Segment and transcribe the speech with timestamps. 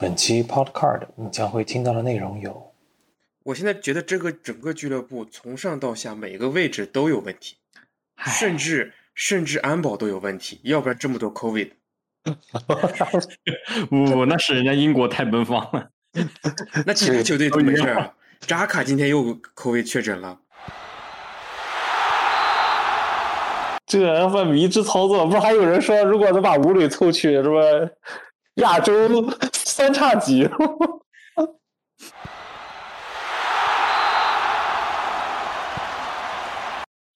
[0.00, 2.72] 本期 Podcast 你将会听到的内容有：
[3.42, 7.56] 我现在觉得这个整个俱乐部从上到下每个位置都有问题，
[8.24, 11.72] 甚至甚至安保都有问题，要不然这么多 COVID。
[13.90, 15.90] 不 不，那是人家英国太奔放了。
[16.86, 18.14] 那其他球队都没事啊？
[18.40, 20.38] 扎卡今天又 COVID 确诊了。
[23.84, 27.60] 这不迷之操作，不是还有人说，如果能把吴磊凑去，是吧？
[28.54, 28.94] 亚洲
[29.70, 30.50] 三叉戟。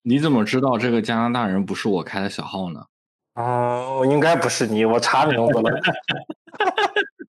[0.03, 2.85] 你怎么知道这个加拿大人不是我开的小号呢？
[3.33, 5.81] 哦，应该不是你，我查名字了。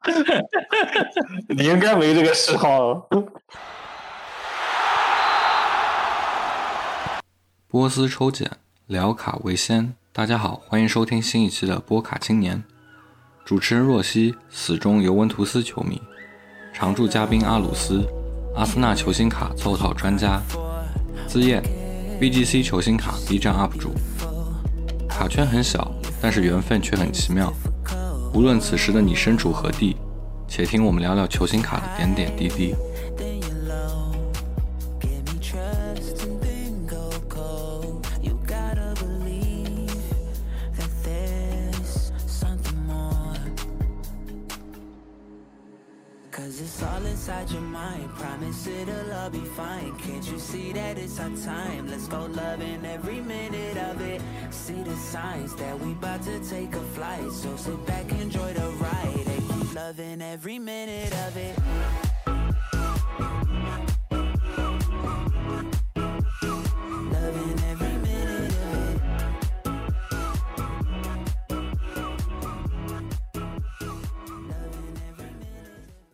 [1.48, 3.08] 你应该没这个嗜好。
[7.66, 8.50] 波斯抽检。
[8.86, 12.62] 聊卡为先，大家好，欢迎收听新一期的波卡青年。
[13.46, 16.02] 主持人若曦，死忠尤文图斯球迷，
[16.74, 18.04] 常驻嘉宾阿鲁斯，
[18.56, 20.42] 阿森纳球星卡凑套专家，
[21.28, 21.62] 资燕
[22.20, 23.92] ，BGC 球星卡 B 站 UP 主。
[25.08, 27.52] 卡圈很小，但是缘分却很奇妙。
[28.34, 29.94] 无论此时的你身处何地，
[30.48, 32.74] 且听我们聊聊球星卡的点点滴滴。
[47.46, 48.14] inside your mind.
[48.14, 49.96] Promise it'll all be fine.
[49.98, 51.88] Can't you see that it's our time?
[51.88, 54.20] Let's go loving every minute of it.
[54.50, 57.30] See the signs that we about to take a flight.
[57.32, 61.58] So sit back, enjoy the ride And keep loving every minute of it.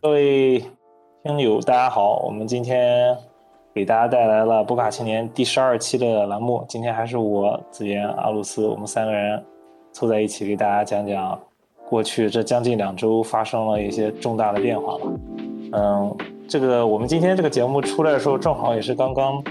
[0.03, 0.82] Really
[1.25, 3.15] 听友，大家好，我们今天
[3.73, 6.65] 给大家带来了波卡青年第十二期的栏目。
[6.67, 9.41] 今天还是我子言、阿鲁斯，我们三个人
[9.93, 11.39] 凑在一起给大家讲讲
[11.87, 15.05] 过去这将近两周发生了一些重大的变化吧。
[15.71, 16.13] 嗯，
[16.45, 19.41] 这个我们今天这个节目出来的时候，正好也是刚刚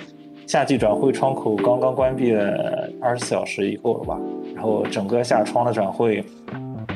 [0.47, 4.21] 夏季转会窗口刚刚关闭了二十四小时以后了吧？
[4.55, 6.23] 然后整个夏窗的转会。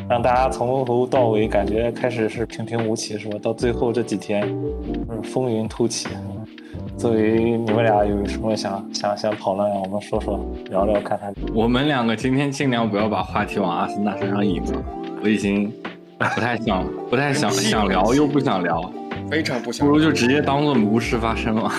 [0.09, 3.37] 让大家从头到尾感觉开始是平平无奇，是吧？
[3.43, 4.43] 到最后这几天，
[5.11, 6.09] 嗯，风云突起。
[6.97, 10.39] 作为你们俩有什么想想想讨论，我们说说
[10.71, 11.35] 聊聊看看。
[11.53, 14.85] 我们两个今天尽量不要把话题往阿森纳身上引了，
[15.23, 15.73] 我已经
[16.19, 18.81] 不太想不太想想聊，又不想聊，
[19.29, 21.71] 非常不想，不如就直接当做无事发生了。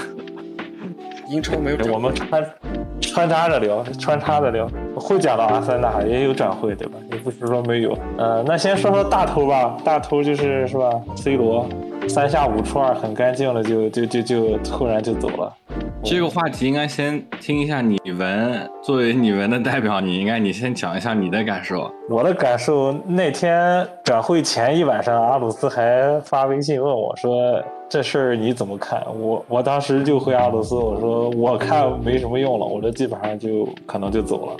[1.29, 2.43] 英超没有，我们穿
[3.01, 4.67] 穿插着聊，穿插着聊。
[4.95, 6.97] 会讲到阿森纳也有转会，对吧？
[7.11, 7.97] 也不是说没有。
[8.17, 11.67] 呃，那先说说大头吧，大头就是是吧？C 罗
[12.07, 15.53] 三下五除二，很干净的就就就就突然就走了。
[16.03, 21.91] 这个话题应该先听一下你文，作为你文的代表，你应该你先讲一下你的感受。
[22.09, 34.57] 我的感受，那天转会前一晚上，阿鲁斯还发微信问我说：“这事儿你怎么看？”我我当时就回阿鲁斯我说：“我看没什么用了，我这基本上就可能就走了。”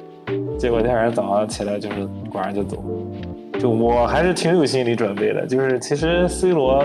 [0.57, 2.77] 结果第二天早上起来就是果然就走，
[3.59, 5.45] 就我还是挺有心理准备的。
[5.45, 6.83] 就是其实 C 罗，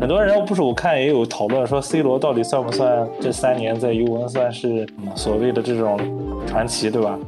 [0.00, 5.98] 很多人不是我看也有讨论说 C 罗到底算不算这三年在尤文算是所谓的这种
[6.46, 7.18] 传奇，对吧？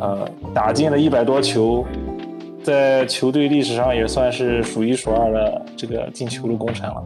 [0.00, 1.84] 呃，打进了一百多球，
[2.62, 7.04] 在球队历史上也算是数一数二的这个进球的功臣了。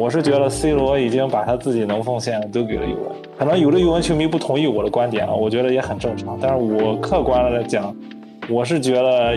[0.00, 6.38] 我是觉得 C 罗已经把他自己能奉献的都给了尤文，可能有的尤文球迷不同意我的观点啊，我觉得也很正常。
[6.40, 7.94] 但是我客观的来讲，
[8.48, 9.36] 我是觉得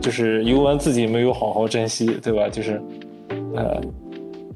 [0.00, 2.48] 就是尤文自己没有好好珍惜，对吧？
[2.48, 2.80] 就是，
[3.56, 3.80] 呃，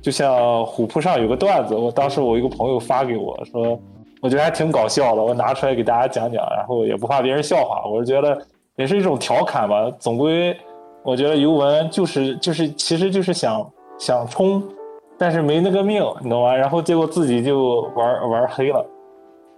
[0.01, 3.77] 就像虎扑上有个段子，我当时我一个朋友发给我说，
[4.21, 8.41] 我觉得还挺搞笑的，我拿出来给大家讲讲，然后也不怕别人笑话，我是觉得
[8.77, 9.91] 也是一种调侃吧。
[9.99, 10.57] 总归
[11.03, 14.63] 我觉得尤文就是就是其实就是想想冲。
[15.19, 16.55] 但是没那个命，你懂吗？
[16.55, 18.85] 然后结果自己就玩玩黑了。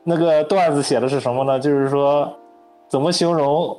[0.05, 1.59] 那个段子写的是什么呢？
[1.59, 2.31] 就是说，
[2.89, 3.75] 怎么形容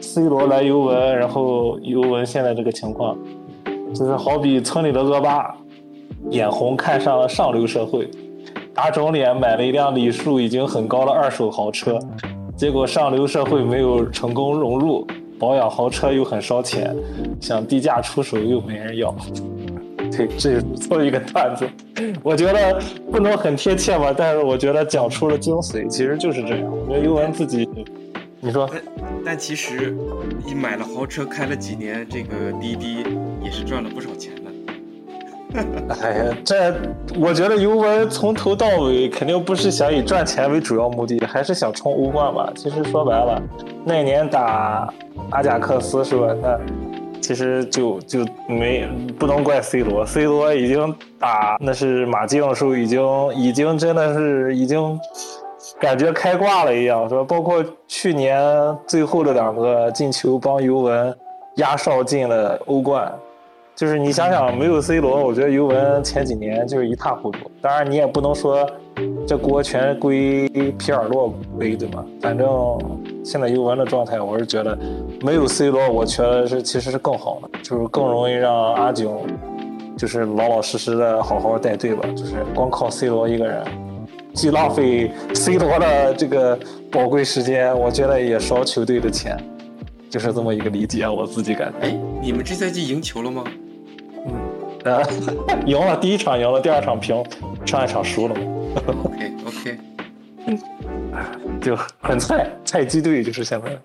[0.00, 3.16] C 罗来尤文，然后尤文现在这个情况，
[3.94, 5.56] 就是好比村里的恶霸
[6.30, 8.10] 眼红看上了上流社会，
[8.74, 11.98] 打肿脸买了一辆礼数已经很高的二手豪车，
[12.54, 15.06] 结果上流社会没有成功融入，
[15.38, 16.94] 保养豪车又很烧钱，
[17.40, 19.14] 想低价出手又没人要。
[20.16, 21.66] 对，这也是做一个段子，
[22.22, 22.80] 我觉得
[23.10, 26.70] 不能很贴切吧，但是我觉得讲出了精髓，其实就是这样。
[26.70, 27.68] 我觉得尤文自己，
[28.40, 28.68] 你说，
[29.24, 29.96] 但其实
[30.44, 33.04] 你买了豪车，开了几年，这个滴滴
[33.42, 34.40] 也是赚了不少钱的。
[36.00, 36.74] 哎呀，这
[37.16, 42.52] 我觉得尤文从头到尾肯定不是想以赚钱为主要目的，还是想冲欧冠吧。
[42.56, 43.40] 其实说白了，
[43.84, 44.92] 那年打
[45.30, 46.34] 阿贾克斯是吧？
[46.42, 46.60] 那
[47.24, 48.86] 其实就就没
[49.18, 55.00] 不能怪 C 罗，C 罗已经打那是马竞的时候，已经已经真的是已经
[55.80, 57.24] 感觉开挂了一样，是吧？
[57.26, 58.38] 包括去年
[58.86, 61.16] 最后的两个进球帮尤文
[61.56, 63.10] 压哨进了欧冠。
[63.74, 67.50] 就是你想想，没有 C 罗，我觉得尤文前几年就是一塌糊涂。
[67.62, 68.70] 当然，你也不能说
[69.26, 70.46] 这锅全归
[70.78, 72.04] 皮尔洛背，对吧？
[72.20, 72.46] 反正
[73.24, 74.78] 现在尤文的状态，我是觉得
[75.22, 79.10] 没有 C 罗，我觉得是其实是更好的，就是更容易让阿景
[79.96, 82.06] 就是老老实实的好好带队吧。
[82.14, 83.64] 就是光靠 C 罗一个人，
[84.34, 86.58] 既浪费 C 罗的这个
[86.92, 89.36] 宝贵时间，我觉得也烧球队的钱，
[90.10, 91.86] 就是这么一个理解，我自己感觉。
[91.86, 93.44] 哎，你们这赛季赢球了吗？
[94.84, 95.02] 呃，
[95.64, 97.24] 赢了第一场赢了，第二场平，
[97.64, 98.40] 上一场输了嘛。
[99.02, 99.78] OK OK，
[101.60, 103.78] 就很菜菜鸡队就是现在。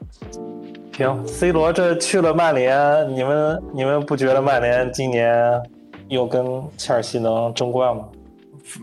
[0.98, 5.62] 行，C 罗这去了曼联，你们你们不觉得曼联今年
[6.08, 8.06] 又跟切尔西能争冠吗？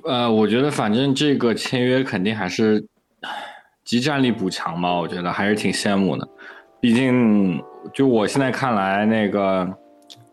[0.04, 2.84] 呃，我觉得反正这个签约肯定还是
[3.84, 6.26] 集战力补强嘛，我觉得还是挺羡慕的。
[6.80, 7.62] 毕竟
[7.92, 9.68] 就我现在看来，那个。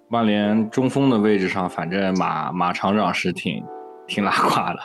[0.10, 3.66] 曼联中锋的位置上，反正马马厂长是挺
[4.06, 4.80] 挺拉胯的。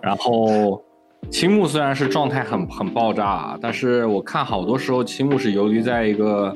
[0.00, 0.82] 然后
[1.30, 6.54] 青木虽然是状态很很爆炸，但是我看好多时候青木是游离在一个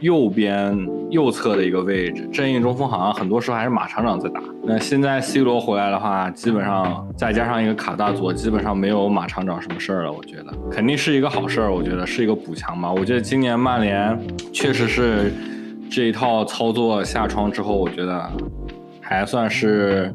[0.00, 0.76] 右边
[1.10, 4.40] 右侧的一个位置，正印中锋好像很多时候还是马厂长在打。
[4.64, 10.12] 那现在 C 罗回来的话，基本上再加上一个卡大佐，基本上没有马厂长什么事儿了。
[10.12, 12.92] 我觉得肯定是一个好事儿，我觉得是一个补强嘛。
[12.92, 14.18] 我觉得今年曼联
[14.52, 15.32] 确实是。
[15.94, 18.26] 这一套操作下窗之后，我觉得
[19.02, 20.10] 还算是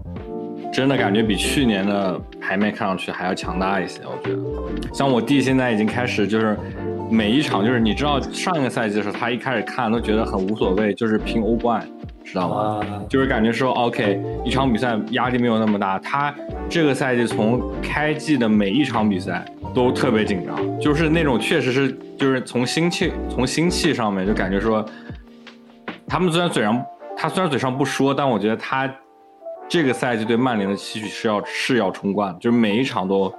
[0.77, 4.01] 真的感觉比去年的排面看上去还要强大一些。
[4.06, 6.56] 我觉得，像我弟现在已经开始就是
[7.09, 11.83] 每一场就是你知道上一个赛季的时候，他一开始看都觉得很无所谓，就是拼欧冠，
[12.24, 13.03] 知道吗？
[13.09, 15.97] 就是感觉说 OK，一场比赛压力没有那么大。
[15.97, 16.31] 他
[16.69, 19.44] 这个赛季从开季的每一场比赛
[19.74, 24.85] 都特别紧张，就是那种确实是就是从心气从心气上面就感觉说。
[26.07, 26.85] 他们虽然嘴上，
[27.18, 28.88] 他虽然嘴上不说，但我觉得他
[29.69, 33.34] 这个赛季对曼联的期许是要是要冲冠，就是每一场都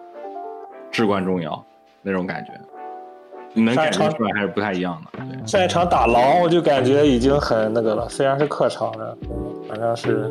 [0.91, 1.65] 至关重要
[2.03, 2.53] 那种感觉，
[3.55, 5.47] 你能感觉出来还是不太一样的。
[5.47, 9.17] 上一场打狼，我就感觉已经很那个了，虽然是客场的，
[9.69, 10.31] 反正是。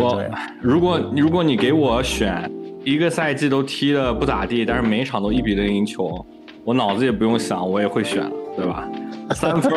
[0.00, 0.24] 我
[0.60, 2.50] 如果如果你给我选
[2.82, 6.24] 一个赛季都踢的不咋地，但是每一场都一比零赢球，
[6.64, 8.88] 我脑子也不用想，我也会选，对吧？
[9.32, 9.72] 三分。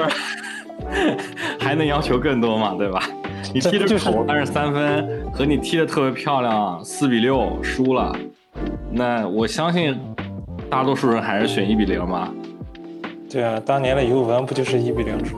[1.59, 3.03] 还能要求更多嘛，对吧？
[3.53, 8.15] 你踢的丑，但是三分和你踢的特别漂亮，四比六输了，
[8.91, 9.97] 那我相信
[10.69, 12.33] 大多数人还是选一比零嘛。
[13.29, 15.37] 对啊，当年的尤文不就是一比零输？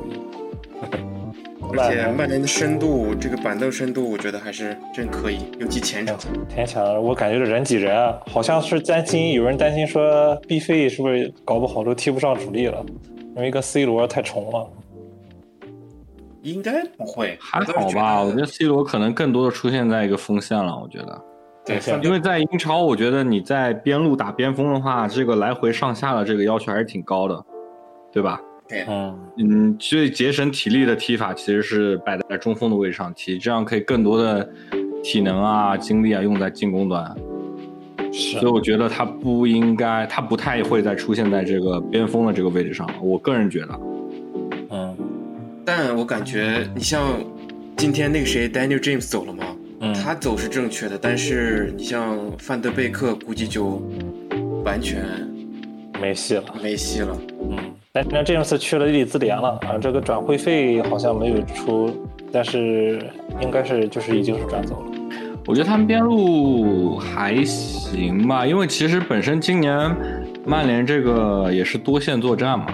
[1.74, 6.18] 而且曼联的深度，这个板凳深度，我觉得还是真可以，尤其前场。
[6.50, 12.84] 前场，我感觉这人挤人啊，好像是担心有人担心说 B 费是不是搞不好都踢不上主力了，
[13.38, 14.68] 因为一个 C 罗太重了。
[16.42, 18.24] 应该不会，还好吧？
[18.24, 20.76] 我觉得 C 罗可能更多的出现在一个锋线了。
[20.76, 21.22] 我觉得，
[21.66, 27.46] 对，因为在英超，我觉得你在边路打边锋的话，这个来回上下的这个要求还是挺高的，
[28.12, 28.42] 对吧？
[28.68, 34.50] 对，嗯嗯，所以节省体力的踢法其实是摆在中锋的位置上踢，这样可以更多的
[35.04, 37.16] 体能啊、精力啊用在进攻端。
[38.14, 42.90] 是，所以我觉得他不应该，他不太会再出现在这个边锋的这个位置上。
[43.02, 43.91] 我个人觉得，嗯。
[45.74, 47.18] 但我感觉，你像
[47.78, 49.46] 今天那个谁，Daniel James 走了吗？
[49.80, 53.82] 嗯，他走是正确的，但是你像范德贝克，估计就
[54.66, 55.02] 完全
[56.02, 57.18] 没戏了，没戏了。
[57.40, 57.58] 嗯，
[57.94, 63.02] 但那 James 去了利兹联了啊，这个转会费好像没有出，但是
[63.42, 64.92] 应该是就是已经是转走了。
[65.48, 69.96] 我觉得他们边路还行吧，因为其实本身今年
[70.46, 72.66] 曼联这个也是多线作战嘛。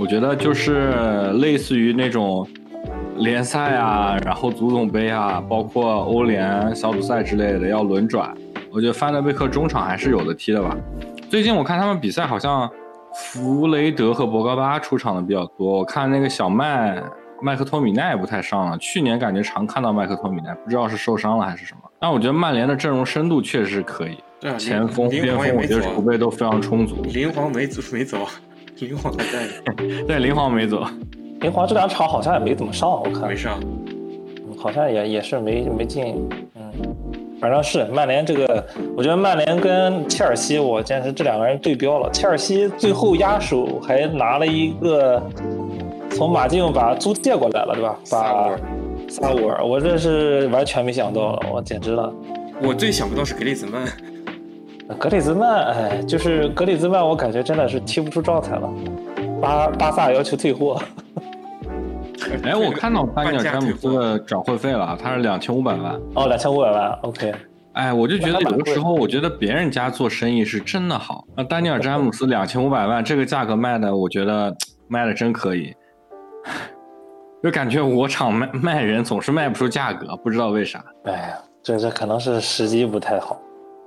[0.00, 2.48] 我觉得就是类似于那种
[3.18, 8.34] 联赛啊，然后足总杯啊，包括欧联小组赛之类的要轮转。
[8.72, 10.74] 我觉得范德贝克中场还是有的踢的吧。
[11.28, 12.66] 最近我看他们比赛，好像
[13.14, 15.80] 弗雷德和博格巴出场的比较多。
[15.80, 17.02] 我看那个小麦
[17.42, 21.80] 麦克托米奈不太上了，去年感觉常看到麦克托米奈，不知道是受伤了还是什么。
[21.98, 24.16] 但我觉得曼联的阵容深度确实是可以，
[24.58, 27.02] 前锋、边锋我觉得储备都非常充足。
[27.12, 28.26] 林皇没走，没走。
[28.86, 29.46] 林皇还在，
[30.06, 30.82] 对，林皇没走。
[31.40, 33.60] 林皇这两场好像也没怎么上，我看没上，
[34.58, 36.14] 好像也也是没没进，
[36.54, 36.62] 嗯，
[37.40, 42.10] 反正是曼联这个，我觉得曼联跟切尔西，我简直这两个人对标了。
[42.10, 45.22] 切尔西最后压手还拿了一个
[46.10, 47.98] 从马竞把租借过来了，对吧？
[48.10, 48.50] 把
[49.08, 52.12] 萨乌尔，我这是完全没想到了，我简直了。
[52.62, 53.82] 我最想不到是格里兹曼。
[54.98, 58.68] 格里兹曼，哎，就是格里兹曼，我感觉真的是踢不出状态了。
[59.40, 60.80] 巴巴萨要求退货。
[62.44, 65.94] 哎，我看到丹尼尔詹姆斯的转会费了，他是两千五百万。
[66.14, 67.32] 哦，两千五百万，OK。
[67.72, 71.24] 哎，我就觉得有的时候，我觉得别人家做生意是真的好。
[71.36, 74.54] 那丹尼尔詹姆斯两千五百万这个价格卖的，我觉得
[74.88, 75.74] 卖的真可以。
[77.42, 80.84] 就感觉我厂卖卖人总是卖不出价格，不知道为啥。
[81.04, 83.40] 哎呀，这这可能是时机不太好。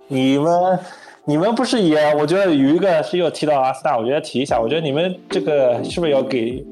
[0.08, 0.80] 你们
[1.26, 2.14] 你们不是也？
[2.16, 4.60] 我觉得有一个是要提到阿森纳，我觉得提一下。
[4.60, 6.64] 我觉得你们这个是不是要给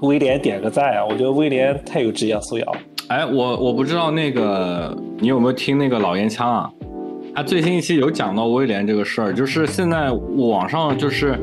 [0.00, 1.04] 威廉点个赞啊？
[1.04, 2.66] 我觉得威廉太有职业素养。
[3.08, 6.70] 哎，我我不知道那个你有没有听那个老烟枪啊？
[7.34, 11.38] 他最新一期有讲到威廉这个事儿，就是现在网上就是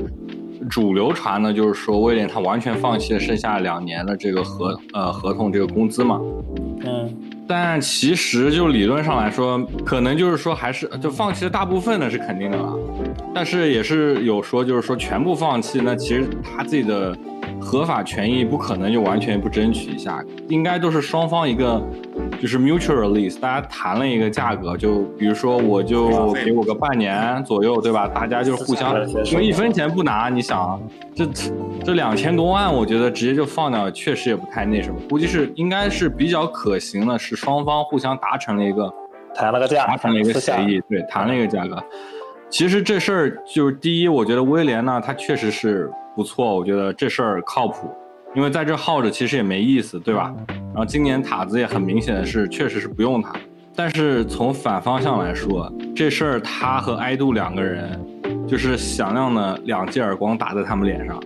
[0.70, 6.20] 主流传的，就是说威廉他完全放弃了剩下两年的这个合呃合同这个工资嘛。
[6.84, 7.16] 嗯。
[7.48, 12.78] 但其实就理论上来说，可能就是说还是就放弃了大部分呢是肯定的了，
[13.34, 17.16] 但是也是有说就是说全部放弃，那其实他自己的。
[17.64, 21.82] 合法权益不可能就完全不争取一下，应该都是双方一个
[22.42, 28.08] 就是 mutual release，大家谈了一个价格，就比如说我就给我个半年左右，对吧？
[28.08, 28.94] 大家就是互相，
[29.26, 30.82] 因为一分钱不拿，你想
[31.16, 31.26] 这
[31.84, 38.94] 这两千多万，我觉得直接就放掉，确实也不太那什么，估计是应该是比较可行的，是双方互相达成了一个
[39.34, 41.82] 谈了个价，达成了一个协议，对，谈了一个价格。
[42.50, 45.90] 其实这事儿就是第一，我觉得威廉呢，他确实是。
[46.16, 47.90] 不错，我觉得这事儿靠谱，
[48.36, 50.34] 因为在这耗着其实也没意思，对吧？
[50.48, 53.34] 然后今年塔子也很明显的是，确实是不用他。
[53.76, 58.00] 但是从反方向来说，这事儿他和埃杜两个人，
[58.48, 61.20] 就是响亮的两记耳光打在他们脸上。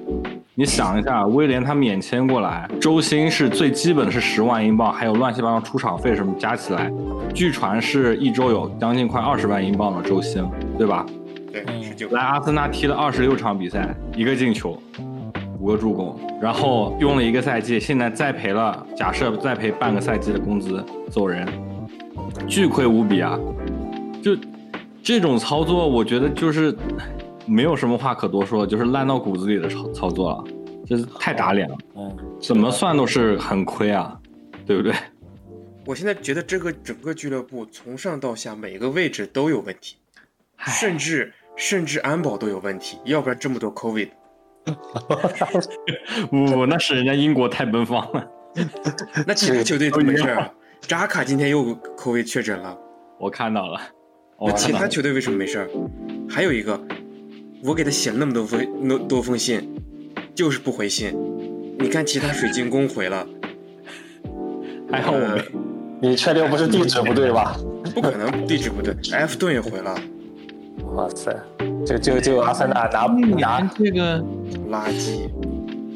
[0.55, 6.91] 你想一下，威廉他免签过来，周薪是最基本的是十万英镑，还有乱七八糟出场费什么加起来，
[7.33, 11.05] 据传是一周有将近快二十万英镑的周薪，对吧？
[12.11, 14.81] 来阿森纳踢了二十六场比赛，一个进球，
[15.59, 21.47] 五个助攻，然后用了一个赛季，现在再赔了，假设再赔半个赛季的工资走人，
[22.47, 23.37] 巨亏无比啊！
[24.21, 24.37] 就
[25.01, 26.75] 这种操作，我觉得就是
[27.45, 30.43] 没有什么话可多说，就是烂到骨子里的操操作了，
[30.85, 31.77] 就是太打脸了。
[31.95, 34.17] 嗯，怎么算都是很亏啊，
[34.65, 34.93] 对不对？
[35.85, 39.95] 我现在觉得这个整个俱乐部从上到下每个位置都有问题，
[40.59, 41.33] 甚至。
[41.57, 44.09] 甚至安保都有问题，要不然这么多 COVID。
[46.29, 48.27] 不，那是人家英国太奔放了。
[49.25, 50.37] 那其他球队都没事。
[50.81, 52.77] 扎卡今天又 COVID 确诊了，
[53.19, 53.81] 我看到了。
[54.39, 55.67] 那其他球队为什么没事？
[56.29, 56.79] 还有一个，
[57.63, 59.73] 我给他写了那么多封那多封信，
[60.35, 61.11] 就是不回信。
[61.79, 63.25] 你看其他水晶宫回了，
[64.91, 65.41] 还好我没。
[65.99, 67.57] 你确定不是地址不对吧？
[67.95, 69.99] 不可能地址不对，埃弗顿也回了。
[70.97, 71.31] 哇塞，
[71.85, 74.19] 就就就阿森纳拿不拿这个
[74.71, 75.29] 垃圾？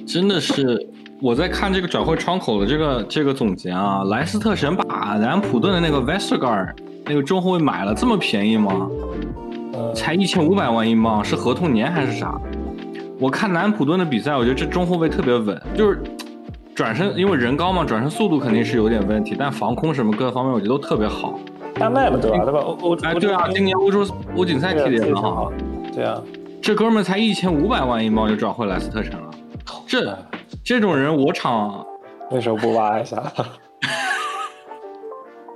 [0.05, 0.88] 真的是
[1.20, 8.88] 我在看这个转会窗口的这个这个总结啊，莱斯特神把南普顿的那个 Vestergaard 那个中后卫买了，这么便宜吗？
[9.96, 12.39] 才一千五百万英镑，是合同年还是啥？
[13.20, 16.00] 我看南普顿的比赛，我觉得这中后卫特别稳，就是
[16.75, 21.39] 转身因为人高嘛，转身速度肯定是有点问题，但防空什么各方面我觉得都特别好。
[21.75, 22.44] 大麦嘛，对吧？
[22.44, 22.60] 对吧？
[22.60, 25.51] 欧欧哎，对啊，今年欧洲欧锦赛踢的也很好。
[25.94, 26.22] 对啊，
[26.62, 29.30] 这哥们才一千五百万英镑就转会莱斯特城了。
[29.88, 30.18] 这
[30.63, 31.86] 这种人，我场
[32.30, 33.18] 为什么不挖一下？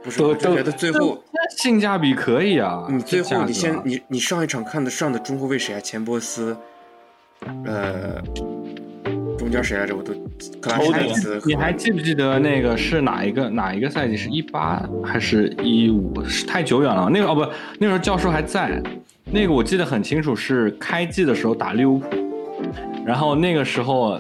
[0.04, 1.18] 不是，我觉得最后
[1.58, 2.86] 性价比可以啊。
[2.90, 5.80] 你最后你先你你上一场看的上的中后卫谁啊？
[5.80, 6.56] 钱伯斯，
[7.66, 8.22] 呃。
[9.38, 9.96] 中间谁来着？
[9.96, 10.12] 我都
[11.46, 14.18] 你还记不记得那个是哪一个哪一个赛季？
[14.18, 16.24] 是一八还是一五？
[16.26, 17.10] 是太久远了。
[17.10, 17.46] 那个哦不，
[17.80, 18.82] 那时候教授还在。
[19.32, 22.08] 那个我记得很清楚，是开季的时候打利物浦，
[23.06, 24.20] 然后那个时候，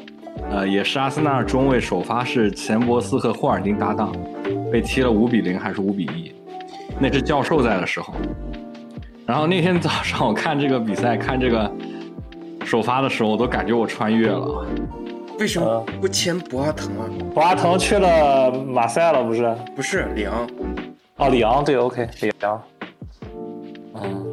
[0.49, 4.11] 呃，也是阿森纳中卫首发是钱伯斯和霍尔丁搭档，
[4.71, 6.31] 被踢了五比零还是五比一？
[6.99, 8.13] 那是教授在的时候。
[9.27, 11.71] 然后那天早上我看这个比赛，看这个
[12.63, 14.65] 首发的时候，我都感觉我穿越了。
[15.39, 17.09] 为什么不签博阿滕啊？
[17.33, 19.55] 博阿滕去了马赛了，不是？
[19.75, 20.47] 不是里昂。
[21.17, 22.61] 哦，里昂对，OK，里昂。
[23.95, 24.25] 嗯，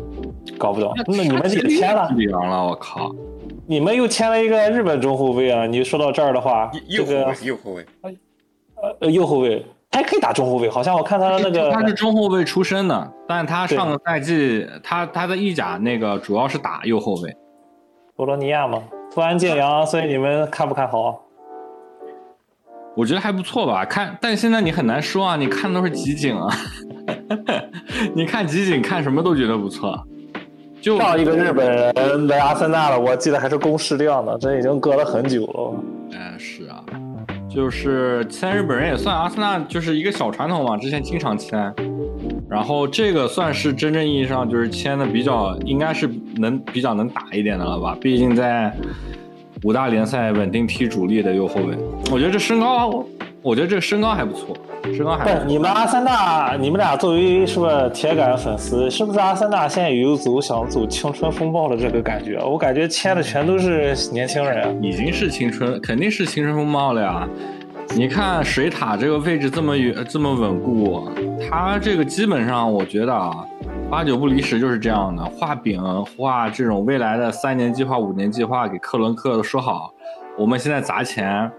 [0.59, 0.93] 搞不懂。
[1.07, 2.67] 那你们也签了里昂了？
[2.67, 3.11] 我靠！
[3.67, 5.67] 你们又签了一个日本中后卫啊！
[5.67, 7.87] 你说到这儿的话，右后卫，右后卫。
[9.01, 17.37] 呃，右后卫，还可以打中后卫，好像我看他的那个他是中后卫出身的，但他上个赛季他他在意甲那个主要是打右后卫。
[18.17, 18.83] 博洛尼亚嘛，
[19.15, 21.21] 突然建阳，所以你们看不看好？
[22.95, 26.49] 我觉得还不错吧，看，但现在你很难说啊，你看的都是集锦啊，
[28.15, 30.03] 你看集锦看什么都觉得不错。
[30.81, 36.19] 就上一个日本人来阿森纳了，我记得还是公式量呢，这已经隔了很久了。
[36.19, 36.83] 哎，是啊，
[37.49, 41.73] 就是签日本人也算阿森纳就是一个小传统嘛，之前经常签，
[42.49, 48.73] 然后这个算是真正意义上就是签的比较，应该是能比较能打一点的了吧，毕竟在。
[49.65, 51.77] 五大联赛稳定踢主力的右后卫，
[52.11, 53.05] 我觉得这身高，
[53.43, 54.57] 我觉得这个身高还不错，
[54.93, 55.25] 身高还。
[55.25, 62.43] 不错，你们阿森纳，你们俩作为是不是铁杆粉丝，是不是阿森纳现在有走想走青春风暴的这个感觉？
[62.45, 67.29] 我感觉签的全都是年轻人，已经是青春，肯定是青春风暴了呀。
[67.95, 71.09] 你看水塔这个位置这么远，这么稳固，
[71.49, 73.45] 他这个基本上我觉得啊。
[73.91, 75.79] 八九不离十就是这样的，画饼
[76.17, 79.93] 画这种未来的三年计划、五年计划，给克伦克都说好，
[80.39, 81.51] 我们现在砸钱，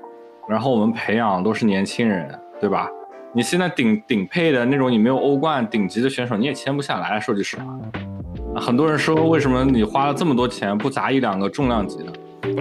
[0.49, 2.27] 然后我们培养都是年轻人，
[2.59, 2.89] 对吧？
[3.33, 7.19] 你现在顶顶配的那种，你没有欧冠顶级的选手，你也签不下来。
[7.19, 12.11] 说句实话，很多人说为什么你花了这么多钱不砸一两个重量级的？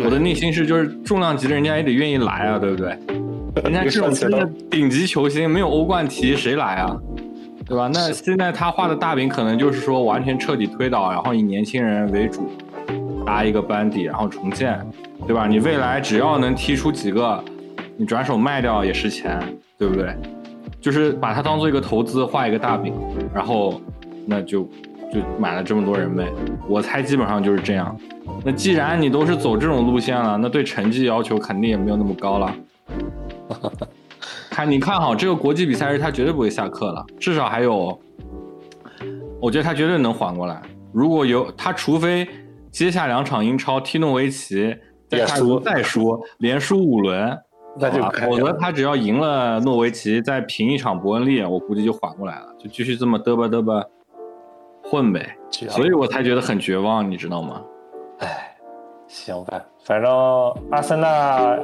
[0.04, 2.96] 我的内心是就是重量级的人家也得愿意来啊，对不对？
[3.64, 6.96] 人家这种真的顶级球星没有欧冠踢谁来啊？
[7.66, 7.88] 对吧？
[7.92, 12.50] 那现在他画的大饼可能就是说完全彻底推倒，然后以年轻人为主
[13.24, 14.80] 搭一个班底，然后重建，
[15.26, 15.46] 对吧？
[15.46, 17.42] 你未来只要能踢出几个，
[17.96, 19.40] 你转手卖掉也是钱，
[19.78, 20.14] 对不对？
[20.80, 22.92] 就是把它当做一个投资，画一个大饼，
[23.32, 23.80] 然后
[24.26, 24.68] 那就
[25.12, 26.32] 就买了这么多人呗。
[26.66, 27.96] 我猜基本上就是这样。
[28.44, 32.54] 那既然你都是走这种路线了，那对成绩要求肯定也没有那么高了。
[34.48, 37.98] 看，你看好这个国际比赛日，他绝对不会下课了，至少还有，
[39.40, 40.60] 我觉得他绝对能缓过来。
[40.92, 42.28] 如果有他，除非
[42.70, 44.74] 接下两场英超踢诺维奇
[45.08, 47.38] 再输再输，连输五轮，
[47.78, 53.82] 那就否则他只要赢了诺维奇，再平一场伯恩利，我估计就缓过来了，就继续这么嘚吧嘚吧
[54.82, 55.36] 混呗。
[55.50, 57.62] 所以我才觉得很绝望，你知道吗？
[58.18, 58.56] 哎，
[59.06, 59.62] 行吧。
[59.84, 60.10] 反正
[60.70, 61.58] 阿森纳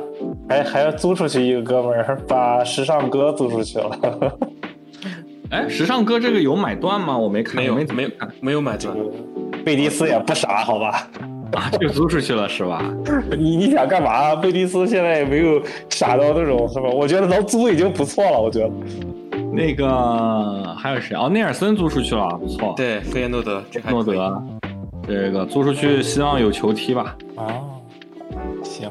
[0.49, 4.39] 还还要租出去一个哥们儿，把时尚哥租出去了。
[5.51, 7.17] 哎，时尚哥这个有买断吗？
[7.17, 8.95] 我没看，没有，没有，没有买断。
[9.65, 11.09] 贝蒂斯也不傻，好吧？
[11.53, 12.83] 啊，就租出去了是吧？
[13.39, 14.35] 你你想干嘛？
[14.37, 16.89] 贝蒂斯现在也没有傻到那种，是吧？
[16.91, 18.39] 我觉得能租已经不错了。
[18.39, 18.71] 我觉得
[19.53, 21.17] 那个还有谁？
[21.17, 22.75] 哦，内尔森租出去了，不错。
[22.77, 24.43] 对，费耶诺德，诺德，
[25.07, 27.17] 这个租出去，希望有球踢吧？
[27.37, 27.47] 啊。
[28.63, 28.91] 行，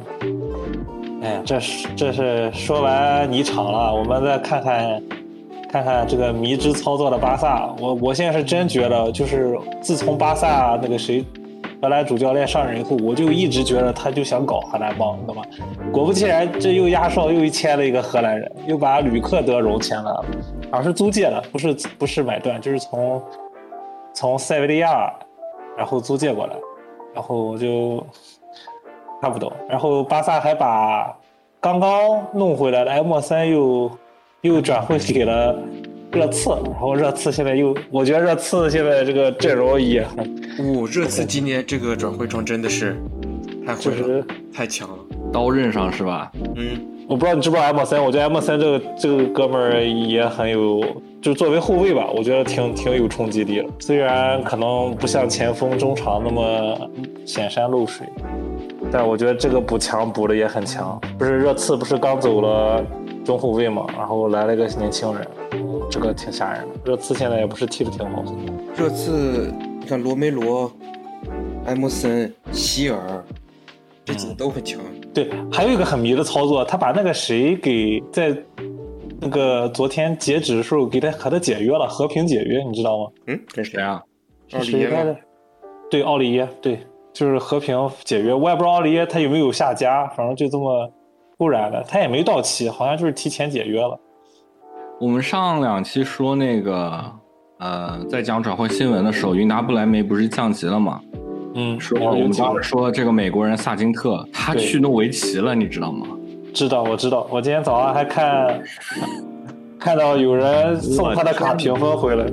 [1.21, 5.01] 哎呀，这是这是说完你场了，我们再看看
[5.69, 7.69] 看看这个迷之操作的巴萨。
[7.79, 11.23] 我我现在是真觉得，就是自从巴萨那个谁
[11.81, 15.43] 荷兰主教练上任以后，我就一直觉得他就想搞荷兰帮，懂吗？
[15.91, 20.25] 果不其然，这又压哨又签了一个荷兰人，又把吕克德容签了，
[20.71, 23.21] 而是租借的，不是不是买断，就是从
[24.13, 25.13] 从塞维利亚
[25.77, 26.53] 然后租借过来，
[27.13, 28.05] 然后就。
[29.19, 31.11] 看不懂，然后巴萨还把
[31.59, 33.89] 刚刚弄回来的 M 三又
[34.41, 35.57] 又转会给了
[36.11, 40.25] 热刺，然后热刺现在又，我觉得热刺现在这个阵容也很，
[40.59, 42.95] 哦，热刺今年这个转会窗真的是
[43.65, 44.95] 太会了，太强了，
[45.31, 46.31] 刀刃上是吧？
[46.55, 50.83] 嗯，我不知道你知不知道 M 三，我觉得 M 三这个这个哥们儿也很有，
[51.21, 56.89] 就作为后卫吧，我觉得挺挺有冲击力的，虽然可能不像前锋、中场那么
[57.25, 58.07] 显山露水。
[58.89, 62.81] 但我觉得这个补强补的也很强，不是热刺不是刚走了
[63.27, 65.27] 中后卫嘛，然后来了一个年轻人，
[65.91, 66.75] 这个挺吓人的。
[66.85, 68.23] 热刺现在也不是踢的挺好。
[68.73, 70.71] 热刺，你看罗梅罗、
[71.65, 73.21] 埃莫森、希尔，
[74.05, 74.79] 这几个都很强。
[75.13, 78.33] 对，还有一个很迷的操作，他把那个谁给在
[79.19, 83.11] 那个昨天截止的时候给他和他解约了，和平解约，你知道吗？
[83.25, 84.01] 嗯，跟谁啊？
[84.53, 85.17] 奥利耶的。
[85.91, 86.79] 对，奥利耶，对。
[87.13, 90.87] 就是和平解约，我也不知道奥利耶他有没有下家，反正就这么
[91.37, 93.99] 突然的，他也没到期，好像就是提前解约了。
[94.99, 97.03] 我们上两期说那个，
[97.59, 100.99] 呃，在讲转会新闻的时候，云达不莱梅不是降级了吗？
[101.53, 106.07] 嗯，说我们当时说这个美国人萨金特他去诺维奇了，你知道吗？
[106.53, 108.61] 知道，我知道，我今天早上还看
[109.77, 112.25] 看到有人送他的卡评分回来。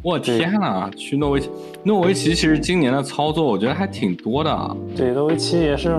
[0.00, 1.50] 我天呐，去诺维奇，
[1.82, 4.76] 诺维奇其实今年的操作我觉得还挺多的。
[4.96, 5.96] 对，诺维奇也是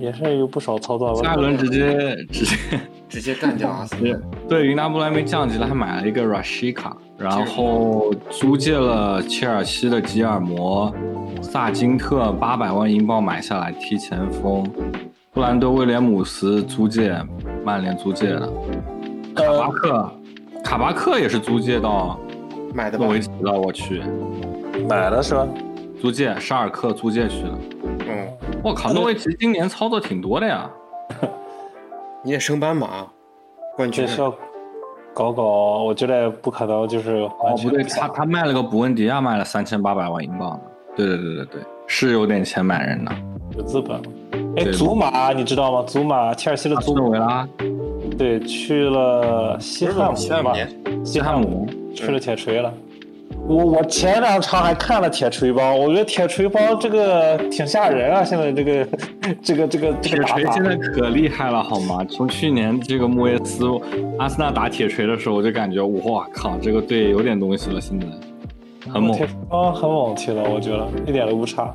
[0.00, 1.14] 也是有不少操作。
[1.22, 2.56] 下一轮直接直接
[3.08, 4.18] 直接干掉阿森纳。
[4.48, 10.92] 对，云南不莱梅降级了，还买了一个 Rashika，然后租借了切尔西的吉尔摩、
[11.42, 14.64] 萨金特，八百万英镑买下来踢前锋。
[15.32, 17.14] 布兰德威廉姆斯租借，
[17.64, 18.52] 曼联租借的。
[19.34, 20.12] 卡巴克，
[20.64, 22.18] 卡巴克也是租借到
[22.74, 24.02] 买的诺维奇了，我去，
[24.88, 25.46] 买了是吧？
[26.00, 27.58] 租借沙尔克租借去了。
[28.08, 28.26] 嗯，
[28.62, 30.70] 我靠，诺维奇今年操作挺多的呀。
[32.22, 33.06] 你也升班马，
[33.76, 34.30] 冠军是要
[35.14, 40.60] 搞搞，我觉得不可能，就是完哦，不对，他他卖了个布恩迪亚，卖了三千八百万英镑的。
[40.94, 43.12] 对对对对对，是有点钱买人的。
[43.56, 44.00] 有资本。
[44.56, 45.82] 哎，祖马你知道吗？
[45.86, 47.48] 祖马，切尔西的祖马，维拉、
[48.18, 50.14] 对，去了西汉姆吧？
[50.14, 52.72] 西汉姆联西汉姆去了铁锤了。
[53.46, 58.22] 我我前两场还看了铁锤帮，我觉得铁锤帮这个挺吓人啊！
[58.24, 58.86] 现在这个
[59.42, 62.04] 这个这个这铁锤现在可厉害了，好吗？
[62.08, 63.66] 从去年这个莫耶斯、
[64.18, 68.06] 阿森纳打铁锤的时候，我就感觉哇靠，这个队有点东西了，现在
[68.92, 69.26] 很猛铁。
[69.26, 71.74] 锤帮很猛踢的，我觉得一点都不差。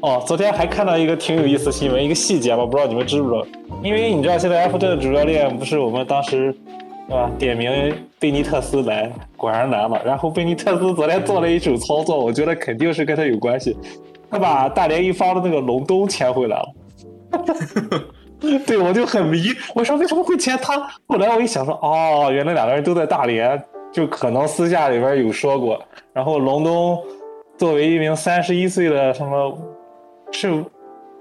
[0.00, 3.46] 哦，昨天还看到一个挺有意思的新闻，一个细节吧，不知道你们知不知道？
[3.82, 6.54] 因为你知道现在埃弗顿的主教练不是我们当时，
[7.08, 7.30] 对吧？
[7.38, 10.00] 点名贝尼特斯来，果然难嘛。
[10.04, 13.76] 然后贝尼特斯昨天做了一手操作，我觉得肯定是跟他有关系。
[14.28, 16.66] 他把大连一方的那个隆东签回来了。
[18.66, 20.78] 对，我就很迷，我说为什么会签他？
[21.06, 25.80] 后来我一想说，哦，原来两个人都在大连，就可能私下里边有说过。
[26.12, 26.98] 然后隆东
[27.56, 29.56] 作为一名三十一岁的什么，
[30.32, 30.64] 是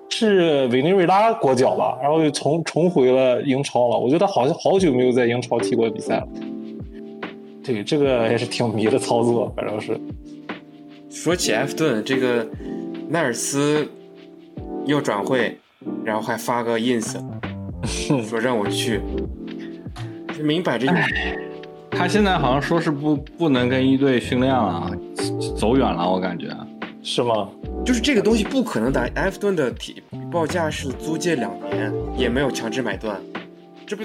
[0.10, 3.98] 是委内瑞拉国脚吧，然后又重重回了英超了。
[3.98, 6.28] 我觉得好像好久没有在英超踢过比赛了。
[7.64, 10.00] 对，这个也是挺迷的操作，反正是。
[11.10, 12.46] 说起埃弗顿，这个
[13.10, 13.90] 奈尔斯
[14.86, 15.58] 又转会，
[16.04, 17.18] 然后还发个 ins，
[18.28, 19.02] 说让我去，
[20.38, 20.88] 这明摆着
[21.90, 24.92] 他现在好像说是不不能跟一队训练了，
[25.58, 26.48] 走远了，我感觉。
[27.08, 27.48] 是吗？
[27.86, 29.00] 就是这个东西不可能的。
[29.14, 33.16] 埃弗顿的体报价是租借两年，也没有强制买断，
[33.86, 34.04] 这不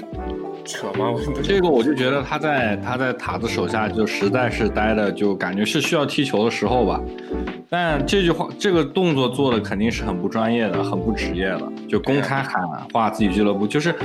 [0.63, 1.09] 扯吗？
[1.09, 7.01] 我这个我就觉得他在他在塔子手下就实在是待的，就感觉是需要踢球的时候吧。
[7.71, 13.95] 但这句话这个动作做的肯定是很不专业的，很不职业的，就公开喊话自己俱乐部，就是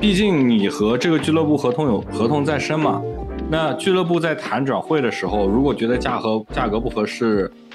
[0.00, 3.02] 毕竟你和这个俱乐部合同有合同在身嘛。
[3.50, 7.65] 那俱乐部在谈转会的时候，如果觉得价格价格不合适，嗯，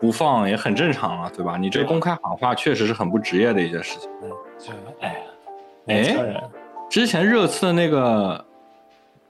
[0.00, 1.56] 不放也很正常了，对吧？
[1.56, 4.10] 你这公开喊话确实是很不职业的一件事情。
[4.22, 5.18] 嗯，就哎呀，
[5.84, 6.36] 年轻人。
[6.88, 8.44] 之前热刺的那个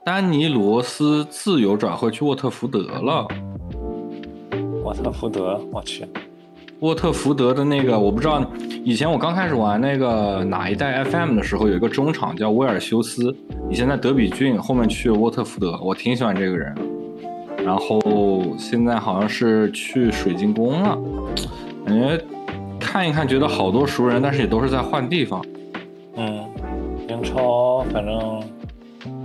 [0.03, 3.27] 丹尼罗斯自由转会去沃特福德了。
[4.83, 6.05] 沃特福德，我去，
[6.79, 8.45] 沃特福德的那个我不知道，
[8.85, 13.35] 以前我刚开始玩那个哪一代 FM 的时候，有一个中场叫威尔修斯，
[13.69, 16.75] 以前在德比郡，后面去沃特福德，我挺喜欢这个人。
[17.67, 18.01] 然后
[18.57, 20.97] 现在好像是去水晶宫了，
[21.85, 22.19] 感觉
[22.79, 25.45] 看一看觉得好多熟人，但是也都是在换地方。
[26.15, 26.45] 嗯。
[27.09, 28.43] 英超反正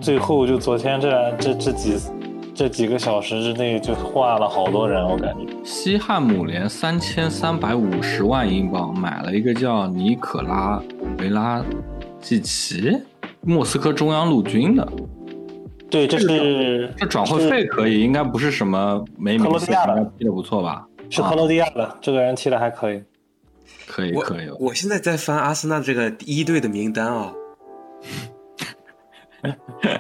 [0.00, 1.98] 最后就昨天这这这几
[2.54, 5.52] 这几个小时之内就换了好多人，我感觉。
[5.64, 10.80] 西汉姆联三千三百五十万英镑买了一个叫尼可拉
[11.18, 11.60] 维拉
[12.20, 12.96] 季奇，
[13.40, 14.88] 莫斯科中央陆军的。
[15.92, 20.88] 对，这是这转会费可以，应该不是什么没名气，应该踢的不错吧？
[21.10, 23.02] 是克罗地亚的，这个人踢的还可以。
[23.86, 24.48] 可以可以。
[24.58, 27.34] 我现在在翻阿森纳这个一队的名单啊。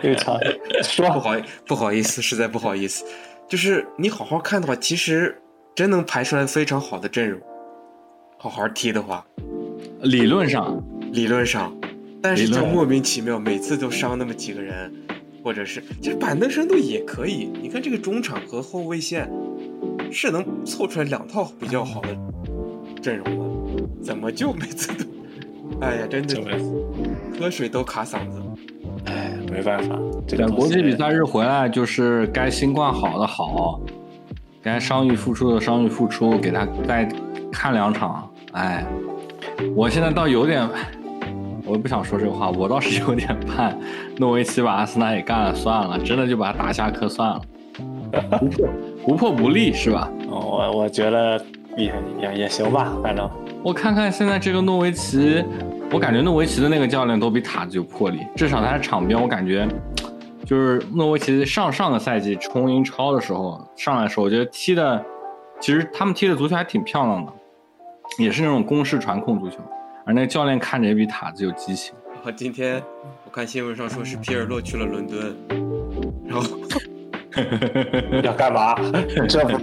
[0.02, 0.38] 又长，
[0.82, 1.34] 说不好
[1.66, 3.04] 不好意思，实在不好意思，
[3.46, 5.36] 就是你好好看的话，其实
[5.74, 7.38] 真能排出来非常好的阵容，
[8.38, 9.26] 好好踢的话，
[10.00, 11.76] 理论上理论上，
[12.22, 14.90] 但是就莫名其妙，每次都伤那么几个人，
[15.42, 19.30] 或者是其实板凳深度也可以，你看这个中场和后卫线
[20.10, 22.16] 是能凑出来两套比较好的
[23.00, 23.24] 阵容
[23.76, 25.04] 的，怎么就每次都，
[25.80, 26.36] 哎呀，真的
[27.38, 28.40] 喝水都卡嗓子。
[29.06, 33.80] 哎，没办法，这个国际比赛日回来就是该新冠好的好，
[34.62, 37.08] 该伤愈复出的伤愈复出，给他再
[37.50, 38.30] 看两场。
[38.52, 38.86] 哎，
[39.74, 40.68] 我现在倒有点，
[41.72, 43.74] 我不想说这个话，我倒是有点盼
[44.18, 47.40] 诺维奇把阿森纳也干了算了，真的就把他打下课算了，
[48.38, 48.68] 不破
[49.06, 50.10] 不破不立是吧？
[50.28, 51.42] 我我觉得
[51.78, 53.26] 也也也行吧，反正
[53.62, 55.42] 我看看现在这个诺维奇。
[55.90, 59.68] 我感觉诺维奇的那个教练都比塔子有魄力，至少他在场边，我感觉
[60.46, 65.02] 就是诺维奇上上个赛季冲英超的时候上来的时候，我觉得踢的
[65.60, 67.32] 其实他们踢的足球还挺漂亮的，
[68.18, 69.58] 也是那种攻势传控足球，
[70.04, 71.94] 而那个教练看着也比塔子有激情。
[72.14, 72.82] 然后今天
[73.24, 75.34] 我看新闻上说是皮尔洛去了伦敦，
[76.26, 76.46] 然后
[78.22, 78.74] 要干嘛？
[79.28, 79.58] 这不，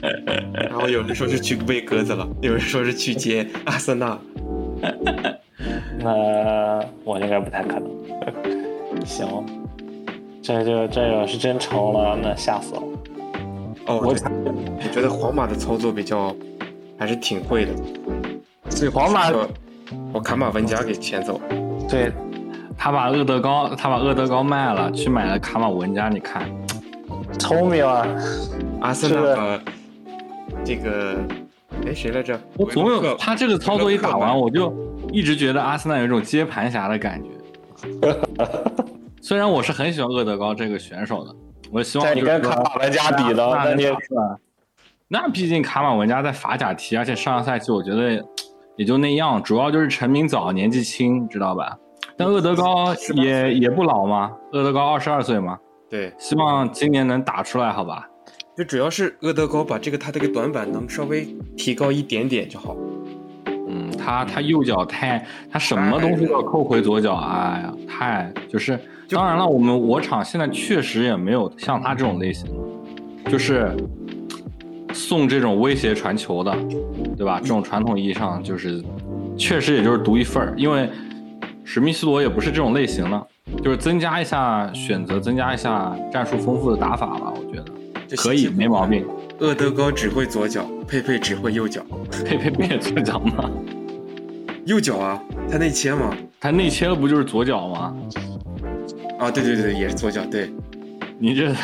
[0.54, 4.18] 然后有人说是去喂鸽子了，有人说是去接阿森纳。
[6.02, 7.90] 那我应该不太可能。
[9.04, 9.44] 行，
[10.42, 12.82] 这就这要是真成了，那吓死了。
[13.86, 16.34] 哦，我我觉得皇马的操作比较
[16.98, 17.72] 还是挺会的，
[18.70, 19.36] 所以皇马是
[20.12, 21.40] 我卡马文加给牵走，
[21.88, 22.12] 对，
[22.76, 26.08] 他把厄德高，他把厄德高卖了，去买了卡马文加。
[26.08, 26.48] 你看，
[27.38, 28.06] 聪明啊！
[28.80, 29.60] 阿森纳把
[30.64, 31.16] 这个
[31.86, 32.38] 哎谁来着？
[32.56, 34.72] 我总有他这个操作一打完，我就
[35.12, 37.30] 一直觉得阿森纳有一种接盘侠的感觉。
[39.22, 41.34] 虽然我是很喜欢厄德高这个选手的，
[41.70, 43.86] 我希望你就是说跟卡马文加比的，那那你
[45.08, 48.24] 那毕竟卡马文加在法甲踢，而且上个赛季我觉得
[48.80, 51.76] 也就那样，主要就是成名早，年纪轻，知道吧？
[52.16, 55.58] 但厄德高也也不老嘛，厄德高二十二岁嘛，
[55.90, 58.08] 对，希望今年能打出来，好吧？
[58.56, 62.74] 就主要是厄德高把这个他这个短板能稍微提高一点点就好。
[63.44, 68.80] 嗯，他他右脚太，他什么东西都要扣回左脚，哎呀，太就是。
[69.10, 72.48] 当然了，我们我场现在确实也没有像他这种类型，
[73.26, 73.76] 就是
[74.94, 76.56] 送这种威胁传球的，
[77.20, 77.38] 对吧？
[77.38, 78.82] 这种传统意义上就是，
[79.36, 80.88] 确实也就是独一份儿，因为
[81.64, 83.26] 史密斯罗也不是这种类型的，
[83.62, 89.04] 就是增加一下选择，增加一下战术丰富的打法吧，我觉得可以，没毛病。
[89.40, 91.82] 厄德高只会左脚，佩佩只会右脚。
[92.24, 93.50] 佩佩不也左脚吗？
[94.64, 96.16] 右脚啊，他内切嘛。
[96.40, 97.94] 他内切了不就是左脚吗？
[99.18, 100.50] 啊，对对对，也是左脚，对
[101.18, 101.54] 你这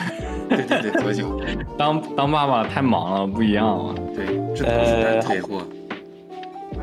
[0.48, 1.40] 对对对，多久，
[1.76, 5.62] 当当爸爸太忙了，不一样啊，对，这都是单腿货。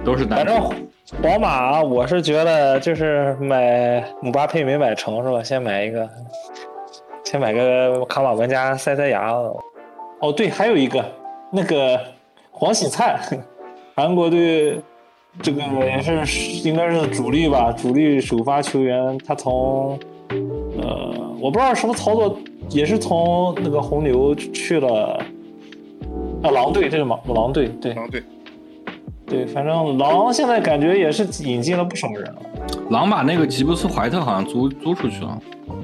[0.03, 0.59] 都是单反正
[1.21, 5.41] 宝马，我是觉得就是买姆巴佩没买成是吧？
[5.41, 6.09] 先买一个，
[7.23, 9.31] 先买个卡瓦文加塞塞牙。
[10.19, 11.05] 哦，对，还有一个
[11.51, 11.99] 那个
[12.51, 13.17] 黄喜灿，
[13.95, 14.77] 韩国队
[15.41, 19.97] 这个也是应该是主力吧，主力首发球员，他从
[20.81, 22.37] 呃我不知道什么操作，
[22.69, 25.19] 也是从那个红牛去了
[26.41, 28.23] 啊狼队，这是狼狼队，对狼队，
[29.25, 32.41] 对，反正狼现在感觉也是引进了不少人了。
[32.89, 35.39] 狼把那个吉布斯怀特好像租租出去了，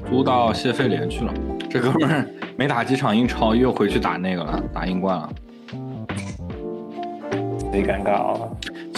[0.10, 1.34] 租到谢菲联去了。
[1.70, 5.30] 这哥们儿没打几场英超，又回去打那个了，打英冠了。
[7.72, 8.40] 贼尴尬啊！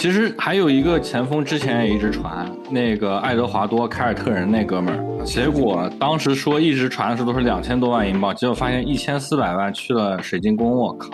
[0.02, 11.08] 其实还有一个前锋，之前也一直传那个爱德华多凯尔特人那哥们儿，结果当时说一直传的时候都是两千多万英镑，结果发现一千四百万去了水晶宫，我靠！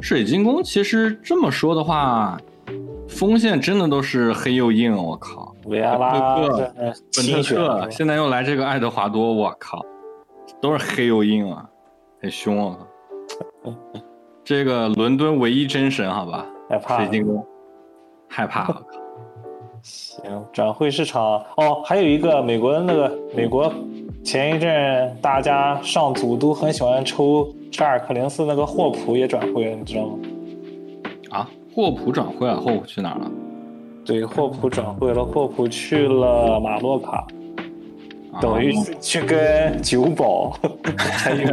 [0.00, 2.36] 水晶宫其实这么说的话，
[3.06, 5.54] 锋线真的都是黑又硬，我靠！
[5.66, 9.80] 维埃拉本特克现在又来这个爱德华多，我靠，
[10.60, 11.64] 都是黑又硬啊，
[12.20, 12.78] 很凶啊！
[14.42, 16.44] 这个伦敦唯一真神，好吧。
[16.96, 17.46] 水晶宫，
[18.34, 18.82] 害怕了，靠！
[19.84, 23.70] 行，转会市场哦，还有一个美国的那个美国，
[24.24, 30.18] 前一阵大家上组都很喜欢抽查尔克零四那个霍普也转会了，你知道吗？
[31.30, 33.30] 啊，霍普转会了，霍普去哪儿了？
[34.06, 37.26] 对，霍普转会了，霍普去了马洛卡，
[38.32, 40.56] 啊等于去跟九保
[40.96, 41.46] 还有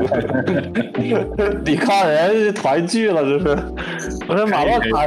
[1.63, 3.57] 抵抗人团聚了，这是。
[4.27, 5.05] 我说马洛卡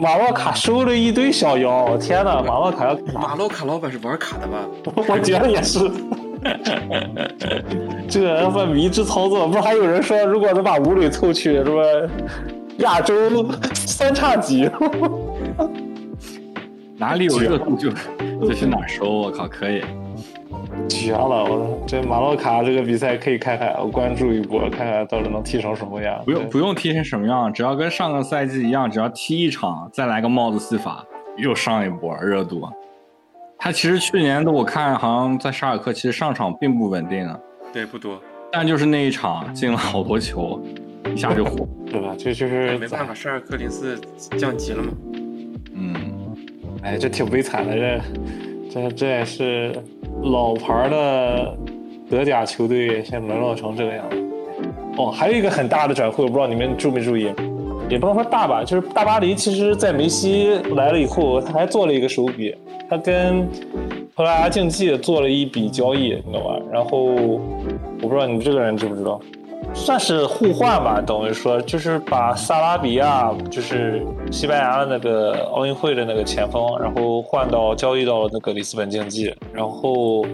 [0.00, 4.64] 马洛卡收了一堆小妖，天呐，马洛卡要干嘛马洛卡老板是玩卡的吧？
[4.94, 5.80] 我觉得也是。
[8.08, 11.82] 这个他妈迷之操作，不是还有人说，如果能把吴磊凑去，什么
[12.78, 14.70] 亚洲三叉戟，
[16.96, 17.90] 哪里有热度就
[18.40, 19.82] 就去哪儿收，我靠，可以。
[20.86, 21.44] 绝了！
[21.44, 26.22] 我这马洛卡这个比赛可以看看，我关注一波，看看到底能踢成什么样。
[26.24, 31.04] 不用不用踢成什么样，只要跟上个赛季一样，只要踢一场，再来个帽子戏法，
[31.36, 32.68] 又上一波热度。
[33.58, 37.38] 他其实去年的我看好像在沙尔克其实上场并不稳定啊，
[37.72, 38.20] 对，不多，
[38.52, 40.60] 但就是那一场进了好多球，
[41.12, 41.66] 一下就火。
[41.90, 42.14] 对吧？
[42.18, 43.98] 这就是没办法，沙尔克零四
[44.38, 44.92] 降级了嘛。
[45.72, 45.96] 嗯，
[46.82, 48.00] 哎，这挺悲惨的，这
[48.70, 49.72] 这这也是
[50.22, 51.56] 老牌的
[52.10, 54.16] 德甲球队，现在沦落成这个样子。
[54.96, 57.32] 哦，还有一个很大的转会，我不知道你们注没注意，
[57.88, 62.54] 也不能说大吧，就是大巴黎，其实在梅西来了以后，他还做了一个手笔，
[62.90, 63.46] 他跟
[64.16, 66.60] 葡萄牙竞技做了一笔交易，你知道吧？
[66.72, 67.40] 然后我
[68.00, 69.20] 不知道你们这个人知不知道，
[69.74, 80.26] 算是互换吧，等于说就是把萨拉比亚，就是西班牙的那个奥运会的那个前锋，然后换到交易到那个里斯本竞技，然后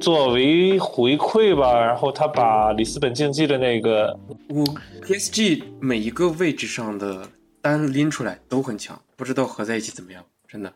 [0.00, 4.16] 作为回馈吧，然后他把里斯本竞技的那个，
[4.48, 4.64] 我
[5.06, 7.22] PSG 每一个位置上的
[7.60, 10.72] 单拎出来都很强，不知道合在一起怎么样，真的，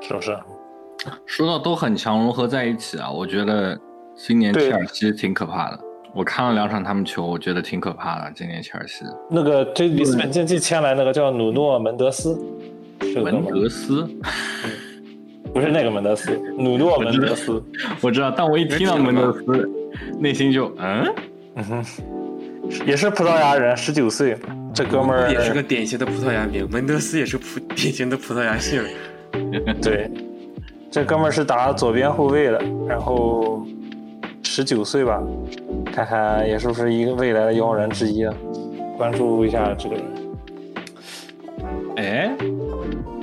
[0.00, 0.38] 是不是？
[1.26, 3.78] 说到都很强，融合在一起啊，我觉得
[4.14, 5.80] 今年切尔西挺可怕的。
[6.14, 8.30] 我看了两场他们球，我觉得挺可怕的。
[8.34, 12.38] 今年切尔西那个这里斯本竞技签来那个叫努诺门德斯，
[13.22, 14.06] 门德斯，
[15.54, 17.62] 不是那个门德斯，努诺门德斯，
[18.02, 19.70] 我知道，但我一听到门德斯，
[20.20, 21.14] 内心就嗯？
[21.54, 21.84] 嗯哼，
[22.86, 24.36] 也是葡萄牙人，十九岁，
[24.74, 28.82] 这哥们儿也是个典型的葡萄牙名，门德斯也是葡典型的葡萄牙姓，
[29.82, 30.10] 对，
[30.90, 33.66] 这哥们儿是打左边后卫的，然后
[34.54, 35.18] 十九岁吧。
[35.94, 38.34] 看看也是不是一个未来的妖人之一啊？
[38.98, 40.04] 关注一下这个人。
[41.96, 42.30] 哎，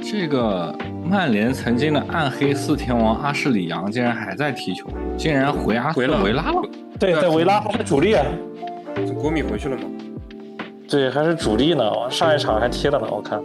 [0.02, 6.64] 这个曼联曾经的暗黑四天王阿什里扬竟然还在踢球，竟然回阿回了维拉了。
[7.00, 8.26] 对，在维拉还是主力啊。
[9.22, 9.84] 国米回去了吗？
[10.90, 11.84] 对，还是主力呢。
[12.10, 13.40] 上一场还踢了呢，我看。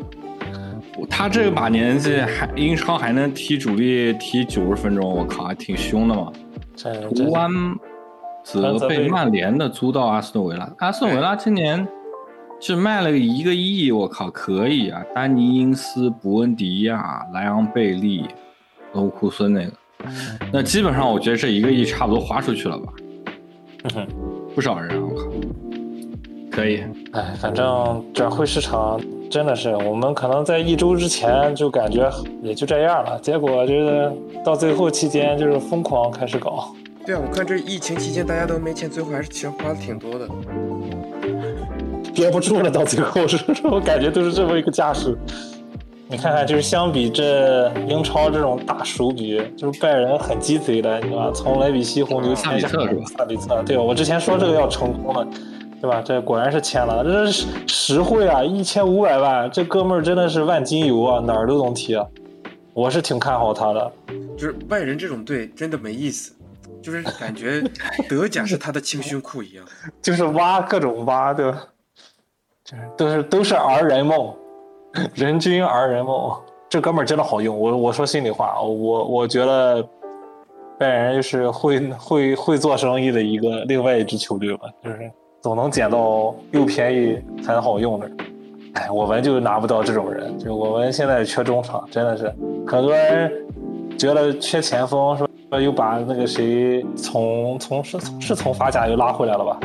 [1.11, 6.33] 他这把年纪还英超还能踢主力踢九十分钟，我靠，还挺凶的嘛。
[6.77, 7.51] 图安。
[8.47, 10.71] 则被曼联的租到阿斯顿维拉。
[10.77, 11.89] 阿斯顿维拉今年
[12.61, 15.03] 是卖了一个亿，我靠，可以啊！
[15.15, 18.29] 丹尼因斯、伯恩迪亚、莱昂贝利、
[18.93, 19.73] 欧库森那个，
[20.53, 22.93] 那基本上我觉得这一个亿差不多花出去了吧？
[24.55, 25.31] 不少人，我靠，
[26.51, 26.85] 可以。
[27.13, 29.01] 哎，反正转会市场
[29.35, 32.09] 真的是，我们可能在一周之前就感觉
[32.41, 34.13] 也就这样了，结果就是
[34.45, 36.73] 到最后期间就是疯狂开始搞。
[37.05, 40.29] 对啊，我看这疫情期间大家都没钱，最后还是钱花的挺多的，
[42.15, 42.71] 憋不住了。
[42.71, 45.19] 到最后是，我感觉都是这么一个架势。
[46.07, 51.33] 你看看，就是相比这英超这种大手笔，就是拜仁很鸡贼的，你知道吧？
[51.35, 53.83] 从莱比锡红牛签下萨比策，对吧？
[53.83, 55.27] 我之前说这个要成功了，
[55.85, 56.01] 对吧？
[56.03, 61.95] 这果然是签了，这是实惠啊，一千五百万，这哥们儿真的是万金油啊，哪儿都能踢。
[62.73, 63.93] 我是挺看好他的。
[64.35, 66.33] 就是拜仁这种队真的没意思。
[66.81, 67.63] 就是感觉
[68.09, 69.65] 德甲是他的青训库一样，
[70.01, 71.53] 就是挖各种挖的，
[72.65, 74.35] 就是都是都是儿人梦，
[75.15, 76.33] 人均儿人梦。
[76.71, 79.87] 这哥们儿真的好用，我我说心里话，我我觉得
[80.79, 85.13] 拜仁就是会会会做生意的一个另外一支球队吧，就是
[85.45, 88.11] 总能捡到又便宜还好用的。
[88.73, 92.35] 哎，我们就拿不到这种人，就我们现在缺中场，真的是
[92.67, 93.31] 很多人
[93.99, 95.61] 觉得缺前锋是吧？
[95.61, 99.61] 又把那个谁从从是是从法甲又拉回来了吧？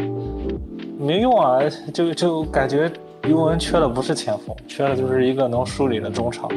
[0.99, 1.61] 没用啊，
[1.93, 2.91] 就就感觉
[3.23, 6.49] 尤文缺的不是前锋，缺的就是一个能梳理的中场。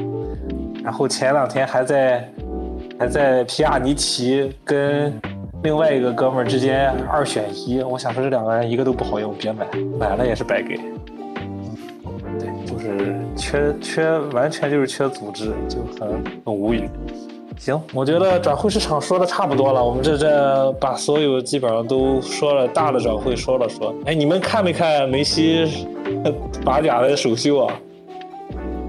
[0.83, 2.29] 然后前两天还在
[2.99, 5.17] 还在皮亚尼奇跟
[5.63, 9.67] 另外一个哥们儿之间二选一，我想说这两个人一个都不好用，别买，
[9.99, 10.77] 买了也是白给。
[12.39, 16.89] 对，就是缺缺，完全就是缺组织，就很很无语。
[17.59, 23.95] 行，我觉得转会市场说的差不多了，我们这这把所有基本上都说了，大的转会说了说。
[24.05, 25.69] 哎，你们看没看梅西
[26.65, 27.75] 法甲的首秀啊？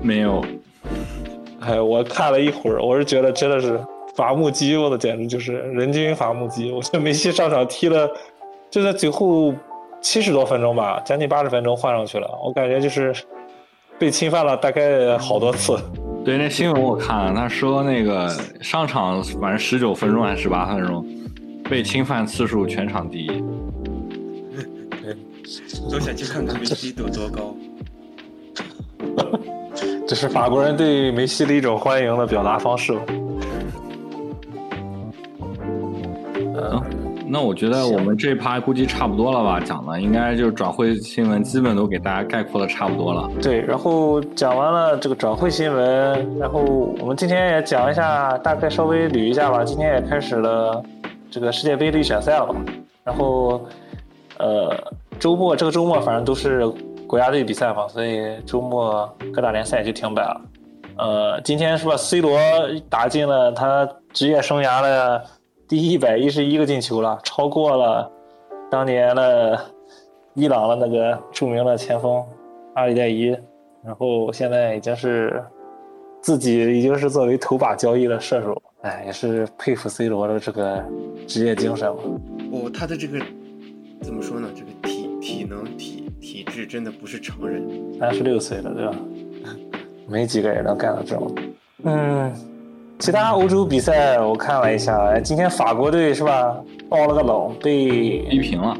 [0.01, 0.43] 没有。
[1.59, 3.79] 哎，我看了一会儿，我是觉得真的是
[4.15, 6.71] 伐木机，我的简直就是人均伐木机。
[6.75, 8.09] 我觉得梅西上场踢了，
[8.69, 9.53] 就在最后
[10.01, 13.13] 七十多分钟吧，将近八十分钟换上去了，我感觉就是
[13.97, 15.77] 被侵犯了大概好多次。
[16.23, 18.29] 对，那新闻我看了，他说那个
[18.61, 21.05] 上场反正十九分钟还是十八分钟，
[21.69, 23.43] 被侵犯次数全场第一。
[25.91, 27.53] 都想去看看梅西有多高。
[30.07, 32.93] 这是法国人对梅西的一种欢迎的表达方式。
[36.55, 36.81] 嗯。
[37.25, 43.29] 那我觉得我们这趴估计差不多了吧，讲的应该就是转会新闻，基本都给大家概括的差不多了。
[43.41, 46.59] 对，然后讲完了这个转会新闻，然后
[46.99, 49.63] 我们今天也讲一下，大概稍微捋一下吧。
[49.63, 50.83] 今天也开始了
[51.31, 52.53] 这个世界杯预选赛了，
[53.05, 53.65] 然后
[54.37, 54.75] 呃
[55.17, 56.67] 周末这个周末反正都是
[57.07, 60.41] 国家队比赛嘛，所以周末各大联赛就停摆了。
[60.97, 62.37] 呃，今天是吧？C 罗
[62.89, 65.23] 打进了他职业生涯的。
[65.67, 68.11] 第一百一十一个进球了，超过了
[68.69, 69.59] 当年的
[70.33, 72.23] 伊朗的那个著名的前锋
[72.75, 73.35] 阿里代伊，
[73.83, 75.43] 然后现在已经是
[76.21, 80.83] 自己已经是作为头把交易的射手，哎，也是佩服 C 罗的这个
[81.27, 81.95] 职业精神了。
[82.51, 83.19] 哦，他的这个
[84.01, 84.49] 怎么说呢？
[84.53, 87.65] 这个体体能体体质真的不是常人。
[87.99, 88.95] 三十六岁了，对吧？
[90.07, 91.33] 没几个人能干到这种。
[91.83, 92.33] 嗯，
[93.03, 96.55] 其他欧洲比赛我看了一下，今天法国队是吧，
[96.87, 98.77] 爆了个冷，被逼平了，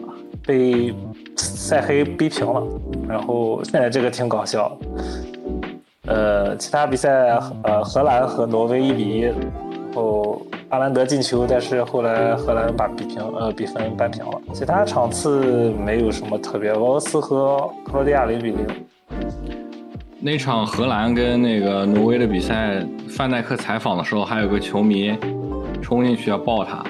[0.47, 0.95] 被
[1.35, 2.63] 塞黑逼平了。
[3.05, 4.77] 然后现在这个挺搞笑。
[6.07, 9.35] 呃，其他比赛，呃，荷兰和挪威一比一，然
[9.93, 14.39] 后阿兰德进球，但是后来荷兰把比平，呃，比分扳平了。
[14.53, 18.65] 其他场次没有什么特别，俄罗斯和克罗地亚零比零。
[20.25, 25.13] 那场荷兰跟那个挪威的比赛，范戴克采访的时候，还有个球迷
[25.81, 26.81] 冲进去要抱他，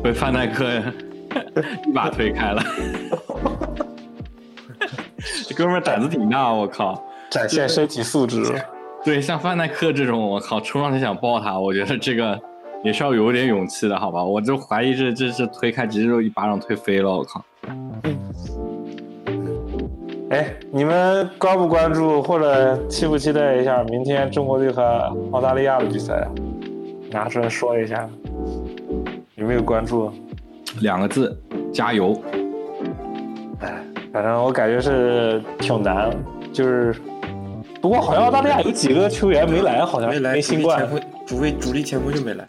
[0.00, 0.64] 被范戴克
[1.84, 2.62] 一把推开了。
[5.48, 7.02] 这哥们胆子挺大，我靠！
[7.28, 8.44] 展现身体素质。
[9.04, 12.40] 对，像范戴克这种，我靠，冲上去想抱他，我觉得这个
[12.84, 14.22] 也是要有点勇气的，好吧？
[14.22, 17.44] 我就怀疑这这这推开，直接就一巴掌推飞了，我靠！
[20.32, 24.82] 哎，你们关不关注或者期不期待一下明天中国队和
[25.30, 26.28] 澳大利亚的比赛啊？
[27.10, 28.08] 拿出来说一下，
[29.34, 30.10] 有没有关注？
[30.80, 31.38] 两个字，
[31.70, 32.18] 加油！
[33.60, 33.74] 哎，
[34.10, 36.10] 反正我感觉是挺难，
[36.50, 36.94] 就是，
[37.82, 40.88] 不过好像澳大利亚有几个球员没来，好像没来，新冠，
[41.26, 42.48] 主位主力前锋就没来。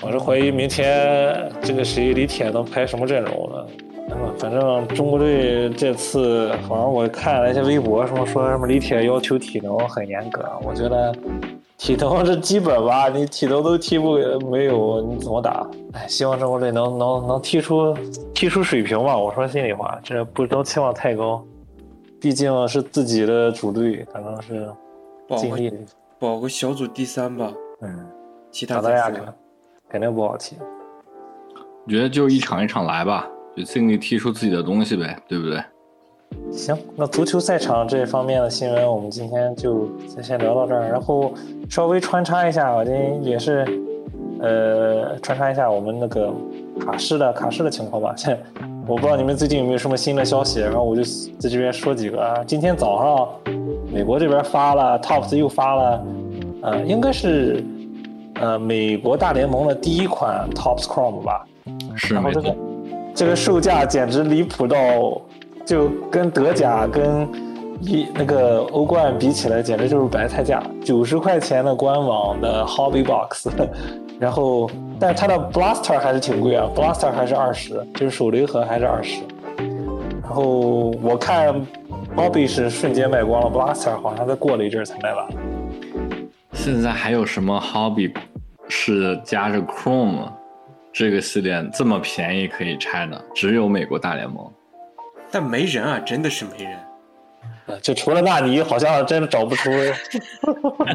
[0.00, 3.66] 我是怀疑明天这个谁李铁能排什么阵容呢？
[4.38, 10.44] 反正中国队这次，好像我看了一些微博，什么说什么李铁要求体能很严格。
[10.62, 11.14] 我觉得
[11.78, 14.16] 体能是基本吧，你体能都踢不
[14.50, 15.66] 没有，你怎么打？
[15.94, 17.96] 哎，希望中国队能能能踢出
[18.34, 19.16] 踢出水平吧。
[19.16, 21.42] 我说心里话，这不能期望太高，
[22.20, 24.68] 毕竟是自己的主队，反正是
[25.38, 25.72] 尽力
[26.18, 27.50] 保个小组第三吧。
[27.80, 28.06] 嗯，
[28.50, 29.10] 其他大家
[29.88, 30.56] 肯定不好踢。
[31.86, 33.26] 我觉得就一场一场来吧。
[33.56, 35.62] 就尽力踢出自己的东西呗，对不对？
[36.52, 39.88] 行，那足球赛场这方面的新闻，我们今天就
[40.22, 40.88] 先聊到这儿。
[40.90, 41.32] 然后
[41.70, 43.64] 稍微穿插一下，我今天也是，
[44.40, 46.30] 呃，穿插一下我们那个
[46.80, 48.12] 卡市的卡市的情况吧。
[48.16, 48.38] 现
[48.86, 51.02] 我不知道你们最近有没有什么新的消息，然后我就
[51.38, 52.44] 在这边说几个啊。
[52.44, 53.54] 今天早上，
[53.90, 56.04] 美国这边发了，Tops 又发了，
[56.62, 57.64] 呃，应该是
[58.34, 61.46] 呃美国大联盟的第一款 Tops Chrome 吧？
[61.94, 62.30] 是然后。
[62.30, 62.54] 这个
[63.16, 64.78] 这个售价简直离谱到，
[65.64, 67.26] 就跟德甲跟
[67.80, 70.62] 一那个欧冠比起来，简直就是白菜价。
[70.84, 73.48] 九十块钱的官网的 Hobby Box，
[74.20, 79.22] 然后，但是它的 Blaster 还是挺贵啊，Blaster 还是二十，就是手雷盒还是二十。
[80.22, 81.54] 然后我看
[82.14, 85.26] Hobby 是瞬间卖光了，Blaster 好像再过了一阵才卖完。
[86.52, 88.14] 现在还有什么 Hobby
[88.68, 90.28] 是加着 Chrome？
[90.98, 94.50] 这个系列这么便宜可以拆的，只有美国大联盟，
[95.30, 96.74] 但没人啊，真的是没人。
[97.82, 99.70] 就除了纳尼，好像真的找不出。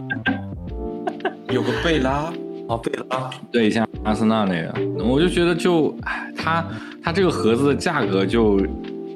[1.54, 2.34] 有个贝拉
[2.68, 4.74] 啊，贝拉，对，像阿森纳那个，
[5.04, 5.96] 我就觉得就，
[6.36, 6.68] 它
[7.04, 8.60] 它这个盒子的价格就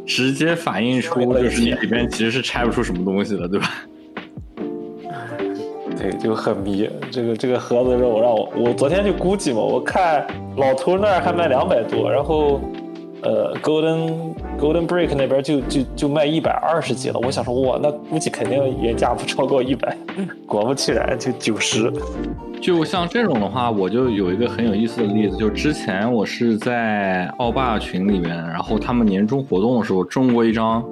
[0.05, 3.71] 直接反映出，就是你里边其实是拆不出什么东西的，对吧？
[5.97, 10.25] 对，就很迷这个这个盒子肉，让我我昨天就估计嘛，我看
[10.57, 12.59] 老头那儿还卖两百多，然后
[13.23, 17.19] 呃，Golden Golden Break 那边就就就卖一百二十几了。
[17.23, 19.97] 我想说哇，那估计肯定原价不超过一百，
[20.45, 21.91] 果不其然就九十。
[22.61, 30.83] 就像这种的话，我就有一个很有意思的例子，就之前我是在奥霸群里面，然后他们年终活动的时候中过一张。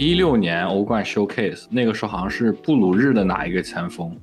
[0.00, 4.16] 一六年欧冠 showcase，那个时候好像是布鲁日的哪一个前锋，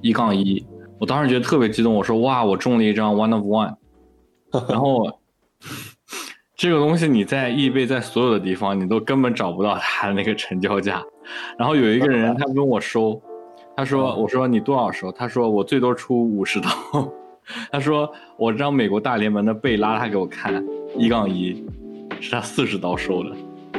[0.00, 0.64] 一杠一，
[0.96, 3.74] 我当时觉得特别激动，我说哇，我中了一张 one of one，
[4.70, 5.10] 然后
[6.54, 11.02] 这个东西你在易贝在所有的地方你都根本找不到它的那个成交价，
[11.58, 13.20] 然后有一个人他跟我收，
[13.76, 15.10] 他说我说你多少收？
[15.10, 16.70] 他说我最多出五十刀，
[17.72, 20.64] 他说我张美国大联盟的贝拉他给我看
[20.96, 21.66] 一杠一，
[22.20, 23.34] 是他四十刀收的。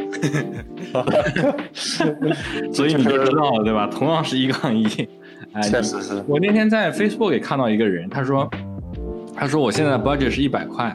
[2.74, 3.88] 所以你就知道了，对吧？
[3.88, 4.86] 同样是一杠一，
[5.54, 6.24] 哎，确实是。
[6.28, 8.50] 我那天在 Facebook 也看到一个人，他说，
[9.36, 10.94] 他说我现在 budget 是一百块，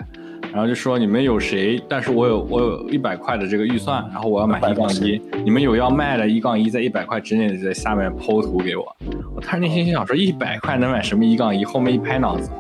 [0.53, 1.83] 然后就说你们有谁？
[1.89, 8.85] 但是我有我有一百块的这个预算，然后我要买一杠一，你们有要卖的一杠一，在一百块之内的在下面剖图给我。
[9.35, 11.65] 我当时内心心想说，一百块能买什么一杠一？
[11.65, 12.51] 后面一拍脑子，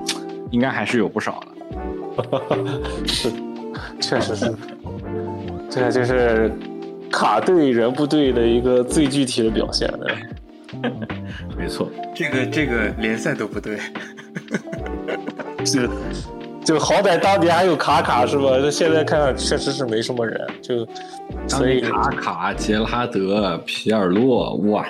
[0.50, 1.48] 应该还是有不少的。
[3.06, 3.32] 是，
[4.00, 4.54] 确实是。
[5.74, 6.52] 这就是
[7.10, 10.06] 卡对人不对的一个最具体的表现了。
[11.58, 13.78] 没错，这个这个联赛都不对。
[15.66, 15.88] 是，
[16.64, 18.58] 就好歹当年还有卡卡是吧？
[18.60, 20.86] 那现在看看确实是没什么人，就
[21.48, 24.86] 所以卡卡、杰拉德、皮尔洛，哇，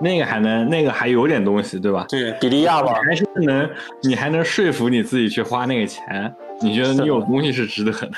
[0.00, 2.06] 那个还能那个还有点东西对吧？
[2.08, 3.68] 对，比利亚吧，还是能
[4.02, 8.10] 你还能说服你自己去花那个钱，你觉得你有东西是值得的？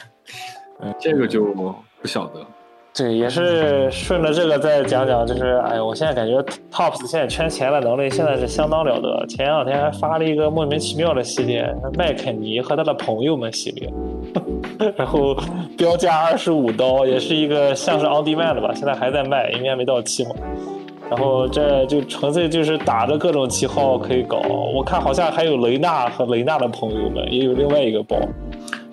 [0.83, 1.45] 嗯，这个就
[2.05, 2.41] 不晓得。
[2.95, 6.39] 对，也是顺着这个再讲讲，就是哎呀，我现在感觉
[6.71, 9.27] Tops 现在圈钱的能力现在是相当了得。
[9.27, 13.91] 前两天还发了一个莫名其妙的系列，麦肯尼和他的朋友们系列，
[14.97, 15.35] 然后
[15.79, 20.33] 标价二十五刀，也是一个像是 On Demand 的吧，现在还在卖，应该没到期嘛。
[21.09, 24.43] 然后这就纯粹就是打着各种旗号可以搞，
[24.75, 28.17] 我看好像还有雷纳和雷纳的朋友们，也有另外一个包。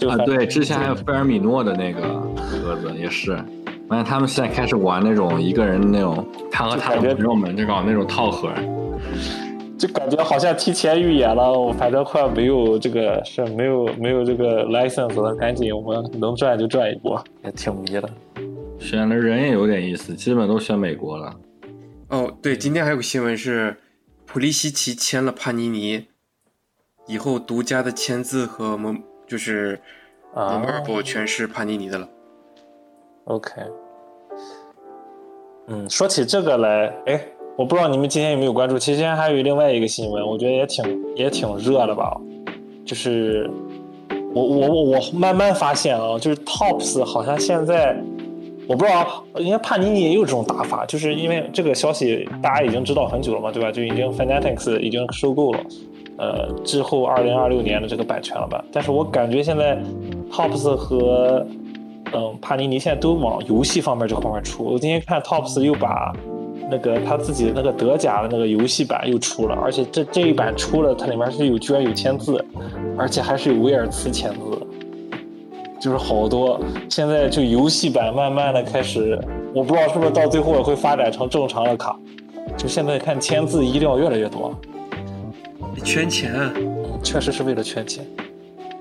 [0.09, 2.01] 啊，对，之前还有菲尔米诺的那个
[2.35, 3.35] 盒子也是。
[3.87, 8.49] 发现他们现在开始玩那种一个人那种，他和他的朋友们就搞那种套盒，
[9.77, 11.51] 就感觉好像提前预演了。
[11.51, 18.09] 我反正快没有这个是没有没有这个 license 了，赶紧我们能赚就赚一波，也挺迷的。
[18.79, 21.35] 选的人也有点意思，基本都选美国了。
[22.07, 23.75] 哦，对，今天还有个新闻是，
[24.25, 26.05] 普利西奇签了帕尼尼，
[27.07, 29.79] 以后独家的签字和蒙就是
[30.35, 32.05] 蒙尔博全是帕尼尼的了。
[33.23, 33.61] OK。
[35.67, 37.25] 嗯，说起这个来，哎，
[37.55, 42.19] 我不知道你们今天有没有关注，其实今天还有另外一个新闻，我觉得也挺也挺热的吧，
[42.85, 43.49] 就是
[44.33, 47.95] 我我我我慢慢发现啊，就是 Tops 好像现在
[48.67, 53.71] 我不知道，应该帕尼尼也有这种打法，就是因为这个消息大家已经知道很久了嘛，对吧？
[53.71, 55.59] 就已经 Fanatics 已经收购了，
[56.21, 58.63] 呃，之后二零二六年的这个版权了吧？
[58.71, 59.75] 但是我感觉现在
[60.31, 61.43] Tops 和
[62.13, 64.63] 嗯，帕尼尼现在都往游戏方面这方面出。
[64.63, 66.13] 我今天看 Tops 又把
[66.69, 72.45] 那个他自己的那个德甲的那个游戏版又出了，而且这这一版出了，它里面是有居然有签字，
[72.97, 75.17] 而且还是有威尔茨签字，
[75.79, 76.59] 就是好多。
[76.87, 79.19] 现在就游戏版慢慢的开始，
[79.55, 81.97] 我不知道是不是到最后会发展成正常的卡。
[82.57, 84.53] 就现在看签字一定要越来越多，
[85.79, 86.53] 圈钱，
[87.03, 88.05] 确实是为了圈钱。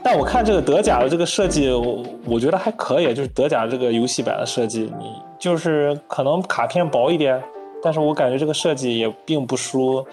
[0.03, 7.43] 但我看这个德甲的这个设计，我我觉得还可以，就是德甲这个游戏版的设计，你就是可能卡片薄一点，
[7.83, 10.05] 但是我感觉这个设计也并不输，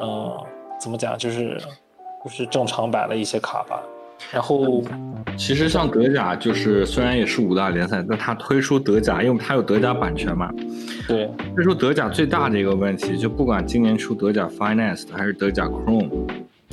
[0.00, 0.32] 嗯，
[0.78, 1.58] 怎么讲，就是
[2.22, 3.82] 就是正常版的一些卡吧。
[4.32, 4.82] 然后，
[5.36, 10.52] 其实像德甲，就是虽然也是五大联赛，但它推出德甲，因为它有德甲版权嘛。
[11.06, 11.30] 对。
[11.54, 16.08] 推出德甲最大的一个问题，就不管今年出德甲 Finance 还是德甲 Chrome。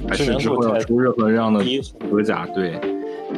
[0.10, 1.64] 还是之后要出任何这样的
[2.12, 2.78] 德甲，对，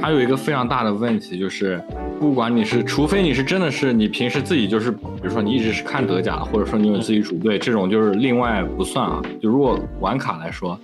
[0.01, 1.80] 它有一个非常大的问题就是，
[2.20, 9.22] 不管你是，除非你是真的是你平时自己就是，比如说你一直是看德甲，或者说你有自己主队，这种就是另外不算啊。
[9.39, 10.80] 就如果玩卡来说，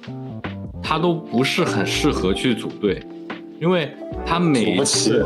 [0.84, 3.01] 它都不是很适合去组队，
[3.62, 3.95] 因为
[4.26, 5.24] 他每次，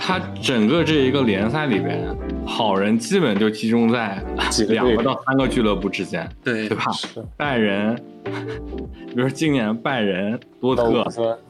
[0.00, 2.04] 他整个这一个联赛里边，
[2.44, 4.20] 好人基本就集中在
[4.68, 6.86] 两个到三个俱乐部之间，对对吧？
[7.36, 7.94] 拜仁。
[9.06, 11.06] 比如说今年拜仁、多特、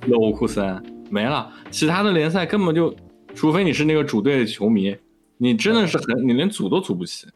[0.06, 2.94] 勒沃库森没了，其他的联赛根本就，
[3.34, 4.94] 除非你是那个主队的球迷，
[5.38, 7.26] 你真的是很，你连组都组不起。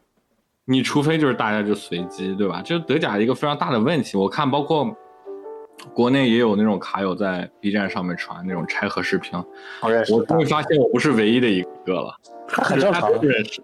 [0.65, 2.61] 你除非就是大家就随机，对吧？
[2.61, 4.15] 就是德甲一个非常大的问题。
[4.15, 4.95] 我看包括
[5.93, 9.37] 国内也有那种卡友在 B 站上面传那种拆盒视频，
[10.11, 12.15] 我终于发现我不是唯一的一个了，
[12.47, 13.11] 很正常。
[13.13, 13.61] 不认识。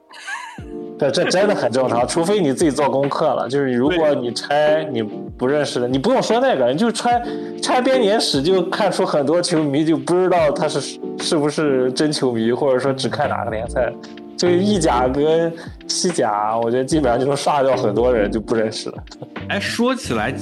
[0.98, 3.48] 对，这 真的很正常，除非你自己做功课了。
[3.50, 7.22] 就是如果你拆你不认识的，你不用说那个，你就拆
[7.62, 13.92] 拆编年史，就看出很多球迷就不知道他是是不是真球迷，或者说只看哪个联赛。
[14.38, 15.52] 就意甲跟
[15.88, 19.04] 西甲，我觉得基本上就能刷掉很多人就不认识了。
[19.48, 20.34] 哎，说起来，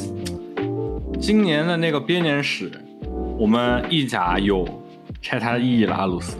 [1.24, 2.70] 今年的那个编年史，
[3.40, 4.68] 我们意甲有
[5.22, 6.36] 拆他的伊伊拉鲁斯，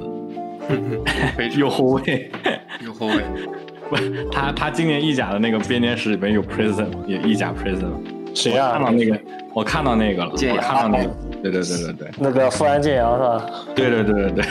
[1.58, 2.30] 有后卫，
[2.84, 3.24] 有后卫。
[3.90, 3.96] 不
[4.30, 7.94] 他他今年意甲的那个编年史里面有 prison，有意甲 prison，
[8.36, 8.74] 谁啊？
[8.74, 9.20] 看到那个，
[9.54, 13.46] 我看到那个了，我看到那个，对对对对对，那个富安健洋是吧？
[13.74, 14.46] 对对对对对，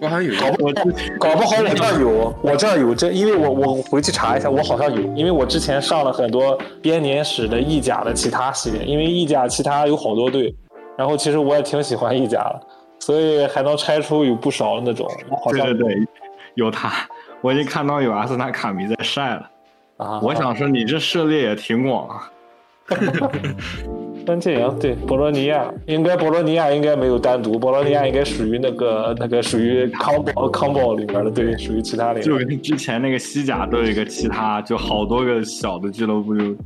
[0.00, 0.72] 我好像有，搞不
[1.18, 10.54] 搞不好我这儿有，我这儿有这，因为我我回去查一下，我好像有，因为我之前上了很多编年史的意甲的其他系列，因为意甲其他有好多队，
[10.96, 12.60] 然后其实我也挺喜欢意甲的，
[12.98, 15.06] 所以还能拆出有不少那种，
[15.44, 16.08] 好像对对对，
[16.54, 16.90] 有他。
[17.42, 19.50] 我已经看到有阿森纳卡迷在晒了，
[19.98, 20.20] 啊！
[20.22, 22.30] 我想说你这涉猎也挺广啊。
[24.26, 32.20] 但这样对博洛尼亚，应该博洛尼亚应该没有单独，博洛尼亚应该属于那个那个属于康宝康宝里面的，对，属于其他的。
[32.20, 36.56] 就跟之前那个西甲都有一个其他，就好多个小的俱乐部，就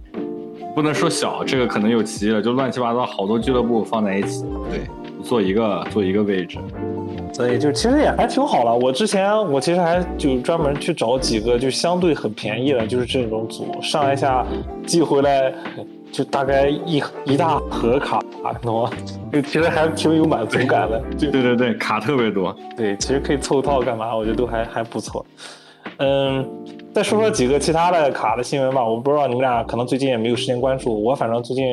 [0.74, 4.80] 不能说小，这个可能有歧义了，就乱七八糟好多俱乐部放在一起，对，
[5.22, 6.58] 做一个做一个位置。
[7.32, 8.74] 所以就其实也还挺好了。
[8.76, 14.46] 我之前我其实还就专门去找几个就相对很便宜的，就是这种组上一下
[14.86, 15.52] 寄回来，
[16.14, 18.22] 就大概一一大盒卡，
[18.62, 18.90] 懂吗？
[19.32, 21.02] 就其实还挺有满足感的。
[21.18, 22.54] 对对对对，卡特别多。
[22.76, 24.14] 对，其实可以凑套干嘛？
[24.14, 25.26] 我觉得都还还不错。
[25.96, 26.48] 嗯，
[26.94, 28.84] 再说说几个其他的卡的新闻吧。
[28.84, 31.66] 我不知道你们俩可能最近也没有时间关注，我反正最近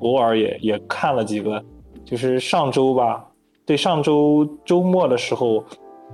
[0.00, 1.62] 偶尔也也看了几个，
[2.02, 3.22] 就是上周吧，
[3.66, 5.62] 对，上周周末的时候，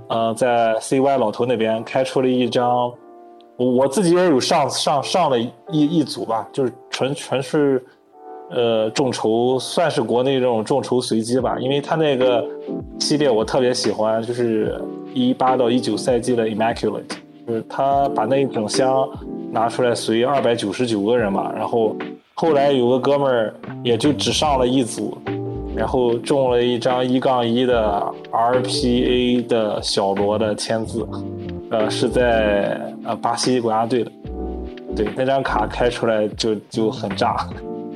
[0.09, 2.91] 呃，在 CY 老头那边开出了一张，
[3.59, 7.85] 我自己也有上上上了一一组吧，就是纯纯是
[8.49, 12.43] 呃众筹，算是国内这种众筹随机吧，因为他那个
[12.99, 14.81] 系列我特别喜欢，就是
[15.13, 17.03] 一八到一九赛季的 Immaculate。
[17.47, 19.09] 就是他把那一整箱
[19.51, 21.95] 拿出来随二百九十九个人嘛，然后
[22.35, 23.53] 后来有个哥们儿
[23.83, 25.17] 也就只上了一组，
[25.75, 31.07] 然后中了一张一杠一的 RPA 的小罗的签字，
[31.71, 34.11] 呃，是在呃巴西国家队的，
[34.95, 37.47] 对，那张卡开出来就就很炸，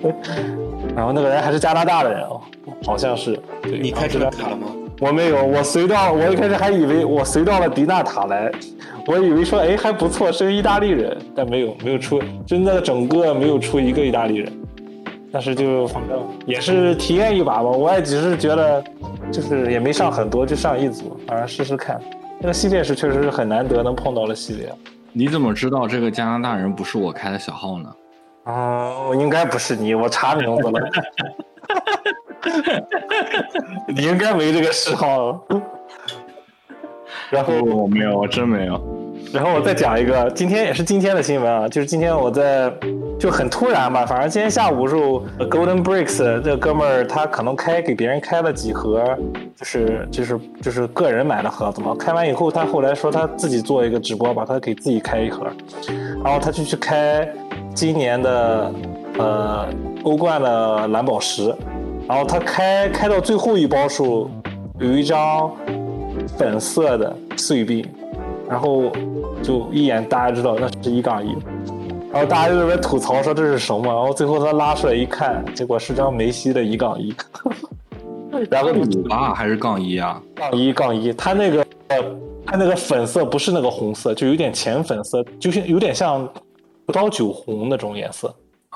[0.96, 2.42] 然后那个人还是加拿大的人哦，
[2.86, 4.68] 好像是，对你开这张卡了吗？
[5.02, 8.52] 我没有，我随到，我一开始还以为我随到了迪纳塔来。
[9.06, 14.54] 我以为说，哎，还不错，是个意大利人，但没有，没有出，真的整个没有出一个意大利人。
[15.30, 18.82] 但是就反正也是体验一把吧，我也只是觉得，
[19.30, 22.00] 就是也没上很多，就上一组，反正试试看。
[22.44, 24.70] 这个系列是确实是很难得能碰到的系列。
[25.14, 27.96] 你怎么知道这个加拿大人不是我开的小号呢？
[28.44, 30.90] 啊，应该不是你，我查名字了。
[33.96, 35.42] 你应该没这个嗜好。
[37.32, 39.03] 然后我没有，我真没有。
[39.34, 42.72] 然后我再讲一个，今天也是今天的新闻啊，就是今天我在
[43.20, 49.04] 就很突然吧，反正今天下午时候，Golden Bricks 这哥们儿他可能开给别人开了几盒，
[49.56, 51.96] 就是就是就是个人买的盒子嘛。
[51.98, 55.48] 开完以后，他后来说他自己做一个直播，把他给自己开一盒，
[56.24, 57.28] 然后他就去开
[57.74, 58.72] 今年的
[59.18, 59.68] 呃
[60.04, 61.52] 欧冠的蓝宝石，
[62.08, 64.30] 然后他开开到最后一包时候，
[64.80, 65.52] 有一张。
[66.38, 67.86] 粉色的碎币，
[68.54, 68.84] 然后
[69.42, 71.36] 就一眼大家知道那是一杠一，
[72.12, 77.12] 然后大家就在那边吐槽说这是什么，然后最后他拉出来一看，结果是张梅西的一杠一，
[78.52, 80.22] 然后五八还是杠一啊？
[80.36, 81.66] 杠一杠一，他那个
[82.46, 86.24] 他那个粉色不是那个红色，就有点浅粉色，就是有点像
[86.86, 88.32] 葡萄酒红那种颜色，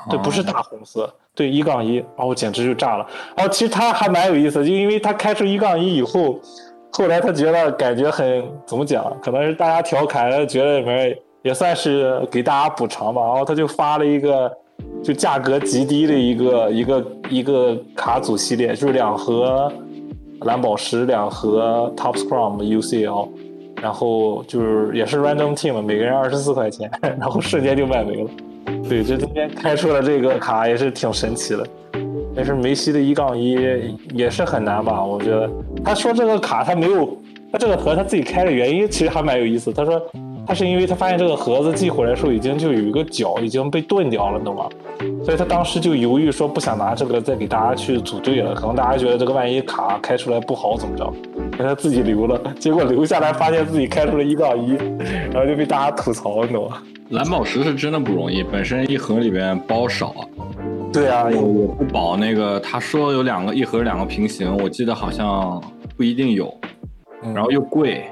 [0.09, 3.05] 对，不是大红色，对一杠一，然后简直就炸了，
[3.35, 6.39] 然后其实他还蛮有意思，就因为他开出一杠一以后。
[6.91, 13.21] 后来他觉得感觉很怎么讲，可能是大家调侃，觉得里面也算是给大家补偿吧。
[13.21, 14.51] 然后他就发了一个，
[15.03, 19.71] 就价格极低的一个一个一个卡组系列，就是两盒
[20.41, 23.29] 蓝宝石，两盒 Top Scrum UCL，
[23.81, 28.29] 然后就是也是 Random Team，每个人二十四块钱，然后瞬间就卖没了。
[28.89, 31.67] 对，就今天开出了这个卡也是挺神奇的。
[32.37, 33.57] 但是梅西的一杠一
[34.13, 35.03] 也是很难吧？
[35.03, 35.49] 我觉得
[35.83, 37.17] 他说这个卡他没有，
[37.51, 39.73] 他这个盒他自己开的原因其实还蛮有意思。
[39.73, 39.99] 他说
[40.47, 44.69] 他是因为他发现这个盒子寄回来的时候已经就有一个角已经被钝掉了，你懂吗？
[45.21, 51.13] 所以他当时就犹豫说不想拿这个再给大家去组队了，可能大家觉得这个万一卡开出来不好怎么着，
[51.51, 52.41] 给他自己留了。
[52.57, 54.71] 结果留下来发现自己开出了一杠一，
[55.31, 56.81] 然后就被大家吐槽，你懂吗？
[57.09, 60.15] 蓝宝石是真的不容易，本身一盒里边包少。
[60.93, 65.61] 对啊，我不保那个，他说有两个一盒两个平行，我记得好像
[65.97, 66.53] 不一定有，
[67.33, 68.05] 然后又贵，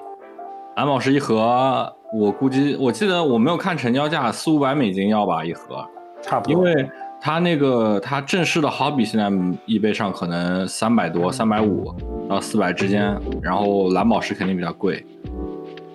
[0.75, 5.85] 蓝宝石一盒，我估计我记得我没有看成交价，四五百美金要吧一盒，
[6.21, 6.89] 差不多，因为
[7.19, 9.29] 它那个它正式的好比现在
[9.65, 11.93] 易贝上可能三百多，三百五
[12.29, 15.05] 到四百之间，然后蓝宝石肯定比较贵，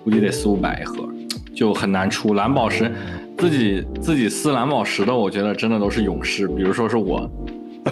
[0.03, 1.09] 估计得四五百一盒，
[1.55, 2.91] 就很难出蓝宝石。
[3.39, 6.47] 自己自己撕蓝宝石的，我觉得真的都是勇士。
[6.49, 7.27] 比如说是我，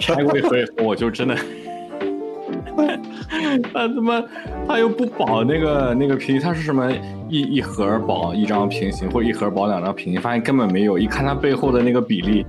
[0.00, 1.36] 拆过一盒以后，我就真的，
[3.72, 4.22] 他他妈
[4.66, 6.90] 他又不保那个那个平行，他是什么
[7.28, 10.98] 一一盒保一张平行，或者一盒保两张平行，发现根本没有。
[10.98, 12.44] 一看他背后的那个比例，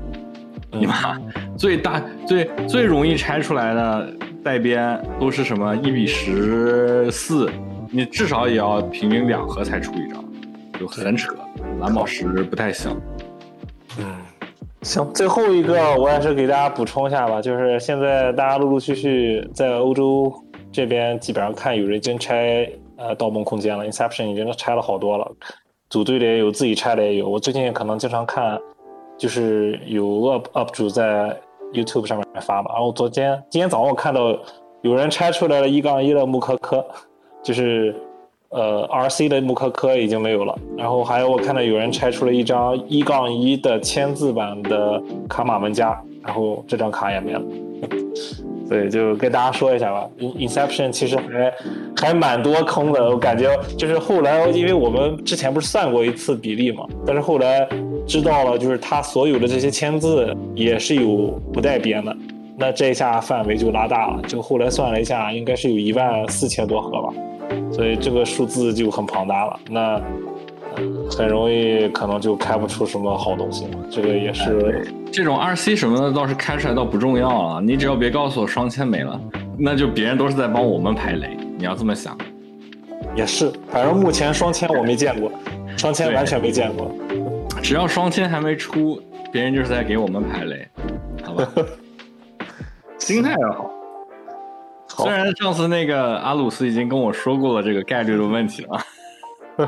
[0.71, 1.19] 你妈
[1.57, 4.13] 最大最最容易拆出来的
[4.43, 7.49] 带边都是什么一比十四，
[7.91, 10.23] 你至少也要平均两盒才出一张，
[10.79, 11.35] 就很扯。
[11.79, 12.91] 蓝宝石不太行。
[13.99, 14.05] 嗯，
[14.81, 20.33] 行，最后一个我也是给大家补充一下吧，就是现在大家陆陆续续在欧洲
[20.71, 22.67] 这边基本上看有人已经拆
[22.97, 25.31] 呃《盗梦空间》了，《Inception》已经拆了好多了，
[25.89, 27.29] 组队的也有，自己拆的也有。
[27.29, 28.59] 我最近可能经常看，
[29.19, 31.39] 就是有 UP UP 主在
[31.73, 32.71] YouTube 上面发嘛。
[32.73, 34.35] 然后昨天今天早上我看到
[34.81, 36.83] 有人拆出来了一杠一的木科科，
[37.43, 37.95] 就是
[38.51, 40.57] 呃 RC 的穆科科已经没有了。
[40.77, 47.41] 然后还有我看到有人拆出了一张一杠一的签字版的卡马文加，然后这张卡也没了。
[48.67, 51.53] 所以就跟大家说一下吧，Inception 其实还
[51.97, 57.67] 还蛮多坑的，我感觉就是后来，因为我们之前不是算过一次比例嘛，但是后来
[58.07, 62.15] 知道了，就是它所有的这些签字也是有不带边的，
[62.57, 67.13] 那这一下范围就拉大了，就后来算了一下，应该是有一万四千多盒吧，
[67.71, 70.01] 所以这个数字就很庞大了，那
[71.09, 74.87] 很容易可能就开不出什么好东西了，这个也是。
[75.11, 79.19] 这种二 C 什么的倒是开出来倒不重要了，你只要别告诉我双签没了，
[79.57, 81.37] 那就别人都是在帮我们排雷。
[81.57, 82.17] 你要这么想，
[83.15, 85.31] 也是，反正目前双签我没见过，
[85.77, 86.91] 双签完全没见过。
[87.61, 90.67] 只要双签还没出，别人就是在给我们排雷，
[91.23, 91.47] 好吧？
[92.97, 93.70] 心态要好。
[94.97, 98.79] 虽然上次那个阿鲁斯已经跟我说过了这个概率的问题了。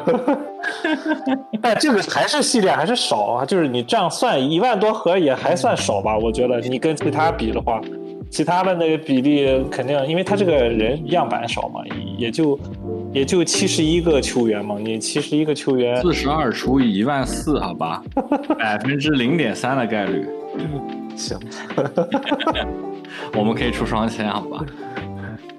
[1.61, 6.17] 但这个还是系列还是少啊，就是你这样算一万多盒也还算少吧？
[6.17, 7.79] 我觉得你跟其他比的话，
[8.31, 11.81] 其他的那个比例肯定，因为他这个人样板少嘛，
[12.17, 12.57] 也就
[13.11, 18.01] 也就七十一个球员嘛，你七十一个球员，四十二除以一万四，好吧，
[18.57, 20.27] 百分之零点三的概率，
[21.15, 21.37] 行，
[23.35, 24.65] 我们可以出双签，好吧？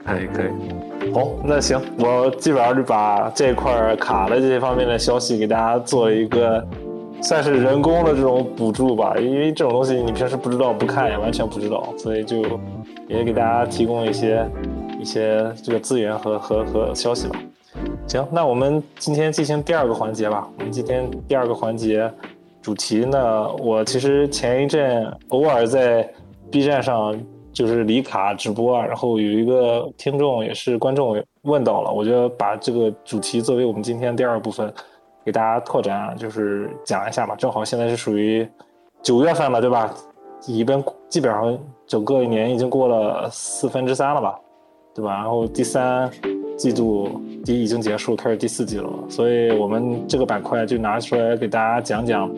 [0.05, 1.13] 可以可以。
[1.13, 6.67] 好，那行，我基本上就把这块卡的这些方面的消息给大家做一个，
[7.23, 9.15] 算是人工的这种补助吧。
[9.19, 12.43] 因为这种东西你平时不知道不看也完全不知道，所以就
[13.07, 14.47] 也给大家提供一些
[14.99, 17.41] 一些这个资源和和和消息吧。
[18.07, 20.49] 行，那我们今天进行第二个环节吧。
[20.59, 22.11] 我们今天第二个环节
[22.63, 26.09] 主题呢，我其实前一阵偶尔在
[26.51, 27.15] B 站上。
[27.55, 34.71] 就是李卡直播啊，然后有一个听众也是观众问到了，我觉得把这个主题作为我们今天第二部分
[35.25, 37.37] 给大家拓展，就是讲一下嘛。
[37.37, 38.47] 正好现在是属于
[39.03, 39.95] 九月份了，对吧？
[40.49, 44.37] 一般基本上整个一年已经过了四分之三了吧，
[44.93, 45.15] 对吧？
[45.15, 46.11] 然后第三
[46.59, 52.29] 季度第已经结束，开始第四季了，所以我们这个板块就拿出来给大家讲讲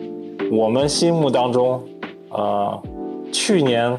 [0.51, 1.83] 我们心目当中，
[2.29, 2.81] 呃，
[3.33, 3.97] 去年。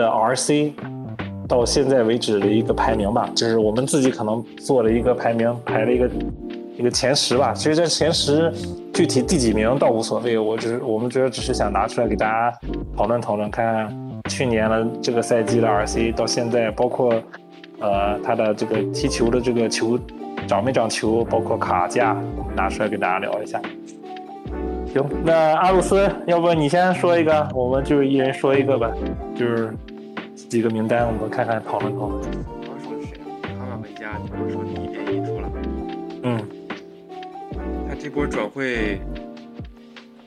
[0.00, 0.72] 的 RC
[1.48, 6.10] 到现在为止的一个排名吧，就是我们自己可能做了一个排名，排了一个
[6.76, 7.52] 一个前十吧。
[7.54, 8.52] 其实这前十
[8.92, 12.56] 具体第几名倒无所谓，我只是我们觉得只是想拿出来给大家
[12.96, 17.14] 讨论讨论，看看去年的这个赛季的 RC 到现在，包括
[17.80, 19.98] 呃他的这个踢球的这个球
[20.46, 22.16] 长没长球，包括卡架，
[22.54, 23.60] 拿出来给大家聊一下。
[24.92, 28.90] 行，那阿鲁斯，要不你先说一个，我们就一人说一个吧，
[29.34, 29.72] 就是
[30.48, 32.22] 几个名单，我们看看讨论讨论。
[32.22, 33.58] 刚刚说的谁啊？
[33.58, 35.50] 卡马文加，你刚说第一点一出了。
[36.22, 36.40] 嗯。
[37.88, 39.00] 他这波转会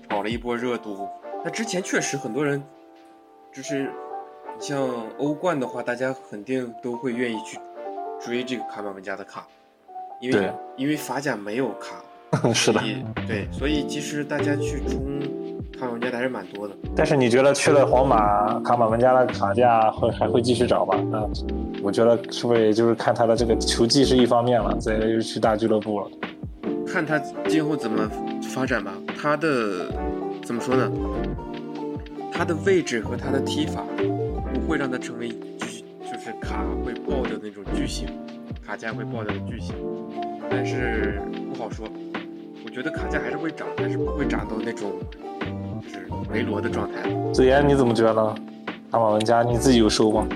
[0.10, 1.08] 炒了一波热度。
[1.44, 2.62] 那之前确实很多人，
[3.54, 3.90] 就是
[4.60, 7.58] 像欧冠的话，大家肯定都会愿意去
[8.20, 9.48] 追这个卡马文加的卡，
[10.20, 12.04] 因为因为法甲没有卡。
[12.54, 12.80] 是的，
[13.26, 15.49] 对，所以其实大家去冲
[15.80, 16.76] 卡马文加的还是蛮多的。
[16.94, 20.98] 但是你觉得去了皇马，卡马文加的卡价会还会继续涨吧？
[21.18, 21.24] 啊，
[21.82, 26.08] 我觉得是不是也就是看他的这个球技是一方面了，再又去大俱乐部了，
[26.86, 27.18] 看他
[27.48, 28.10] 今后怎么
[28.54, 28.92] 发展吧。
[29.18, 29.90] 他的
[30.44, 30.92] 怎么说呢？
[32.34, 33.84] 他的位置和他的踢法
[34.54, 38.08] 不会让他成为巨，就是卡会爆的那种巨星，
[38.66, 39.76] 卡价会爆掉的巨星，
[40.50, 41.22] 但是
[41.54, 41.88] 不好说。
[42.66, 44.92] 我觉得卡价还是会涨，但是不会涨到那种
[45.90, 47.10] 就是梅罗的状态。
[47.34, 48.36] 子妍你怎么觉得？
[48.92, 50.28] 卡马文加你自己有收吗？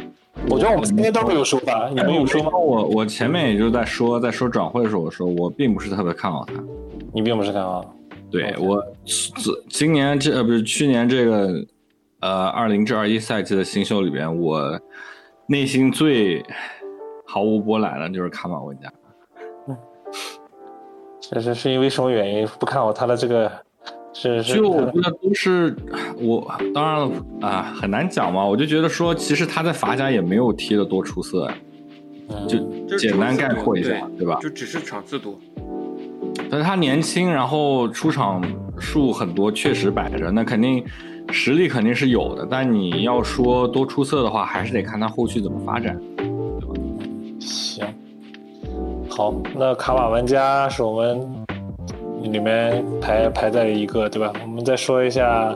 [0.50, 2.52] 我觉得我们今天都是有收吧，你们有收吗？
[2.56, 6.54] 我我前面也就在说，在说转会的时候，我说我并不是特别看好他。
[7.14, 7.96] 你并不是看好？
[8.30, 8.84] 对我
[9.70, 11.66] 今年这呃不是去年这个
[12.20, 14.80] 呃二零至二一赛季的新秀里边，我
[15.48, 16.44] 内心最
[17.26, 18.92] 毫无波澜的就是卡马文加。
[21.20, 23.52] 这是是因为什么原因不看好他的这个？
[24.14, 25.76] 是就我觉得都是
[26.20, 27.12] 我当然了
[27.42, 31.56] 啊很难讲嘛，我就觉得说其实他在法甲也没有踢得多出色呀，
[32.48, 34.38] 就简单概括一下对吧？
[34.42, 35.38] 就只是场次多，
[36.50, 38.42] 但是他年轻，然后出场
[38.80, 40.86] 数很多，确实摆着，那肯定
[41.32, 46.00] 实力肯定是有的，但你要说多出色的话，还是得看他后续怎么发展。
[46.18, 46.74] 对吧？
[47.40, 47.86] 行
[49.10, 51.43] 好，那卡瓦文加是我们
[52.32, 54.32] 里面排排在一个，对吧？
[54.42, 55.56] 我们再说一下，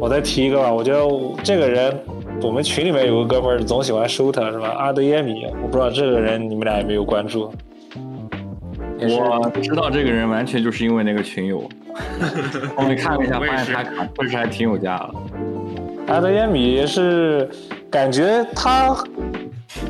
[0.00, 0.72] 我再提一个吧。
[0.72, 1.00] 我觉得
[1.42, 1.96] 这个人
[2.42, 4.68] 我们群里面有个哥们儿总喜欢收他，是吧？
[4.78, 7.52] 阿德耶米，我不知道这个人你们俩有没有关注？
[9.02, 11.62] 我知道这个人完全就是因为那个群友，
[12.76, 15.14] 我们看了一下，发现他卡确实还挺有价的。
[16.12, 17.48] 阿德耶米是
[17.88, 18.94] 感觉他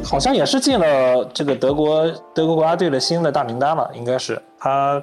[0.05, 5.03] 好像也是进了这个德国德国国家队的新的大名单了，应该是他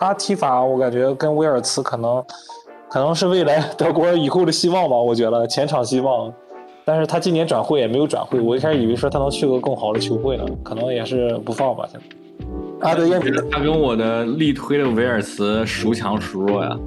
[0.00, 2.24] 他踢法，我感觉跟威尔茨可能
[2.88, 6.32] 可能是未来 德国以后的希望吧，我觉得前场希望。
[6.84, 12.88] 但是他今年转会也没有转会，我一开始以为说他能去个更好的球会呢，可能也是不放吧，现在。
[12.88, 16.78] 阿德耶米，他跟我的力推的维尔茨孰强孰弱呀？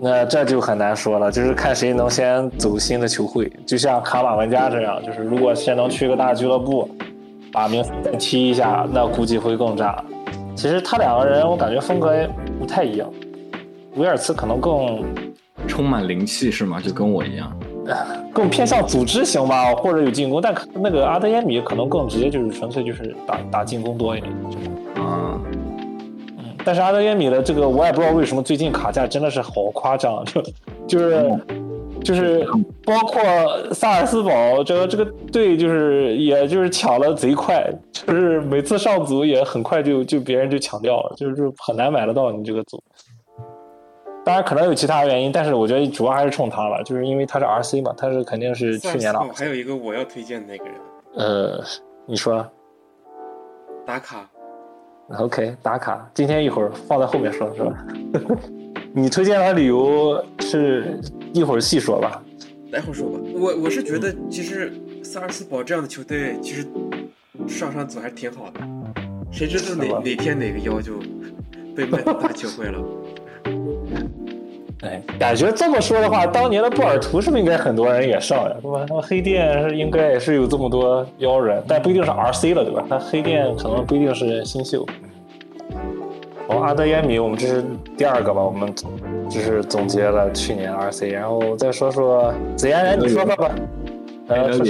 [0.00, 3.50] 那这就很难说了，就是看谁能先走新的球会。
[3.64, 6.90] 就像卡马文加这样，就是如果先能去个大俱乐部，
[7.52, 10.04] 把名再踢一下，那估计会更炸。
[10.54, 12.12] 其实他两个人，我感觉风格
[12.58, 13.10] 不太一样。
[13.96, 15.04] 维尔茨可能更
[15.66, 16.80] 充满灵气，是吗？
[16.80, 17.52] 就跟我一样。
[18.32, 24.32] 更偏向组织型吧，或者有进攻，但那个阿德耶米可能更直接，就是纯粹就是打打进攻多一点。
[24.96, 25.38] 啊，
[26.38, 30.42] 嗯，但是阿德耶米的这个我也不知道为什么最近卡价真的是好夸张，就
[30.88, 31.30] 就是
[32.04, 32.46] 就是
[32.84, 33.22] 包括
[33.72, 42.80] 萨尔斯堡这个这个队，就是也就是抢了贼快，就是每次上组也很快就就别人就抢掉了，就是很难买得到你这个组。
[44.24, 49.20] 当然可能有其他原因，但是我觉得主要还是冲他了，就是因为他是 RC 嘛，他是肯定是去年的。
[49.34, 50.74] 还有一个我要推荐的那个人，
[51.16, 51.64] 呃，
[52.06, 52.46] 你说，
[53.86, 54.26] 打卡
[55.18, 57.86] ，OK，打卡，今天一会儿放在后面说，是吧？
[58.96, 61.00] 你推荐他旅游是
[61.32, 62.22] 一会儿细说吧，
[62.70, 63.18] 待会儿说吧。
[63.34, 64.72] 我我是觉得其实
[65.02, 66.64] 萨尔斯堡这样的球队其实
[67.48, 68.60] 上上组还挺好的，
[69.32, 70.92] 谁知道哪哪天哪个妖就
[71.74, 72.78] 被卖到大球会了。
[74.82, 78.54] 哎，感觉这么说的话，当年的波尔图是不是应该很多人也上呀？
[78.62, 78.84] 是吧？
[78.88, 82.86] 那么黑店是应该也是有这么多妖人，但不一定是 RC 了，对吧？
[82.88, 84.86] 那黑店可能不一定是新秀。
[86.48, 87.64] 哦，阿德耶米，我们这是
[87.96, 88.42] 第二个吧？
[88.42, 88.72] 我们
[89.30, 93.50] 就是总结了去年 RC，然后再说说子妍，你说说吧。
[94.28, 94.64] 呃，说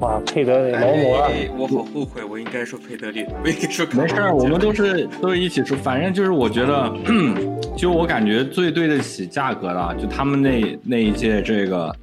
[0.00, 1.28] 哇，佩德里劳模，
[1.58, 3.86] 我好后悔，我应该说佩德里，我应该说。
[3.92, 6.92] 没事，我们都是都是一起说，反正就是我觉得，
[7.76, 11.94] 就我感觉最对得起价格的，就他们那那一届这个，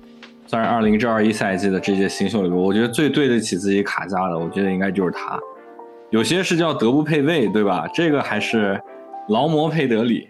[0.47, 5.39] 算是二零至二一赛季的这届新秀里边，我觉得最对得起自己卡价的，我觉得应该就是他。
[6.13, 7.87] 有些是叫德不配位，对吧？
[7.91, 8.79] 这个还是
[9.29, 10.29] 劳模配德里，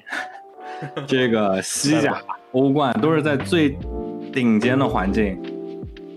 [1.05, 2.21] 这个西甲、
[2.53, 3.77] 欧冠都是在最
[4.31, 5.37] 顶尖的环境。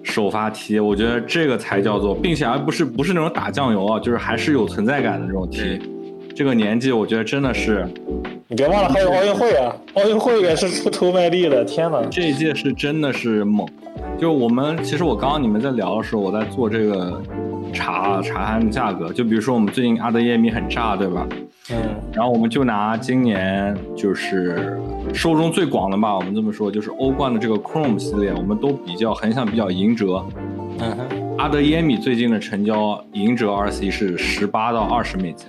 [0.05, 5.81] 首发踢，我觉得这个才叫做，并且还不是不是那种打酱油啊，就是还是有存在感的这种踢。
[6.33, 7.85] 这个年纪，我觉得真的是，
[8.47, 13.67] 你别忘了还有奥运会啊，奥运会也是出头卖力的，天呐，这一届是真的是猛。
[14.17, 17.21] 就我们其实我刚刚你们在聊的时候，我在做这个
[17.77, 19.13] 查查看价格。
[19.13, 21.27] 就比如说我们最近阿德耶米很炸，对吧？
[21.71, 21.77] 嗯。
[22.13, 24.79] 然后我们就拿今年就是。
[25.15, 30.27] 受众最广的吧，我们这么说，就是欧冠的这个 Chrome 系列，我们都比较很想比较赢折。
[30.81, 35.47] 嗯哼，阿德耶米最近的成交赢折 RC 是十八到二十美金，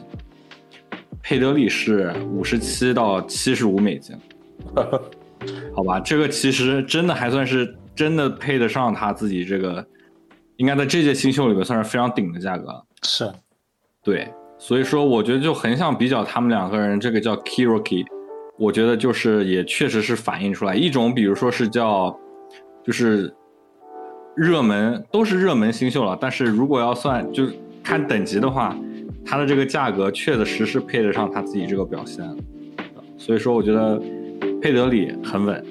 [1.24, 4.16] 佩德里是五十七到七十五美金。
[5.76, 9.84] 好吧，这个其实真的还算是真的配得上他自己这个，
[10.58, 12.84] 应该在这届新秀里面算是非常顶的价格。
[13.02, 13.32] 是，
[14.04, 14.28] 对，
[14.58, 18.06] 所以说我觉得就横向比较他们两个人，这个叫 Kiroki。
[18.58, 22.20] 我觉得就是也确实是反映出来一种，比如说是叫，
[22.84, 23.32] 就是
[24.36, 28.76] 热门都是热门新秀了，但是如果要算就是看等级的话，
[29.24, 32.26] 他的这个价格确实是配得上他自己这个表现，
[33.16, 34.02] 所以说我觉得
[34.60, 35.64] 佩德里很稳，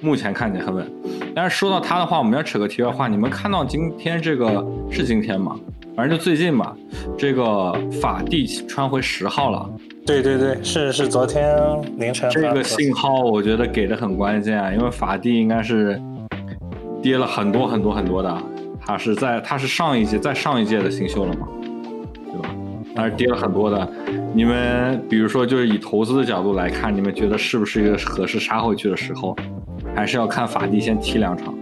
[0.00, 0.90] 目前看起来很稳。
[1.34, 5.58] 但是说到它的话，我们要扯个题外话，你们看到今天这个是今天吗？
[5.96, 6.74] 反正就最近吧，
[7.18, 9.70] 这个法蒂穿回十号了。
[10.06, 11.54] 对对对，是是昨天
[11.98, 12.30] 凌晨。
[12.30, 16.00] 这个信号我觉得给的很关键啊，因为法蒂应该是
[17.02, 18.42] 跌了很多很多很多的，
[18.80, 21.46] 他是在他是上一届在上一届的新秀了嘛，
[22.32, 22.48] 对吧？
[22.94, 23.88] 但是跌了很多的。
[24.32, 29.36] 你们比如说就是以投资的角度来看，你们觉得是不是一个合适杀回去的时候？
[29.94, 31.54] 还是要看法蒂先踢两场？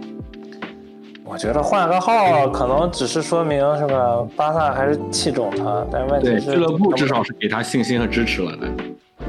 [1.25, 4.27] 我觉得换个号可能只是说明是吧？
[4.35, 8.67] 巴萨还是器重他，但问题是俱乐部至少是给他信心和支持了的。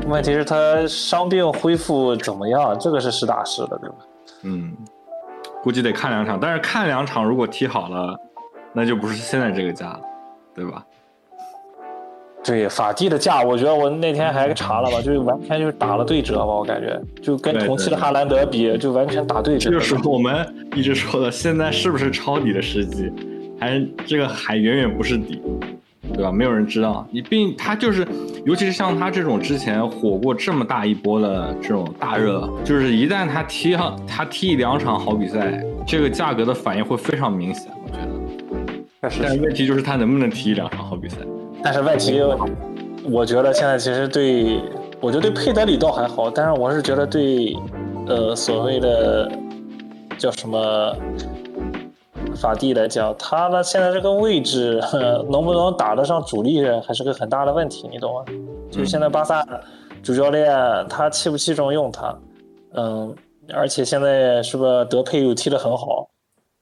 [0.06, 2.74] 问题是，他伤病恢复怎么样？
[2.78, 3.96] 这个是实打实的，对吧？
[4.44, 4.74] 嗯，
[5.62, 8.18] 估计得看两场，但是看两场如果踢好了，
[8.72, 10.00] 那就不是现在这个价了，
[10.54, 10.82] 对吧？
[12.42, 19.70] 对法蒂的价，我觉得我那天还查了吧，就完全就是打了对折吧，我感觉就跟同期的哈兰德比，就完全打对折。
[19.70, 23.12] 就是我们一直说的，现在是不是抄底的时机？
[23.58, 25.40] 还这个还远远不是底，
[26.14, 26.32] 对吧？
[26.32, 27.06] 没有人知道。
[27.10, 28.08] 你并他就是，
[28.46, 37.70] 尤其是像他这种之前火过这么大一波的这种大热，就是一旦他踢上他踢一两场好比赛，这个价格的反应会非常明显。
[37.82, 38.08] 我觉得，
[39.02, 41.18] 但是问题就是他能不能踢一两场好比赛。
[41.62, 42.20] 但是问题，
[43.10, 44.60] 我觉得现在其实对，
[45.00, 47.54] 我觉得对佩德里倒还好，但是我是觉得对，
[48.06, 49.30] 呃，所谓的
[50.18, 50.94] 叫什么
[52.36, 54.80] 法蒂来讲，他的现在这个位置
[55.30, 58.24] 能不能打得上主力，还是个很大的问题，你懂吗？
[58.70, 59.46] 就是现在巴萨
[60.02, 60.50] 主教练
[60.88, 62.18] 他器不器重用他，
[62.74, 63.14] 嗯，
[63.52, 66.08] 而且现在是不是德佩又踢得很好？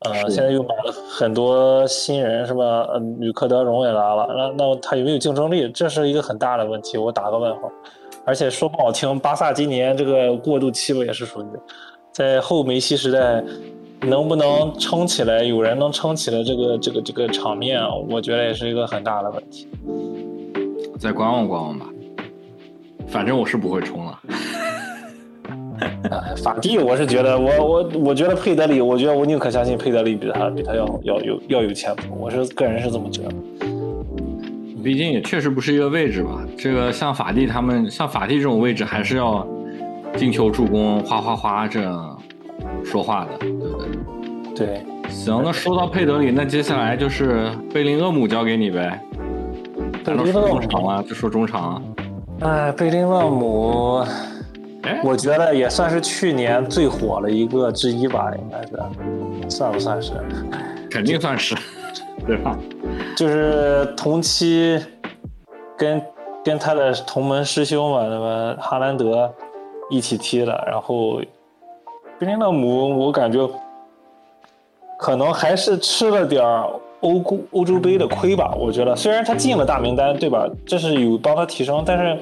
[0.00, 2.88] 呃，现在又买了很多新人，是吧？
[2.94, 5.68] 嗯，吕克德容也来了，那那他有没有竞争力？
[5.70, 7.70] 这是一个很大的问题，我打个问号。
[8.24, 11.46] 而且说不好听，巴萨今年这个过渡期吧，也是属于
[12.12, 13.42] 在后梅西时代，
[14.02, 15.42] 能不能撑起来？
[15.42, 19.68] 有人能撑起来这个这个这个场面，我觉得也是一个很大的问题。
[20.96, 21.86] 再观望观望吧，
[23.08, 24.20] 反正我是不会冲了。
[26.42, 33.30] 法蒂，我是觉得，我我我觉得佩德里，我觉得我宁可相信佩德里比他比他要要有要有前途，我是个人是这么觉得。
[34.82, 39.46] 毕竟也确实不是一个位置吧，这个像法蒂他们，像法蒂这种位置还是要
[40.16, 42.16] 进球助攻哗哗哗这样
[42.84, 44.66] 说话的，对不对？
[44.66, 44.82] 对。
[45.10, 49.00] 行，那说到佩德里，那接下来就是贝林厄姆交给你呗。
[50.04, 51.82] 贝林厄姆长啊，就说中场。
[52.40, 54.04] 哎，贝林厄姆。
[55.04, 60.12] 我觉得也算是去年最火的一个之一吧，应该是，算不算是？
[60.90, 61.54] 肯定算是，
[62.26, 62.58] 对吧？
[63.16, 64.80] 就是同期
[65.76, 66.02] 跟
[66.44, 69.32] 跟他的同门师兄嘛，那么哈兰德
[69.90, 71.20] 一起踢的，然后
[72.18, 73.48] 贝林厄姆，我感觉
[74.98, 76.42] 可能还是吃了点
[77.00, 78.54] 欧欧欧洲杯的亏吧。
[78.58, 80.48] 我觉得虽然他进了大名单，对吧？
[80.66, 82.18] 这是有帮他提升，但是。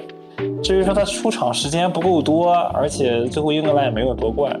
[0.61, 4.51] 至于说他出场时间不够多，而且最后英格兰也没有夺冠，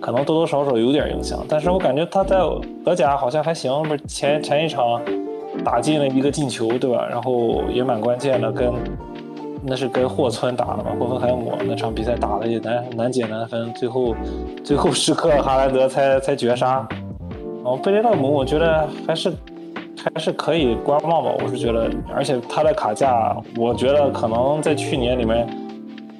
[0.00, 1.44] 可能多多少少有点影响。
[1.48, 2.38] 但是我感觉他在
[2.84, 5.00] 德甲好像还行，不是前前一场
[5.64, 7.06] 打进了一个进球，对吧？
[7.10, 8.72] 然后也蛮关键的，跟
[9.64, 14.14] 那是跟霍村打的嘛，霍芬海姆那场比赛打的也难难解难分，最后
[14.62, 16.86] 最后时刻哈兰德才才绝杀。
[17.62, 19.32] 然后贝雷厄姆，我觉得还是。
[20.14, 25.48] 还是可以观望吧，我是觉得，而且他的卡价，我觉得可能在去年里面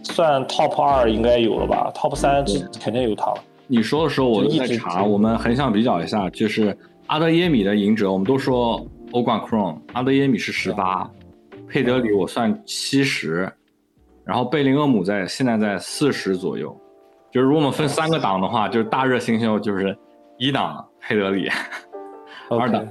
[0.02, 2.44] 算 top 二应该有了吧，top 三
[2.80, 3.36] 肯定有他了。
[3.68, 6.76] 你说的时候我在查，我们横向比较一下，就是
[7.06, 11.08] 阿德耶米的赢者，我们都说欧冠 Crown，阿德耶米是十八，
[11.68, 13.48] 佩德里我算七十，
[14.24, 16.76] 然后贝林厄姆在现在在四十左右，
[17.30, 19.96] 就是如果我们分三个档的话，就是大热新秀就是
[20.38, 21.48] 一档佩德里，
[22.50, 22.84] 二档。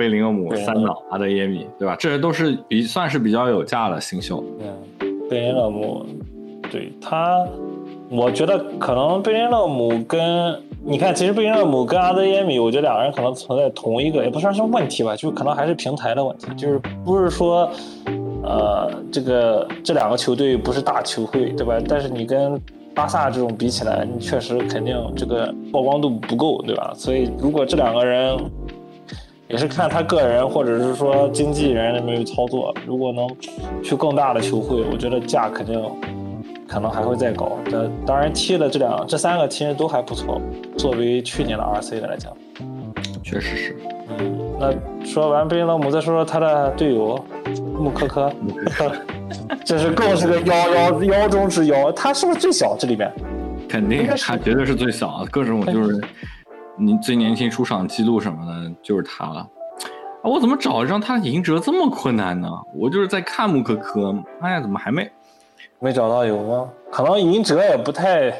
[0.00, 1.94] 贝林厄姆、三档阿德耶米，对吧？
[2.00, 4.42] 这些都是比算是比较有价的新秀。
[4.58, 6.06] 嗯，贝林厄姆，
[6.70, 7.46] 对他，
[8.08, 17.70] 我觉得可能贝林厄姆跟你看，其实贝林厄姆跟阿德耶米，我觉得两个人可能存在同一个，也不算是问题吧，就可能还是平台的问题，就是不是说，
[18.42, 21.78] 呃，这个这两个球队不是大球会，对吧？
[21.86, 22.58] 但是你跟
[22.94, 26.90] 巴萨这种比起来，你确实肯定这个曝光度不够，对吧？
[26.96, 28.38] 所以如果这两个人。
[29.50, 32.72] 也是看他个人，或者是说经纪人有没有操作。
[32.86, 33.28] 如果能
[33.82, 35.82] 去更大的球会，我觉得价肯定
[36.68, 37.58] 可能还会再高。
[37.68, 40.40] 这当然踢的这两这三个其实都还不错，
[40.78, 42.32] 作为去年的 RC 的来讲，
[43.24, 43.76] 确实是。
[44.08, 47.18] 嗯，那说完贝林厄姆，再说说他的队友
[47.76, 48.32] 穆科科。
[49.64, 51.90] 这是更是个妖妖妖中之妖。
[51.90, 52.76] 他是不是最小？
[52.78, 53.10] 这里面
[53.68, 56.00] 肯定他绝对是最小，各种就是。
[56.80, 59.46] 你最年轻出场记录什么的，就是他了。
[60.22, 62.48] 啊，我怎么找让他赢折这么困难呢？
[62.74, 65.10] 我就是在看穆科科，哎呀，怎么还没
[65.78, 66.68] 没找到有吗？
[66.90, 68.32] 可能赢折也不太，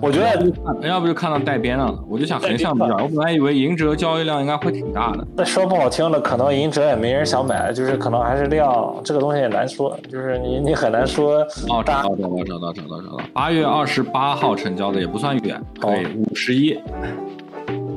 [0.00, 1.98] 我觉得要不就看到带边了。
[2.08, 5.26] 我就想横向比较，我本来以为赢折交易量应该会挺大的。
[5.34, 11.38] 那说不好听的，可能赢折也没人想买，就是可能还是量，这个东西也难说，就是你你很难说。
[11.70, 16.78] 哦，找到找到找到找到找到，八月二十八号成交的，也不算远，可以五十一。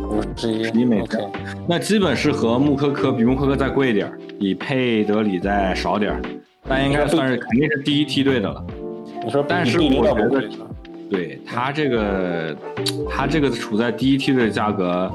[0.10, 1.22] 五十一美分，
[1.68, 6.20] 那基本是和穆科科比穆科科再贵一点，比佩德里再少点，
[6.68, 8.66] 但应该算是肯定是第一梯队的了。
[9.24, 10.44] 你说，但是我觉得，
[11.10, 12.56] 对他这个，
[13.10, 15.12] 他这个处在第一梯队的价格，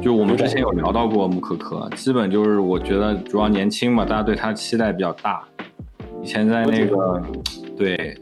[0.00, 5.42] 就我们之前有聊到过穆科科，基本就是我觉得主要年轻嘛，大家对他期待比较大，
[6.22, 7.22] 以前在那个
[7.76, 8.16] 对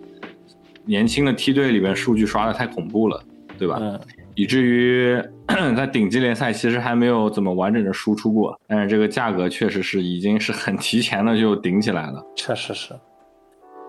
[0.85, 3.23] 年轻的梯队里边，数据刷的太恐怖了，
[3.57, 3.79] 对吧？
[3.81, 4.01] 嗯，
[4.41, 5.23] 以至于
[5.77, 12.25] 在顶级联赛其实还没有怎么完整的输出过，但是这个价格确实是已经是很提前的就顶起来了。
[12.35, 12.95] 确实是，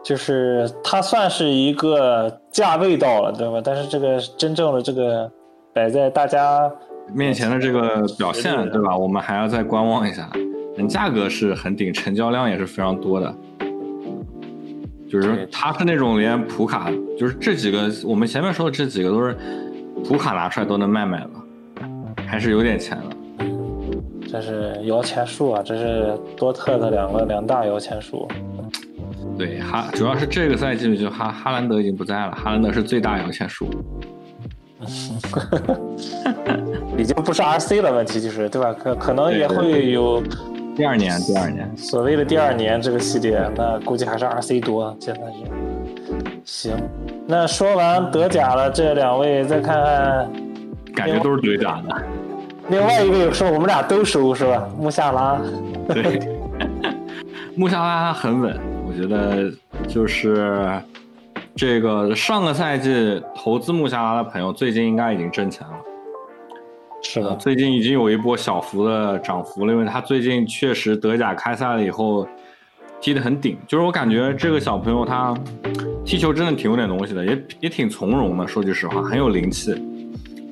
[0.03, 3.61] 就是它算是一个价位到了，对吧？
[3.63, 5.31] 但是这个真正的这个
[5.73, 6.69] 摆在大家
[7.13, 8.97] 面前的这个表现，对吧？
[8.97, 10.29] 我们还要再观望一下。
[10.77, 13.33] 嗯价格是很顶，成交量也是非常多的。
[15.07, 19.37] 就是它是那种连普卡，就是这几个我们前面说的这几个都是
[20.05, 21.29] 普卡拿出来都能卖卖了，
[22.27, 23.03] 还是有点钱的。
[24.29, 28.27] 这是摇钱树啊，这是多特的两个两大摇钱树。
[29.37, 33.67] 对哈，主要是这个赛季就哈哈兰德已经不在了，哈兰德是最大摇钱树。
[36.97, 38.73] 已经不是 RC 的问题，就是对吧？
[38.73, 40.21] 可可能也会有
[40.75, 45.70] 第二年，第二年所谓的第二年这个系列，那估计还是 RC 多，现在是。
[46.51, 46.75] 行，
[47.25, 50.29] 那说完德甲了，这两位再看看，
[50.93, 52.03] 感觉都是德甲的。
[52.67, 54.69] 另外一个是我们俩都熟是吧？
[54.77, 55.39] 穆夏拉。
[55.87, 56.19] 对，
[57.55, 59.49] 穆夏拉很稳，我觉得
[59.87, 60.69] 就是
[61.55, 65.73] 这个上个赛季投资穆夏拉的朋友，最近应该已经挣钱了。
[67.01, 72.27] 是的，最近已经有一波小幅的涨幅了，因为他最近确实德甲开赛了以后
[73.01, 75.35] 踢得很顶，就是我感觉这个小朋友他
[76.05, 79.75] 踢球真的挺有点东西的，也也挺从容的，说句实话，很有灵气。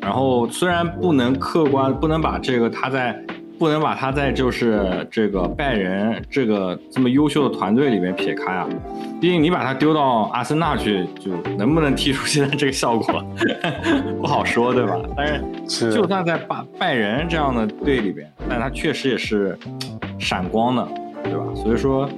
[0.01, 3.21] 然后虽然不能客观，不能把这个他在，
[3.59, 8.67] 不能把他在就是这个拜仁这个这么优秀的团队里面撇开啊，
[9.21, 13.23] 毕竟你把他丢到阿森纳去，就能不能踢出现在这个效果，
[14.19, 14.97] 不好说，对吧？
[15.15, 15.27] 但
[15.67, 19.55] 是就算在拜拜仁这样的队里边，但他确实也是
[20.17, 20.87] 闪光的，
[21.25, 21.43] 对吧？
[21.53, 22.09] 所以说，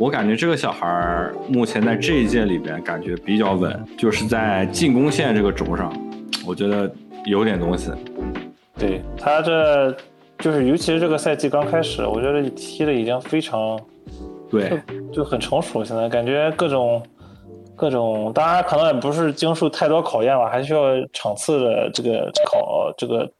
[0.00, 5.92] 我感觉这个小孩儿目前在这一届里边感觉比较稳，就是在进攻线这个轴上，
[6.44, 6.90] 我觉得。
[7.26, 7.90] 有点东西，
[8.78, 9.94] 对他这
[10.38, 13.78] 就是，尤其是这个赛季刚开始，我觉得踢的已经非常，
[14.50, 14.80] 对，
[15.12, 15.84] 就很成熟。
[15.84, 17.02] 现在感觉各种
[17.76, 20.80] 各种，当然可能也不是经受太多考验吧，还需要
[21.12, 23.30] 场次的这个考这个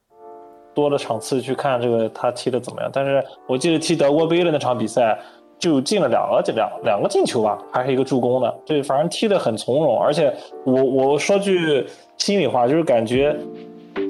[0.75, 2.91] 多的场次去看这个他踢的怎么样。
[2.93, 5.19] 但是我记得踢德国杯的那场比赛，
[5.61, 9.97] 就进了两个两两个进球吧，还是一个助攻的，对，反正踢的很从容。
[10.01, 10.35] 而且
[10.65, 11.87] 我我说句
[12.17, 13.37] 心里话，就是感觉。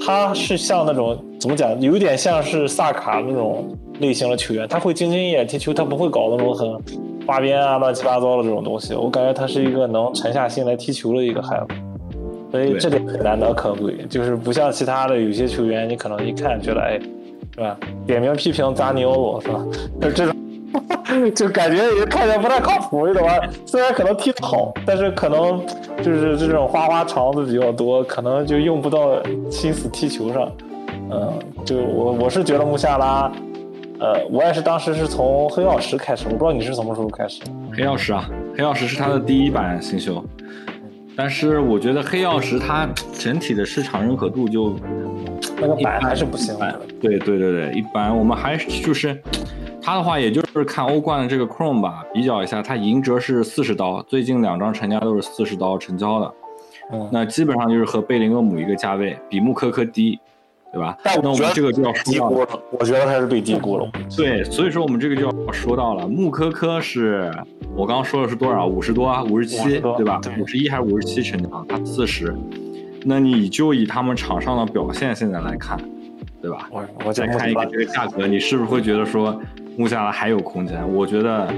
[0.07, 3.67] 他是像那种怎么讲，有点像是萨卡那种
[3.99, 6.79] 类型的球员，他会兢兢业业踢球，他不会搞那种很
[7.27, 8.95] 花边啊、乱七八糟的这种东西。
[8.95, 11.75] 我感觉他是一个能沉下心来踢球的一个孩子，
[12.51, 13.97] 所以这点很难得可贵。
[14.09, 17.01] 就是不像其他的有些球员，你可能一看觉得，哎，
[17.55, 17.77] 是吧？
[18.07, 19.65] 点名批评扎尼奥罗是吧？
[20.01, 20.40] 就这种。
[21.35, 23.39] 就感觉也看起来不太靠谱，你懂吧？
[23.67, 25.65] 虽然可能踢得好，但是可能
[26.03, 30.51] 就是这种花花肠子比较多，可能就用不到心思踢球上。
[31.11, 31.33] 嗯，
[31.65, 33.31] 就我我是觉得穆夏拉，
[33.99, 37.43] 呃，我也是当时是从黑曜石开始，我不知道你是什么时候开始。
[37.77, 40.25] 黑曜石啊，黑曜石是他的第一版新秀，
[41.17, 44.77] 但是我觉得黑曜石它整体的市场认可度就
[45.61, 46.57] 那个版还是不行。
[47.01, 49.21] 对对对对，一般我们还是就是。
[49.83, 56.33] 他的话，也就是看欧冠的这个 Chrome 吧，比较一下，它银折是四十刀，最近两张成交都是四十刀成交的，
[57.11, 60.19] 那基本上就是和贝林厄姆一个价位，比穆科科低，
[60.73, 60.97] 对吧？
[61.05, 63.89] 那我们这个就要说到了，我觉得他是被低估了。
[64.17, 67.33] 对，所以说我们这个就要说到了，穆科科是
[67.75, 68.67] 我刚刚说的是多少？
[68.67, 70.21] 五十多啊，五十七，对吧？
[70.39, 71.65] 五十一还是五十七成交？
[71.69, 72.37] 他四十，
[73.05, 75.79] 那你就以他们场上的表现现在来看，
[76.41, 76.69] 对吧？
[76.71, 79.41] 我我再看一个这个价格，你是不是会觉得说？
[79.77, 81.51] 穆夏拉还有空间，我觉得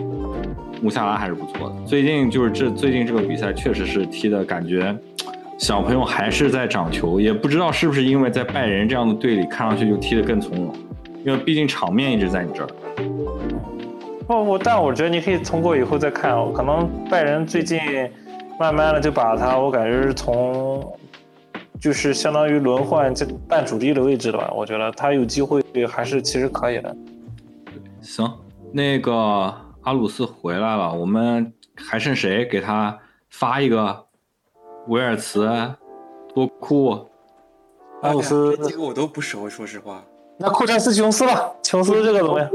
[0.80, 1.74] 穆夏拉还是不错的。
[1.84, 4.94] 最近就是这最近这个比赛确实是踢的感觉，
[5.58, 10.72] 小朋友还是在长球，也不知道是不是因为在拜仁这样的队里看上去就踢得更从容，
[11.24, 12.68] 因为毕竟场面一直在你这儿。
[14.28, 17.80] 不不，但我觉得你可以通过以后再看，可能拜仁最近
[18.60, 20.80] 慢慢的就把他，我感觉是从
[21.82, 24.52] 就是相当于轮换这半主力的位置了吧？
[24.54, 26.96] 我觉得他有机会还是其实可以的。
[28.00, 28.32] 行，
[28.70, 29.12] 那个
[29.82, 32.44] 阿鲁斯回来了，我们还剩谁？
[32.46, 32.96] 给他
[33.30, 34.06] 发一个
[34.86, 35.74] 维尔茨、
[36.32, 37.04] 多库、
[38.02, 40.04] 阿鲁斯，这个我都不熟，说实话。
[40.38, 42.48] 那库詹斯琼斯吧，琼斯这个怎么样？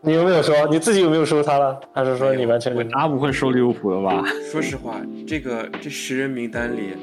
[0.00, 0.56] 你有没有说？
[0.70, 1.78] 你自己有没有收他了？
[1.92, 2.88] 还是说你完全？
[2.88, 4.24] 他不会收利物浦的吧？
[4.50, 4.96] 说实话，
[5.28, 6.94] 这个这十人名单里，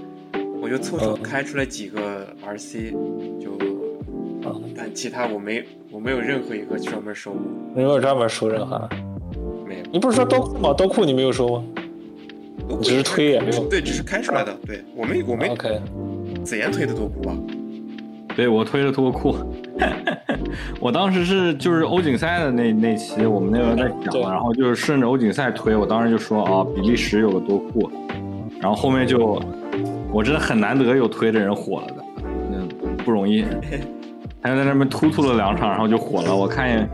[0.62, 2.92] 我就凑手开出来几个 RC，
[3.40, 3.58] 就。
[4.76, 7.36] 但其他我没我没有任何一个专门收，
[7.76, 8.90] 没有专门收任何，
[9.68, 9.82] 没有。
[9.92, 10.74] 你不是说多库吗？
[10.74, 11.64] 多库你没有收吗？
[12.82, 14.58] 只是推也没有对，只是开出来的。
[14.66, 15.82] 对我没我没 OK，
[16.46, 17.38] 子妍推的多库啊。
[18.36, 19.36] 对我推了多库，
[20.80, 27.92] 我当时是就是欧锦赛的那那期，我们那个在对讲，然后就是顺着欧锦赛推，我当时就说啊，比利时有个多库，
[28.62, 29.42] 然后后面就
[30.12, 32.04] 我真的很难得有推的人火了的，
[32.52, 32.68] 嗯，
[32.98, 33.46] 不容易，
[34.42, 36.90] 他就在那边突突了两场，然后就火了，我看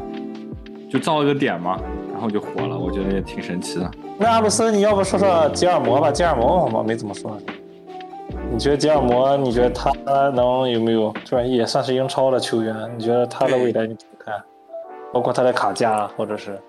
[0.90, 1.80] 就造了个点嘛，
[2.12, 3.90] 然后就火了，我觉得也挺神奇的。
[4.18, 6.12] 那阿布斯，你要不说说吉尔摩吧？
[6.12, 7.38] 吉尔摩我没怎么说。
[8.52, 9.36] 你觉得吉尔摩？
[9.38, 9.92] 你觉得他
[10.30, 11.14] 能有没有？
[11.24, 14.34] 就也算是英超的球员，你觉得他的未来你怎么看？
[15.14, 16.60] 包括他的卡价，或者是，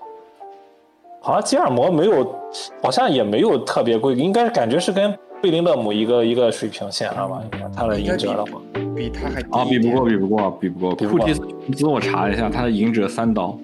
[1.21, 2.35] 好像吉尔摩没有，
[2.83, 7.41] 好像也没有特别贵，应该感觉是跟贝林厄姆一个一个水平线上吧？
[7.53, 8.53] 应该他的赢者的话，
[8.97, 10.95] 比他还低啊，比不过，比不过，比不过。
[10.95, 13.59] 库蒂斯我查了一下，他的赢者三刀，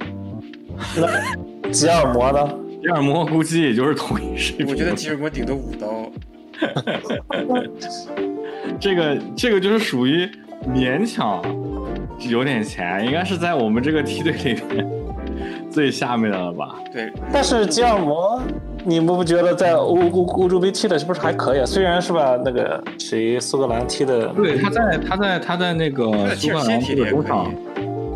[0.96, 1.08] 那
[1.70, 2.54] 吉尔摩呢？
[2.82, 4.68] 吉尔摩估计也就是同一水平。
[4.68, 6.10] 我觉得吉尔摩顶多五刀。
[8.78, 10.28] 这个这个就是属于
[10.68, 11.42] 勉强
[12.20, 14.88] 有点钱，应该是在我们这个梯队里面
[15.70, 16.76] 最下面的了吧？
[16.92, 18.40] 对，但是吉尔摩，
[18.84, 21.66] 你们不觉得在欧欧欧洲杯踢的是不是还可以啊？
[21.66, 27.52] 虽然是吧，那个谁苏格兰踢的，对，他在他在他在那个苏格兰踢的中场，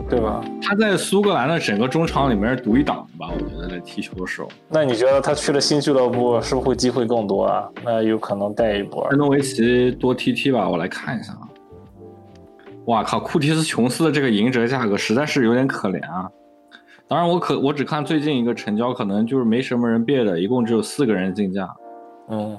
[0.08, 0.42] 对吧？
[0.60, 3.32] 他在苏格兰的整个中场里面是独一档的吧？
[3.32, 7.68] 我觉得在踢球的时候，那你觉得他去了新俱乐部，是不是会机会更多啊？
[7.84, 9.04] 那有可能带一波。
[9.04, 11.46] 安东维奇多踢踢吧，我来看一下啊。
[12.86, 16.28] 哇靠，库蒂斯琼斯的这个赢者价格实在是有点可怜啊。
[17.08, 21.68] 当然，我可我只看最近一个成交，可能就是没什么人别的，一共只有四个人竞价。
[22.28, 22.58] 嗯，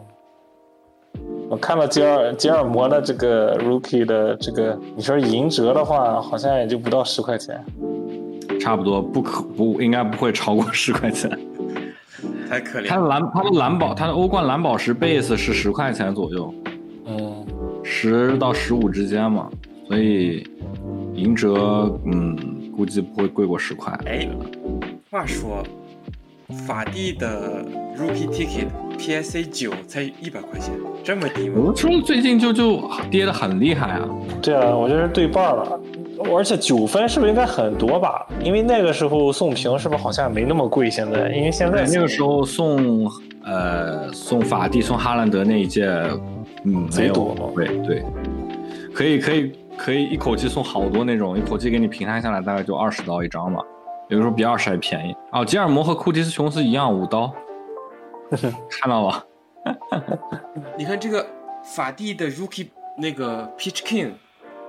[1.50, 7.62] 我看了吉尔吉尔摩的这个 rookie 的这个，你说银折的话，好像也就不到十块钱。
[8.60, 11.30] 差不多不可不应该不会超过十块钱。
[12.50, 12.88] 太可怜了。
[12.88, 16.54] 它的蓝它的蓝宝它的欧冠蓝宝石 base 是十块钱左右，
[17.06, 17.46] 嗯，
[17.84, 19.50] 十到十五之间嘛，
[19.88, 20.48] 所以
[21.14, 22.38] 银折嗯
[22.78, 23.92] 估计不会贵过十块。
[24.06, 24.30] 哎，
[25.10, 25.64] 话说，
[26.68, 27.66] 法蒂的
[27.98, 28.68] Rookie Ticket
[29.00, 30.72] PSA 九才一百块钱，
[31.04, 31.56] 这么低吗？
[31.58, 34.08] 我说最近就就跌的很厉害啊，
[34.44, 35.80] 对啊，我觉得对半了。
[36.34, 38.28] 而且九分是不是应该很多吧？
[38.44, 40.90] 因为那个时候送屏是不是好像没那么贵？
[40.90, 43.12] 现在因为现在那个时候送
[43.44, 45.86] 呃送法蒂送哈兰德那一届，
[46.64, 48.04] 嗯没有贼多对对，
[48.94, 53.62] 可以可以可以一口气送好多那种，一口气给你平摊下来大概就二十刀一张嘛，
[54.10, 55.16] 有的时候比二十还便宜。
[55.32, 57.32] 哦，吉尔摩和库蒂斯琼斯一样五刀，
[58.32, 59.24] 看到了。
[60.78, 61.26] 你看这个
[61.64, 62.68] 法蒂的 Rookie
[62.98, 64.12] 那个 Peach King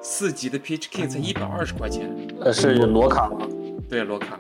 [0.01, 2.11] 四级的 Peach King 才一百二十块钱，
[2.41, 3.39] 呃是罗卡吗。
[3.89, 4.39] 对，罗卡。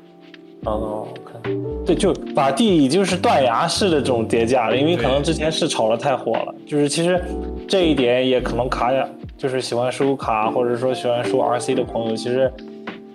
[0.64, 7.22] 哦，OK，对，就法蒂已经是断崖式的这种跌价了，因为可能之前是炒的太火了，就是其实
[7.68, 9.08] 这一点也可能卡呀，
[9.38, 12.52] 就是喜欢收卡或者说喜欢收 RC 的朋友，其实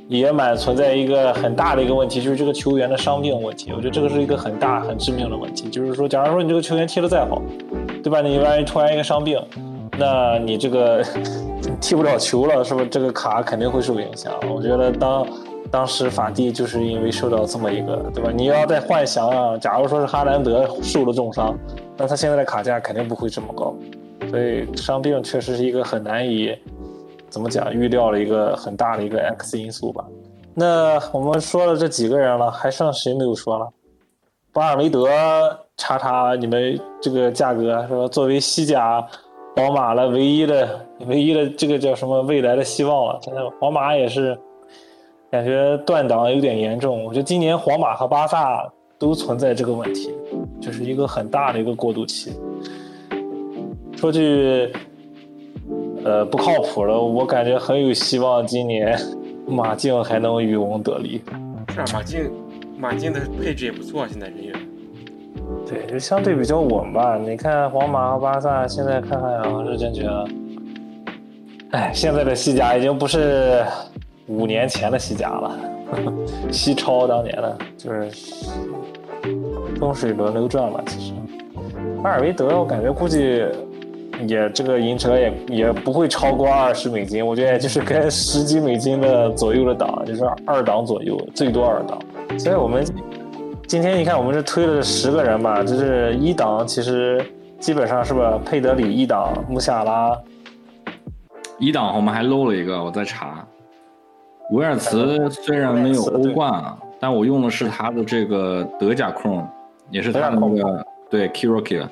[0.08, 3.74] 也蛮存在一个很大的一个问题，就是这个球员的伤病问题。
[3.76, 7.42] 我觉得这个是一个很大很致命的问题，就是说，假如说你这个球员踢得再好，
[8.02, 8.22] 对吧？
[8.22, 9.38] 你万一突然一个伤病，
[10.00, 11.04] 那你这个
[11.82, 14.32] 踢不了球了，是不是这个卡肯定会受影响？
[14.50, 15.28] 我觉得当
[15.70, 18.32] 当时法蒂就是因为受到这么一个，对吧？
[18.34, 21.54] 你要再幻想啊，假如说是哈兰德受了重伤，
[21.98, 23.76] 那他现在的卡价肯定不会这么高，
[24.30, 26.58] 所以伤病确实是一个很难以
[27.30, 30.06] 怎么讲预料的一个很大的一个 X 因素吧。
[30.54, 33.68] 那我们说了这几个人了，还剩谁没有说了？
[34.52, 35.10] 巴尔梅德
[35.78, 38.08] 查查你们这个价格是吧？
[38.08, 39.04] 作为西甲
[39.56, 43.20] 皇马了唯一的唯一的这个叫什么未来的希望了。
[43.22, 44.38] 现在皇马也是
[45.32, 50.14] 感觉断档有点严重，我觉得今年皇马和巴萨都存在这个问题，
[50.62, 52.32] 就是一个很大的一个过渡期。
[54.04, 54.70] 说句
[56.04, 59.00] 呃不靠谱的，我感觉很有希望今年
[59.48, 61.22] 马竞还能渔翁得利。
[61.74, 62.32] 是啊，马竞
[62.78, 64.54] 马竞的配置也不错，现在人员。
[65.66, 67.18] 对，就相对比较稳吧。
[67.18, 70.28] 你看皇马和巴萨，现在看看啊，是真觉得，
[71.72, 73.64] 哎，现在的西甲已经不是
[74.28, 75.58] 五年前的西甲了，
[76.52, 78.12] 西超当年的，就是
[79.80, 80.84] 风水轮流转吧。
[80.88, 81.14] 其实，
[82.04, 83.46] 阿尔维德我感觉估计
[84.28, 92.00] 也这个银车也也不会超过二十美金，我觉得也就是跟十几美金的左右的档，就是二档左右，最多二档。
[92.38, 92.86] 所以我们
[93.68, 97.24] 今天你看，我们是推了十个人吧，就是一档，其实
[97.60, 98.40] 基本上是吧？
[98.46, 100.18] 佩德里一档，穆夏拉，
[101.60, 103.46] 一档我们还漏了一个，我在查。
[104.52, 109.48] 维尔茨虽然没有欧冠啊，但我用的是他的这个德甲 Chrome，
[109.90, 111.88] 也是他的那个对 Kiroki。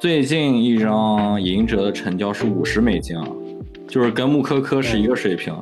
[0.00, 3.26] 最近一张银折的成交是五十美金啊，
[3.88, 5.52] 就是跟木科科是一个水平。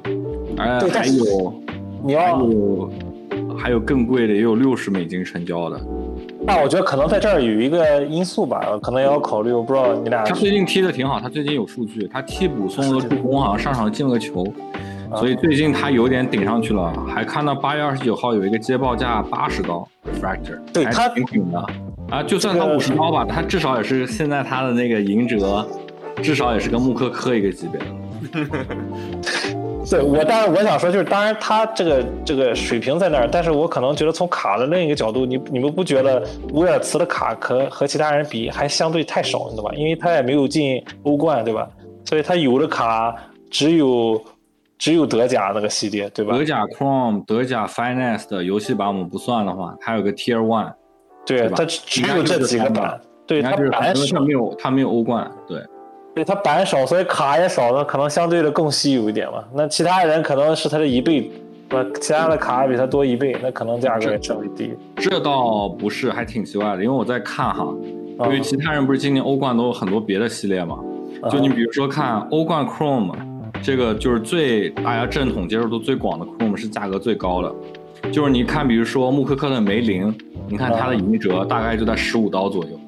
[0.59, 1.55] 哎，还有，
[2.05, 2.93] 你要有
[3.57, 5.81] 还有更贵的，也有六十美金成交的。
[6.43, 9.51] 那我觉得可能在这儿有一个因素吧，可能也要考虑。
[9.53, 10.23] 我不知道你俩。
[10.23, 14.47] 他最近踢的挺好，他最近有数据，他替补送了助攻，好像上场进了个球，
[15.15, 16.93] 所以最近他有点顶上去了。
[17.09, 19.89] 还看到八月二十九号有一个接报价八十刀
[20.21, 21.67] ，Fractor，对他挺顶的
[22.11, 22.23] 啊。
[22.23, 25.67] 就算他五十刀吧，他至少也是现在他的那个银折，
[26.23, 27.87] 至少也是跟穆科科一个级别的。
[29.89, 36.21] 对我，当然我想说，就是当然他这个这个水平在那儿，但是我可能觉得从卡的另一个角度，你你们不觉得
[36.55, 39.73] 威尔茨的卡和和其他人比还相对太少，你知道吧？
[39.77, 41.69] 因为他也没有进欧冠，对吧？
[42.05, 43.15] 所以他有的卡
[43.49, 44.21] 只有
[44.77, 46.37] 只有德甲那个系列，对吧？
[46.37, 50.73] 德甲 Chrome、德甲 Finance 的游戏版我们不算的话，它有个 Tier One，
[51.27, 55.61] 对，他只有这几个版，对，它版少，没有他没有欧冠，对。
[56.15, 59.47] 对他版少，所以卡也少，那可能相对的更稀有一点吧。
[59.53, 61.31] 那其他人可能是他的一倍，
[61.69, 64.73] 不，其他的卡比他多一倍，那可能价格也稍微低。
[64.97, 67.69] 这倒不是，还挺奇怪的，因为我在看哈，
[68.21, 70.79] 因为其他人不是今年欧冠都有很多别的系列嘛，
[71.31, 73.13] 就你比如说看欧冠 Chrome，
[73.63, 77.55] 这个就是最大家正统接受度最广的 Chrome 是价格最高的，
[78.13, 80.13] 就是你看，比如说穆科克的梅林，
[80.49, 82.81] 你看它的银折大概就在十五刀左右。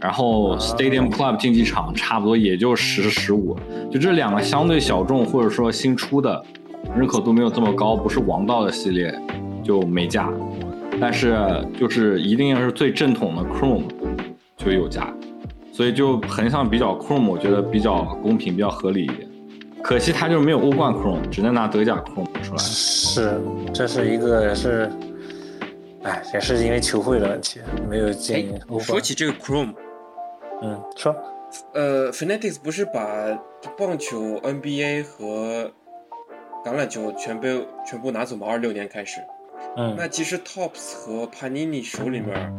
[0.00, 3.56] 然后 Stadium Club 竞技场差不多也就十十五，
[3.90, 6.44] 就这两个相对小众或者说新出的，
[6.96, 9.14] 认可度没有这么高，不是王道的系列
[9.62, 10.28] 就没价，
[11.00, 11.38] 但是
[11.78, 13.84] 就是一定要是最正统的 Chrome
[14.56, 15.12] 就有价，
[15.70, 19.28] 所以就横向比较 Chrome，我觉得比较公平，比较合理一点。
[19.82, 22.58] 可惜他就是没有欧冠 Chrome，只能拿德甲 Chrome 出来。
[22.58, 23.40] 是，
[23.74, 24.90] 这是一个也是，
[26.04, 28.80] 哎，也是因为球会的问题，没有进欧冠。
[28.80, 29.74] 说起这个 Chrome。
[30.62, 31.14] 嗯，说，
[31.74, 33.36] 呃，Fanatics 不是把
[33.76, 35.70] 棒球、NBA 和
[36.64, 38.46] 橄榄球全被全部拿走吗？
[38.48, 39.20] 二六年开始，
[39.76, 42.54] 嗯，那其实 Tops 和 Panini 手里面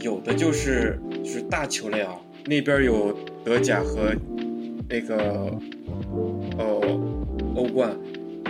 [0.00, 2.14] 有的就是就是大球类啊，
[2.46, 3.12] 那边有
[3.44, 4.14] 德甲和
[4.88, 5.50] 那个
[6.58, 6.80] 呃
[7.54, 7.90] 欧冠。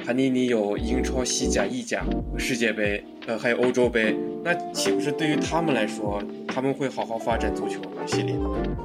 [0.06, 2.04] 潘尼尼有英超、西甲、意甲、
[2.36, 8.36] 世界杯，呃，还有欧洲杯，那岂不是对于他们来说，他们会好好发展足球系列？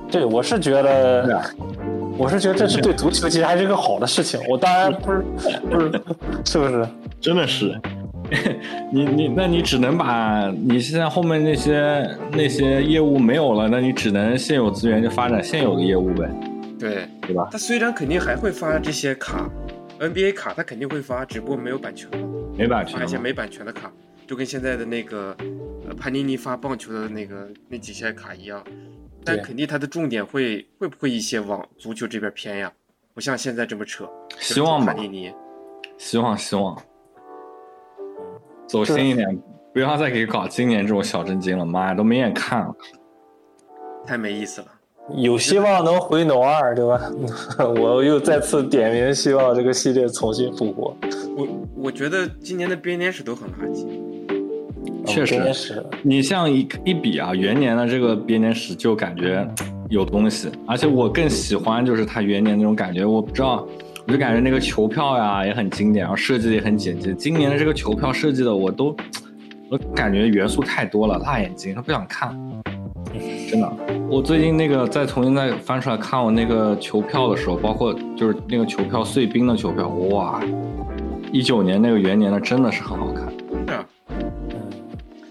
[0.09, 1.43] 对，我是觉得，
[2.17, 4.39] 我是觉得这是对足球其实还是一个好的事情。
[4.47, 5.91] 我当然不是，不是，
[6.45, 6.87] 是不是？
[7.19, 7.77] 真的是，
[8.89, 16.29] 你你，那你只能把你现在后面那些那些业务没有了，那你只能现有资源就发展现有的业务呗。
[16.79, 17.49] 对，对吧？
[17.51, 19.49] 他虽然肯定还会发这些卡。
[19.99, 22.17] NBA 卡他肯定会发，只不过没有版权了，
[22.57, 23.91] 没版权，发一些没版权的卡，
[24.25, 25.35] 就跟现在的那个
[25.85, 28.63] 呃潘尼尼发棒球的那个那几些卡一样，
[29.25, 32.71] 但肯定他的重点会会不会一些往足球这边偏呀？
[33.13, 34.09] 不像现在这么扯。
[34.39, 35.33] 希望吧，潘尼尼，
[35.97, 36.81] 希望希望，
[38.65, 39.37] 走心一点，
[39.73, 42.73] 不要再给搞今年这种小震惊了，妈呀，都没眼看了，
[44.05, 44.67] 太没意思了。
[45.15, 47.01] 有希望能回 No 二，对吧？
[47.81, 50.95] 我又再次点名，希望这个系列重新复活。
[51.35, 53.85] 我我觉得今年的编年史都很垃圾，
[55.05, 55.83] 确实。
[56.03, 59.47] 你像一一比啊，元年的这个编年史就感觉
[59.89, 63.03] 有东西，而且我更喜欢就是它元年那种感觉。
[63.05, 63.67] 我不知道，
[64.07, 67.13] 我就感觉那个球票呀也很经典，然后设计的也很简洁。
[67.13, 68.95] 今年的这个球票设计的我都，
[69.69, 72.37] 我感觉元素太多了，辣眼睛，不想看。
[73.49, 73.71] 真的，
[74.07, 80.39] 我最近那个再重新再翻出来看我那个球票的时候，包括就是那个球票碎冰的球票，哇，
[81.31, 83.25] 一九年那个元年的真的是很好看。
[83.67, 83.85] 是啊，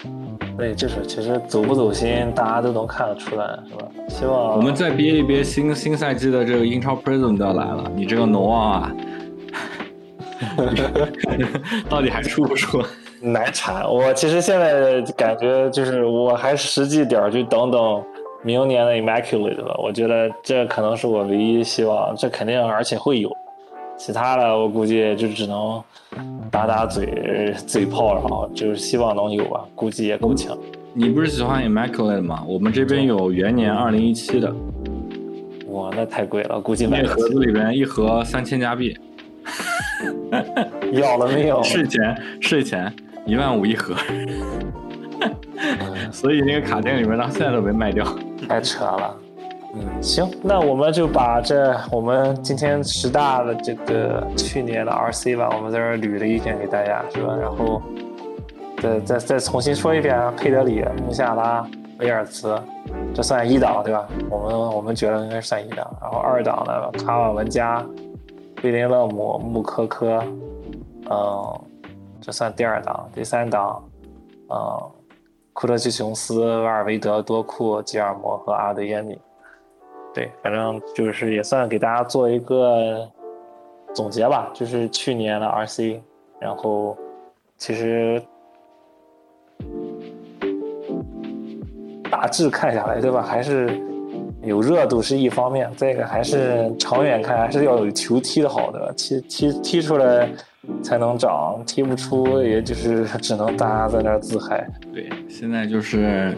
[0.04, 3.86] 嗯，对，就是其实走不走心，大家都能看得出来，是吧？
[4.08, 8.92] 希望我们再憋一憋，新新赛季的这个英超 Prism 就要来了，你这个挪啊，
[11.88, 12.82] 到底还出不出？
[13.20, 18.02] 难产，我其实现在感觉就是我还实际点儿，就等等
[18.42, 19.74] 明年的 Immaculate 吧。
[19.82, 23.30] 我觉得这可能是我唯一希望，这肯定而且会有。
[23.96, 25.82] 其他的我估计就只能
[26.52, 30.56] 打打嘴嘴炮然后，就是希望能有吧，估计也够呛。
[30.94, 32.44] 你不是喜欢 Immaculate 吗？
[32.46, 34.54] 我们这边有元年二零一七的。
[35.70, 38.96] 哇，那太贵了，估计买盒子里边一盒三千加币。
[40.92, 41.60] 要了没有？
[41.64, 42.92] 税前，税前。
[43.28, 43.94] 一万五一盒，
[46.10, 48.02] 所以那个卡店里面到现在都没卖掉，
[48.48, 49.14] 太扯了。
[49.74, 57.36] 嗯，行，那我们就把这我们今天十大的这个去年的 RC 吧，我们在这捋了一遍给大家，是吧？
[57.38, 57.82] 然后
[58.80, 61.62] 再再再重新说一遍，佩德里、穆夏拉、
[61.98, 62.58] 维尔茨，
[63.14, 64.08] 这算一档对吧？
[64.30, 65.86] 我们我们觉得应该算一档。
[66.00, 67.84] 然后二档呢，卡瓦文加、
[68.62, 70.24] 贝林勒姆、穆科科，
[71.10, 71.60] 嗯，
[72.20, 73.08] 这算第二档。
[73.14, 73.82] 第三档，
[74.50, 74.90] 嗯，
[75.52, 79.18] 库特奇琼斯、瓦尔维德、多库、吉尔摩和阿德耶米。
[80.14, 83.08] 对，反正就是也算给大家做一个
[83.94, 86.00] 总结吧，就是去年的 RC，
[86.40, 86.96] 然后
[87.56, 88.20] 其实
[92.10, 93.22] 大致看下来，对吧？
[93.22, 93.80] 还是
[94.42, 100.28] 有热度是一方面，再一个还是长远看还是要有球踢的好的，踢踢踢出来
[100.82, 104.68] 才能涨，踢不出也就是 只能大家在那儿自嗨。
[104.92, 106.36] 对，现在就是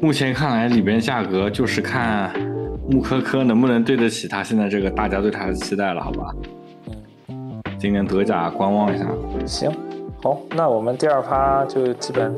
[0.00, 2.30] 目前看来里边价格就是看
[2.90, 6.34] 穆科科能不能对得起他现在这个大家对他的期待了，好吧？
[7.28, 9.06] 嗯，今年德甲观望一下。
[9.46, 9.70] 行，
[10.22, 12.34] 好，那我们第二趴就基本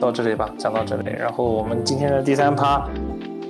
[0.00, 1.10] 到这里吧，讲到这里。
[1.18, 2.88] 然后我们今天的第三趴，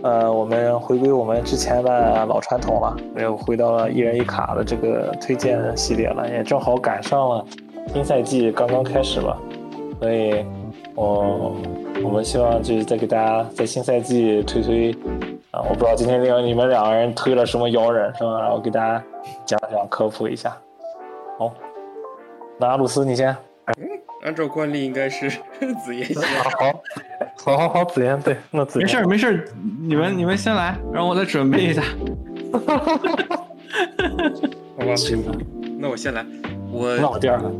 [0.03, 7.45] 呃，我们回归我们之前的老传统了，又回到了一人一卡的这个推荐系列了，也正好赶上了
[7.93, 9.37] 新赛季刚刚开始吧，
[10.01, 10.45] 所以
[10.95, 11.55] 我
[12.03, 14.91] 我们希望就是再给大家在新赛季推推
[15.51, 18.41] 啊，我不知道今天那个你们两个人推了什么妖人是吧？
[18.41, 19.05] 然后给大家
[19.45, 20.57] 讲讲科普一下。
[21.39, 21.53] 好，
[22.59, 23.37] 那阿鲁斯你先。
[24.23, 25.31] 按照惯例应该是
[25.85, 26.23] 紫妍先。
[26.23, 26.83] 好，
[27.37, 29.45] 好，好，好，子言对，那子言没事儿没事儿，
[29.83, 31.83] 你们你们先来，让我再准备一下。
[32.53, 32.59] 好
[34.87, 34.95] 吧，
[35.79, 36.25] 那我先来。
[36.71, 37.51] 我那我第二个。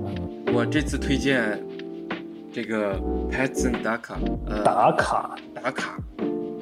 [0.53, 1.61] 我这次推荐
[2.53, 2.99] 这个
[3.31, 4.19] Patson 打卡，
[4.49, 5.97] 呃，打卡打卡。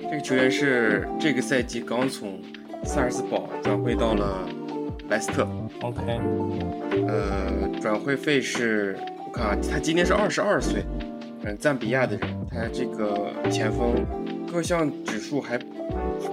[0.03, 2.41] 这个球员是这个赛季刚从
[2.85, 4.47] 萨尔斯堡转会到了
[5.09, 5.47] 莱斯特。
[5.81, 6.20] OK，
[7.07, 8.99] 呃，转会费是，
[9.39, 10.85] 啊，他今年是二十二岁，
[11.44, 14.05] 嗯，赞比亚的人，他这个前锋
[14.51, 15.56] 各项指数还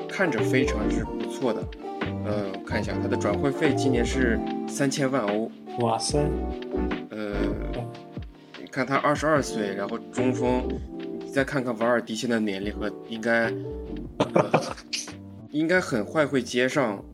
[0.10, 1.64] 看着非常之不错的。
[2.26, 5.52] 呃，我看一下他的转会费今年是三千万欧。
[5.82, 6.18] 哇塞，
[7.11, 7.36] 呃，
[8.60, 10.68] 你看他二十二岁，然后中锋，
[11.23, 13.53] 你再看看瓦尔迪现在年龄和应该，
[14.34, 14.76] 呃、
[15.52, 17.06] 应该很快会接上。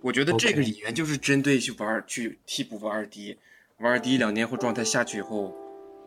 [0.00, 3.36] 我觉得这个引援就是针对去瓦尔去替补瓦尔迪，
[3.80, 5.54] 瓦尔迪两年后状态下去以后，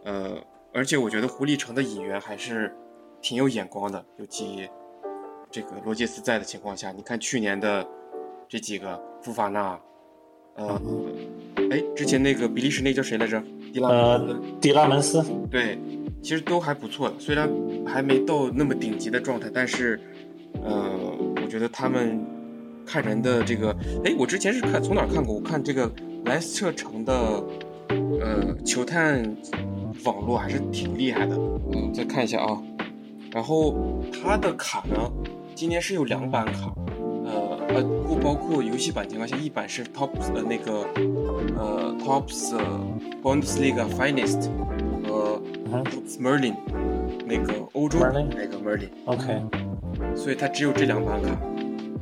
[0.04, 0.38] 呃，
[0.74, 2.70] 而且我觉得狐狸城的引援还是
[3.22, 4.68] 挺有眼光的，尤其
[5.50, 7.88] 这个罗杰斯在的情况下，你看去年的
[8.50, 9.80] 这几个富法纳，
[10.56, 10.82] 呃，
[11.72, 13.42] 哎，之前那个比利时那叫谁来着？
[13.72, 15.80] 迪拉呃，迪拉门斯，对，
[16.22, 17.50] 其实都还不错的，虽然
[17.88, 19.98] 还没到那么顶级的状态，但是，
[20.62, 22.22] 呃，我觉得他们
[22.86, 23.74] 看人的这个，
[24.04, 25.34] 哎，我之前是看从哪儿看过？
[25.34, 25.90] 我看这个
[26.26, 27.14] 莱斯特城的，
[28.22, 29.36] 呃，球探
[30.06, 31.36] 网络还是挺厉害的。
[31.74, 32.62] 嗯，再看一下啊，
[33.32, 35.12] 然后他的卡呢，
[35.56, 36.74] 今年是有两版卡，
[37.26, 40.86] 呃呃，不包括游戏版情况下，一版是 Top 呃那个
[41.58, 42.82] 呃 Tops、呃、
[43.22, 44.50] Bundesliga Finest
[45.08, 45.42] 和
[45.72, 46.56] 嗯 Tops Merlin
[47.26, 49.42] 那个欧洲那个 Merlin，，OK，
[50.16, 51.30] 所以它只有这两版卡。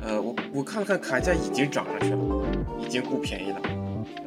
[0.02, 2.18] 呃，我我看了看卡价已经涨上去了，
[2.80, 3.60] 已经不便宜了。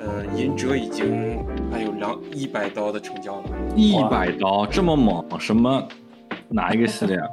[0.05, 3.43] 呃，银折已经还有两一百刀的成交了
[3.73, 5.81] 一百刀这么猛，什么
[6.49, 7.27] 哪一个系列啊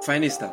[0.00, 0.48] ？，Finest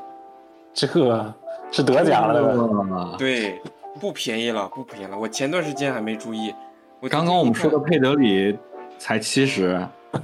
[0.74, 1.32] 这个
[1.72, 3.16] 是德甲的，对吧？
[3.16, 3.62] 对，
[4.00, 5.18] 不便宜了，不便宜了。
[5.18, 6.52] 我前段时间还没注意，
[7.00, 8.58] 我刚刚我们说的佩德里
[8.98, 9.80] 才七十，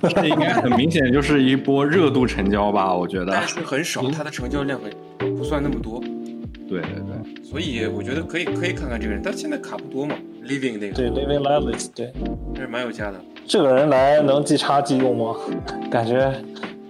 [0.09, 2.91] 这应该很明显就是一波热度成交吧？
[2.91, 3.27] 我觉得。
[3.27, 4.79] 但是很少，它的成交量
[5.19, 5.99] 很不算那么多，
[6.67, 9.21] 对对对，所以我觉得可以可以看看这个人。
[9.23, 10.15] 但现在卡不多嘛
[10.47, 12.13] ，Living 那个对 l i v i n g Levis，对，
[12.55, 13.19] 还是蛮有价的。
[13.45, 15.35] 这个人来能即插即用吗？
[15.91, 16.33] 感觉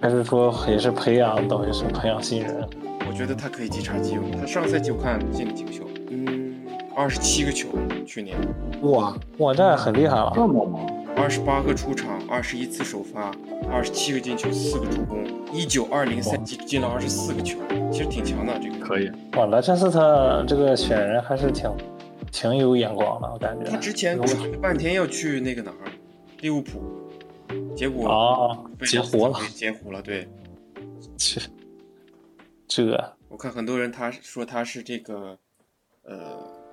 [0.00, 2.66] 还是说也是培养，等于是培养新人。
[3.08, 4.30] 我觉得他可以即插即用。
[4.30, 6.54] 他上赛季我看进了几个球，嗯，
[6.94, 7.68] 二十七个球，
[8.06, 8.36] 去年
[8.82, 10.32] 哇哇，这很厉害了。
[10.34, 10.86] 这么猛，
[11.16, 13.30] 二十八个出场，二十一次首发，
[13.72, 15.24] 二十七个进球，四个助攻。
[15.52, 17.58] 一九二零赛季进了二十四个球，
[17.90, 18.84] 其实挺强的这个。
[18.84, 19.10] 可以。
[19.36, 21.70] 哇，莱切斯特这个选人还是挺
[22.30, 23.70] 挺有眼光的，我感觉。
[23.70, 24.18] 他之前
[24.60, 25.90] 半天要去那个哪儿，
[26.40, 26.80] 利物浦，
[27.74, 30.00] 结果哦，被截胡了，截胡了。
[30.02, 30.28] 对，
[31.16, 31.40] 这
[32.66, 35.36] 这我看很多人他说他是这个，
[36.04, 36.16] 呃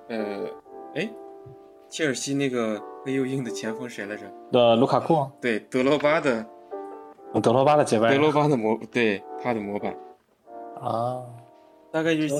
[0.08, 0.46] 呃，
[0.94, 1.08] 哎，
[1.88, 4.22] 切尔西那个黑又硬的前锋谁来着？
[4.52, 6.44] 的卢卡库，对，德罗巴的
[7.42, 9.94] 德罗巴的接班人德罗巴的模，对他的模板，
[10.80, 11.22] 啊，
[11.90, 12.34] 大概就是。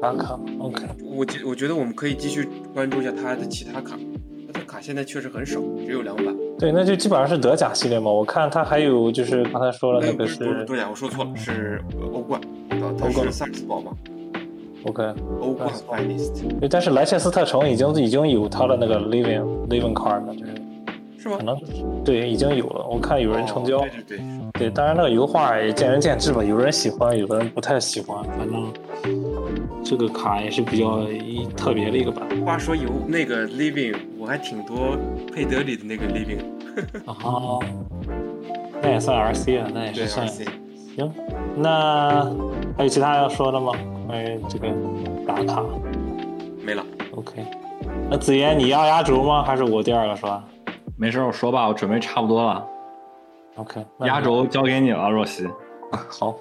[0.00, 3.96] 打卡卡，OK，我觉我觉得我们可以继续关注一下他的其他卡，
[4.46, 6.36] 他的卡现在确实很少，只有两版。
[6.58, 8.10] 对，那就基本上是德甲系列嘛。
[8.10, 11.82] 我看他还有就是刚才说了那个不是德甲，我说错了，是
[12.12, 12.40] 欧冠。
[12.70, 13.92] 欧冠萨尔斯堡嘛
[14.84, 15.02] ？OK，
[15.40, 16.46] 欧冠 Finest。
[16.60, 20.54] 对，但是莱切斯特城已经已经有他的那个 Living Living Card 了，就是
[21.18, 21.36] 是吗？
[21.38, 21.58] 可能
[22.04, 22.86] 对，已经有了。
[22.88, 23.80] 我看有人成交。
[23.80, 24.20] 对对对。
[24.58, 28.22] 对，当然那个油画也见仁见智吧，有人喜欢，有的人不太喜欢。
[28.24, 28.72] 反正
[29.84, 32.26] 这个卡也是比较一特别的一个版。
[32.44, 34.96] 话说有那个 Living，我还挺多
[35.32, 36.40] 佩德里的那个 Living。
[37.06, 37.62] 哦，
[38.82, 40.26] 那也算 RC 啊，那也是算。
[40.28, 40.46] 行，
[41.56, 42.24] 那
[42.76, 43.72] 还有其他要说的吗？
[44.06, 44.68] 关于这个
[45.26, 45.62] 打卡？
[46.64, 46.82] 没了。
[47.14, 47.44] OK，
[48.10, 49.42] 那子言你要压轴吗？
[49.42, 50.42] 还是我第二个说？
[50.96, 52.66] 没事，我说吧，我准备差不多了。
[53.56, 55.46] OK，压轴交给你了，若曦。
[56.08, 56.34] 好，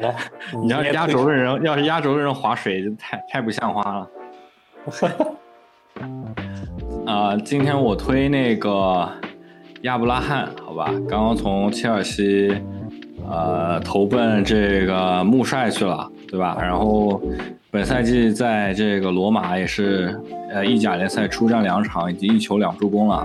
[0.00, 0.16] 来，
[0.62, 4.08] 你要压轴的人，要是压轴的人划水，就太太不像话了。
[7.06, 9.08] 啊， 今天我推那个
[9.82, 12.60] 亚布拉罕，好吧，刚刚从切尔西。
[13.32, 16.58] 呃，投奔这个穆帅去了，对吧？
[16.60, 17.22] 然后
[17.70, 20.20] 本赛季在这个罗马也是
[20.50, 23.24] 呃意甲联赛出战两场，以及一球两助攻了。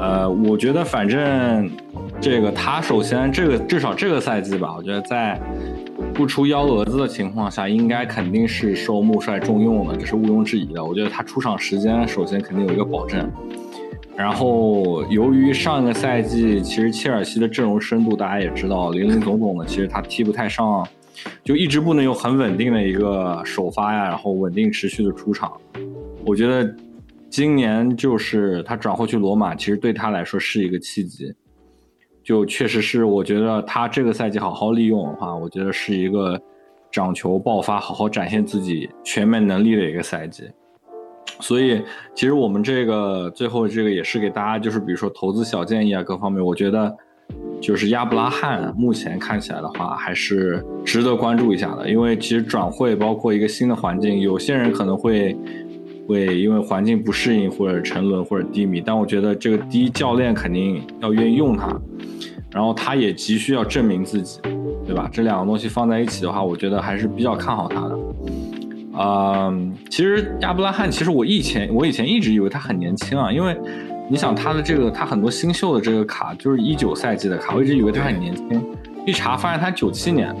[0.00, 1.70] 呃，我觉得反正
[2.20, 5.38] 这个他首先这个至少这个赛季吧，我觉得在
[6.14, 10.82] 不出幺蛾子的情况下，应该肯定是受穆帅重用的，这是毋庸置疑的。
[10.82, 13.30] 我觉得他出场时间首先肯定有一个保证。
[14.16, 20.86] 然后，由于上个赛季其实切尔西的阵容深度大家也知道，林林总总的，其实他踢不太上，
[21.44, 25.52] 就一直不能有很稳定的一个首发呀，然后稳定持续的出场。
[26.24, 26.74] 我觉得
[27.30, 31.32] 今年就是他转会去罗马，其实对他来说是一个契机，
[32.24, 36.38] 就确实是我觉得他这个赛季好好利用的话，我觉得是一个
[36.90, 40.50] 掌球爆发、好好展现自己全面能力的一个赛季。
[41.38, 41.80] 所以，
[42.14, 46.94] 其实我们这个最后这个也是给大家，就是比如说投资小建议啊，各方面，我觉得
[47.60, 51.88] 就是亚布拉罕目前看起来的话，还是值得关注一下的。
[51.88, 55.34] 因为其实转会包括一个新的环境，有些人可能会
[56.10, 61.68] 会因为环境不适应或者沉沦或者低迷，但我觉得这个第一教练肯定要愿意用他，
[62.50, 64.40] 然后他也急需要证明自己，
[64.84, 65.08] 对吧？
[65.12, 67.98] 这两个东西放在一起的话，我觉得还是比较看好他的。
[68.98, 73.56] 嗯，其实亚布拉罕，其实我以前我以前一直以为他很年轻啊，因为
[74.08, 78.60] 你想他的这个他很多新秀的这个卡就是一九赛季的卡，我一直以为他很年轻，
[79.06, 80.34] 一查发现他九七年，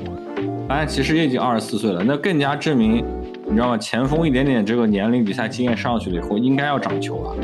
[0.66, 3.04] 发现其实也已经二十四岁了，那更加证明
[3.50, 3.76] 你知道吗？
[3.76, 7.34] 前锋一点点这个年龄比赛经验上去了以后，应该要长球了，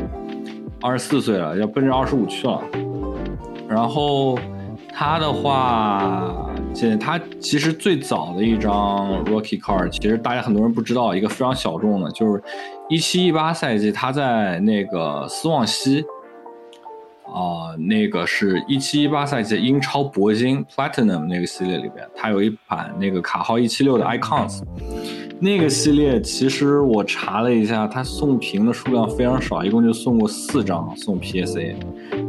[0.81, 2.61] 二十四岁了，要奔着二十五去了，
[3.67, 4.39] 然后
[4.93, 6.33] 他的话。
[6.99, 12.39] 他其实最早的一张 Rookie Card，其实大家很多人不知道，一个非常小众的，就是
[12.87, 16.05] 一七一八赛季他在那个斯旺西，
[17.25, 24.61] 啊，那个是一七一八赛季英超铂金 Platinum 那个系列里边，他有一版那个卡号一七六的 Icons。
[25.39, 31.75] 那个系列其实我查了一下，它送屏的数量非常少，一共就送过四张送 PSA。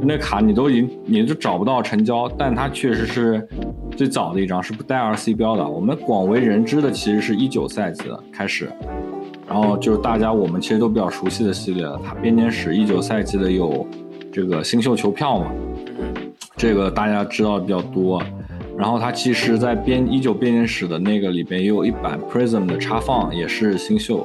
[0.03, 3.49] 那卡你都已经你就找不到成交，但它确实是
[3.97, 5.67] 最早的一张，是不带 RC 标的。
[5.67, 8.71] 我们广为人知的其实是一九赛季的开始，
[9.49, 11.99] 然后就是大家我们其实都比较熟悉的系列了。
[12.05, 13.87] 它编年史一九赛季的有
[14.31, 15.51] 这个新秀球票嘛，
[16.57, 18.23] 这个大家知道的比较多。
[18.79, 24.25] 然后它其实，在编一九编年史的那个里边，也有一版 Prism 的插放，也是新秀。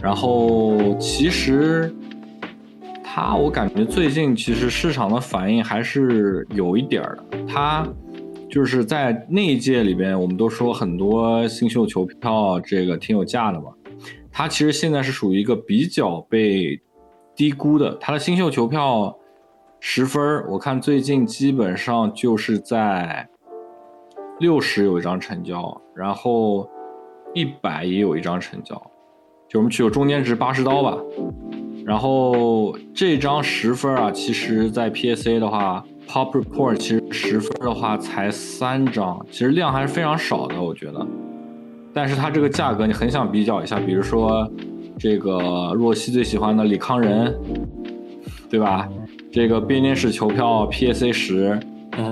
[0.00, 1.94] 然后其实
[3.04, 7.24] 它，我感觉最近其实市场的反应还是有一点的。
[7.46, 7.86] 它
[8.50, 13.66] 就是在那一届里边，我们都说很多新秀球票这个挺有价的嘛。
[14.32, 16.80] 它其实现在是属于一个比较被
[17.36, 17.96] 低估的。
[18.00, 19.16] 它的新秀球票
[19.78, 20.20] 十分，
[20.50, 23.28] 我看最近基本上就是在。
[24.42, 26.68] 六十有一张成交，然后
[27.32, 28.74] 一百也有一张成交，
[29.48, 30.98] 就我们取个中间值八十刀吧。
[31.86, 41.06] 然后这张十分啊，其实在 PSA 的话，Pop Report 其实十分的话才三张，其实量还是非常少的，我觉得。
[41.94, 44.50] 但是它这个价格你很想比较一下，比如说
[44.98, 47.32] 这个若曦最喜欢的李康仁，
[48.50, 48.88] 对吧？
[49.30, 51.60] 这个编年史球票 PSA 十。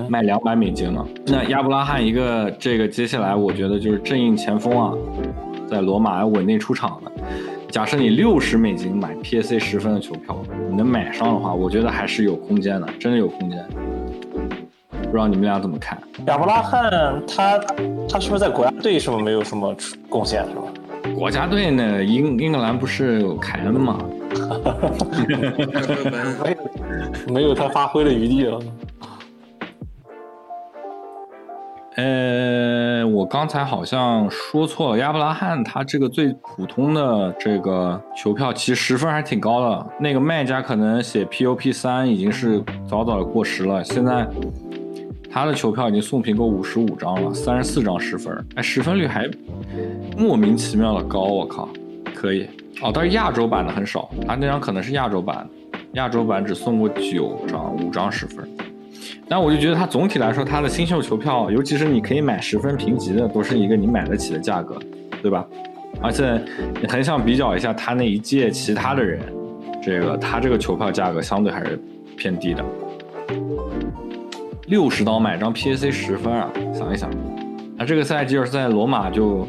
[0.09, 1.05] 卖两百美金了。
[1.25, 4.93] 那亚布拉罕一个这个接下来我觉得就是正印前锋啊，
[5.69, 7.11] 在罗马要稳定出场的。
[7.69, 10.37] 假设你六十美金买 PSA 十分的球票，
[10.69, 13.65] 你能买上的话，我觉得还是有空间的，真的有空间。
[15.03, 15.97] 不知道你们俩怎么看？
[16.27, 17.57] 亚布拉罕他
[18.09, 19.75] 他是不是在国家队是不是没有什么
[20.09, 20.63] 贡献是吧？
[21.15, 23.97] 国家队呢，英英格兰不是有凯恩吗？
[26.43, 28.59] 没有没有他发挥的余地了。
[31.97, 39.87] 呃，我刚才好像说错了，亚伯拉罕他这个最普通的这个球票，其实十分还挺高的。
[39.99, 44.25] 那个卖家可能写 POP 三已经是早早的过时了，现在
[45.29, 49.29] 他的球票已经送评够五十五张了，三十四张十分，哎，十分率还
[50.17, 51.67] 莫名其妙的高，我靠，
[52.15, 52.47] 可以
[52.81, 52.89] 哦。
[52.93, 55.45] 但是亚洲版的很少，他那张可能是亚洲版，
[55.95, 58.49] 亚洲版只送过九张，五张十分。
[59.31, 64.77] 但我就觉得它总体来说，它的新秀球票，尤其是你可以买十分评级的，都是一个你买得起的价格，
[65.21, 65.47] 对吧？
[66.01, 66.37] 而且
[66.81, 69.21] 你很想比较一下他那一届其他的人，
[69.81, 71.79] 这个他这个球票价格相对还是
[72.17, 72.65] 偏低的，
[74.67, 76.51] 六十刀买张 PAC 十分啊！
[76.73, 77.09] 想一想，
[77.77, 79.47] 那这个赛季要是在罗马就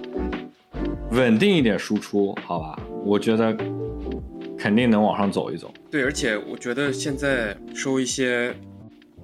[1.10, 2.78] 稳定一点输出，好吧？
[3.04, 3.52] 我觉得
[4.56, 5.74] 肯定能往上走一走。
[5.90, 8.54] 对，而且我觉得现在收一些。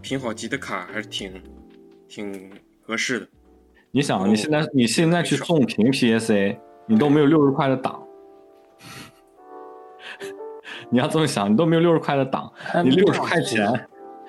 [0.00, 1.32] 评好级的卡还是挺
[2.08, 2.50] 挺
[2.82, 3.28] 合适的。
[3.90, 6.56] 你想，你现在你现在去送评 PSA，
[6.86, 8.02] 你都没有六十块的档。
[10.90, 12.52] 你要这么想，你都没有六十块的档，
[12.84, 13.88] 你六十块钱，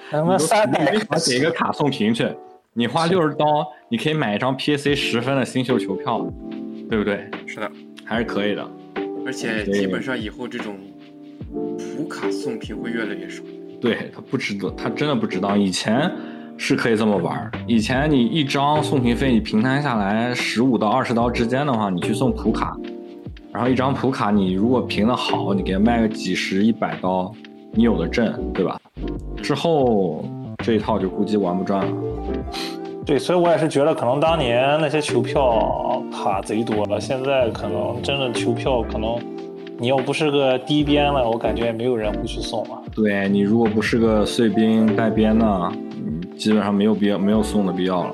[0.09, 2.27] 他妈三百卡给一个卡送评去，
[2.73, 6.25] 你花六十刀，你可以买一张 PSA 十分的新秀球票，
[6.89, 7.29] 对不对？
[7.45, 7.71] 是的，
[8.05, 8.67] 还是可以的。
[9.25, 10.79] 而且基本上以后这种
[11.77, 13.43] 普卡送评会越来越少。
[13.81, 15.57] 对他不值得，他真的不值当。
[15.59, 16.11] 以前
[16.57, 22.75] 是可以这么玩以前你一张送评费，你平摊下来十五到二十刀之间的话，你去送普卡，
[23.53, 27.31] 然后一张普卡你如果评的好，你给他卖个几十一百刀，
[27.71, 28.77] 你有的挣，对吧？
[29.41, 30.25] 之后
[30.63, 31.91] 这一套就估计玩不转了。
[33.05, 39.17] 对，所以我也是觉得，可能当年那些球票卡贼多了，现在可能真的球票可能。
[39.81, 42.81] 你要不是个低边了，我感觉也没有人会去送了。
[42.93, 48.13] 对你如果不是个碎兵带边的，嗯，基本上没有必要，没有送的必要了。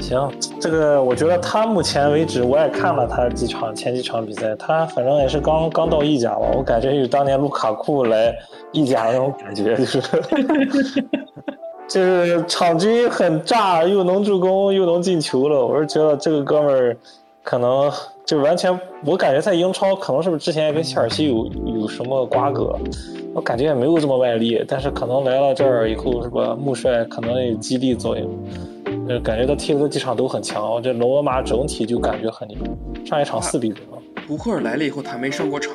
[0.00, 0.26] 行，
[0.58, 8.34] 这个我觉得他目前为止，我也看了他几场前几场比赛，他反正也是刚刚到意甲吧，我感觉有当年卢卡库来
[8.72, 10.00] 意甲那种感觉，就是
[11.86, 15.66] 就是场均很炸，又能助攻又能进球了。
[15.66, 16.96] 我是觉得这个哥们儿
[17.42, 17.90] 可能。
[18.24, 18.72] 就完全，
[19.04, 21.44] 我感觉在英超可能是不是之前也跟切尔西有
[21.80, 22.78] 有什么瓜葛，
[23.34, 26.56] 我感觉也没有这么外力，但是可能来了这儿以后，是吧？
[26.58, 28.30] 穆帅可能有激励作用，
[29.08, 32.56] 呃，感觉他踢的几场都很强，这罗马整体就感觉很牛。
[33.04, 33.82] 上一场四比零。
[34.28, 35.74] 胡赫尔来了以后，他没上过场，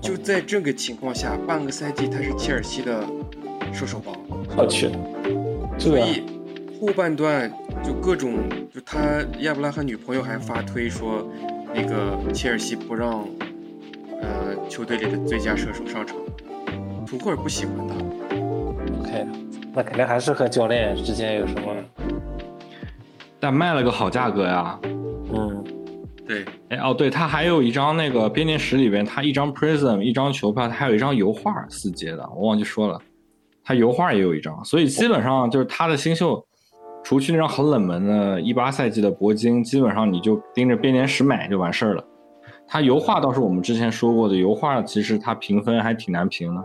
[0.00, 3.00] 就在这个情况下，半个赛季他是切尔西的
[3.72, 4.14] 射手榜。
[4.56, 4.90] 我去，
[5.78, 6.24] 所以
[6.86, 7.50] 后半段。
[7.82, 11.26] 就各种，就他亚布拉罕女朋友还发推说，
[11.74, 13.26] 那个切尔西不让，
[14.22, 16.16] 呃，球队里的最佳射手上场，
[17.06, 17.94] 图赫尔不喜欢他。
[19.00, 19.26] OK，
[19.74, 21.74] 那肯定还是和教练之间有什么。
[23.38, 24.78] 但卖了个好价格呀。
[24.84, 25.64] 嗯，
[26.26, 26.44] 对。
[26.70, 32.98] 哎哦，对他还有一张那个编年史里边，他一张 Prism 一张球票，他还有一张油画四阶的，我忘记说了，
[33.62, 36.42] 他油画也有一张，所以基本上就是他的新秀。
[37.04, 42.02] 除去那张很冷门的一八赛季的铂金，基本上你就盯着编年史买就完事儿了。
[42.66, 46.64] 他油画倒是我们之前说过的，油画其实他评分还挺难评的，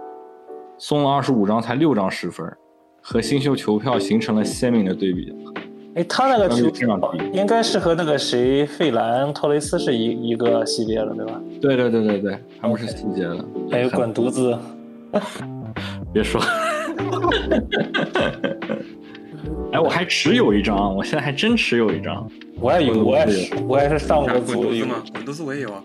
[0.78, 2.50] 送了二十五张才六张十分，
[3.02, 5.36] 和新秀球票形成了鲜明的对比。
[5.96, 6.98] 哎，他那个球票
[7.34, 11.42] 应该是和那个谁费兰托雷斯是一一个系列的，对吧？
[11.60, 13.46] 对对对对对，他们是细节的。
[13.70, 14.58] 还有滚犊子，
[16.14, 16.42] 别说。
[19.72, 22.28] 哎，我还持有一张，我现在还真持有一张。
[22.60, 24.96] 我也有，我也是，我也是上过组的吗？
[25.14, 25.84] 滚犊子我也有啊。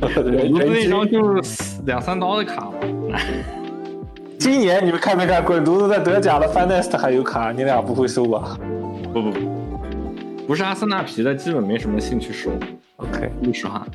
[0.00, 3.18] 滚犊子那张就是两三刀的卡嘛。
[4.38, 7.50] 今年你们看没看滚犊子在德甲的 Finest 还有卡？
[7.52, 8.56] 你俩不会收吧？
[9.12, 9.40] 不不不，
[10.48, 12.50] 不是阿森纳皮的，基本没什么兴趣收。
[12.96, 13.86] OK，说实话。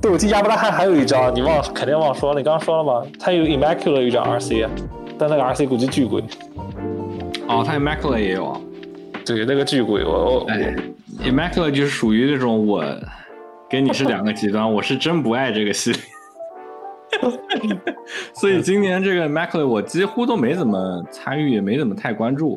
[0.00, 3.06] 对，我记亚伯拉罕还有一张，你忘肯定忘说了，你刚刚说了吗？
[3.18, 4.68] 他有 Immaculate 一张 RC，
[5.16, 6.22] 但那个 RC 估计巨贵。
[7.48, 8.60] 哦，他 Immaculate 也有，
[9.24, 10.04] 对，那个巨贵。
[10.04, 10.46] 我我
[11.22, 12.84] Immaculate 就是属于那种我
[13.70, 16.00] 跟你是两个极端，我是真不爱这个系列，
[18.34, 22.56] 所以今年这个 Immaculate 我几乎都没怎么参与，也没怎么太关注。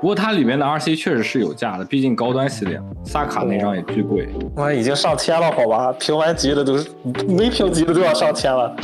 [0.00, 4.28] 不过它里面的 RC 确实是有价的，毕竟高端系列，萨卡那张也巨贵。
[4.56, 5.92] 哇，已经上千了，好吧？
[6.00, 6.90] 评完级的都是
[7.28, 8.74] 没评级的都要上千了，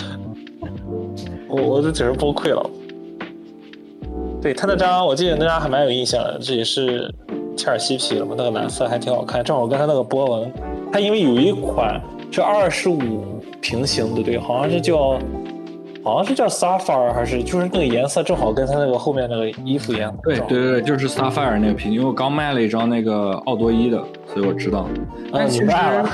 [1.48, 2.70] 我我都简直崩溃了。
[4.40, 7.12] 对他那张，我记得那张还蛮有印象的，这也是
[7.56, 10.52] 切尔西皮的嘛，那个蓝色还挺好看，正好跟他那个波纹。
[10.92, 12.00] 他因为有一款
[12.30, 15.18] 是二十五平行的，对，好像是叫，
[16.02, 20.12] 好像是叫 Sapphire 还是就是那个颜色正好跟他那个后面那个衣服一样。
[20.24, 24.02] 对对对，就是 Sapphire 那个平，因为我刚卖了一张那个奥多伊的，
[24.32, 24.88] 所以我知道。
[25.32, 26.08] 啊，你卖了？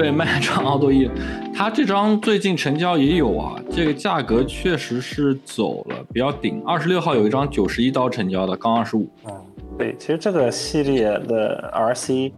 [0.00, 1.10] 对，卖一张奥多伊，
[1.54, 6.62] 它这张最近成交也有啊，这个价格确实是走了比较顶。
[6.66, 9.06] 二十六号有一张九十一刀成交的，刚二十五。
[9.26, 9.46] 嗯，
[9.76, 12.32] 对，其实这个系列的 RC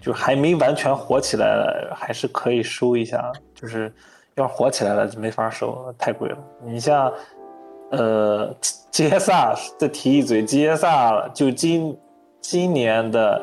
[0.00, 3.30] 就还没完全火起来了，还是可以收一下。
[3.54, 3.92] 就是
[4.34, 6.38] 要火起来了就没法收，太贵了。
[6.66, 7.12] 你像，
[7.92, 8.52] 呃，
[8.90, 11.96] 杰萨再提一嘴，杰萨就今
[12.40, 13.40] 今年的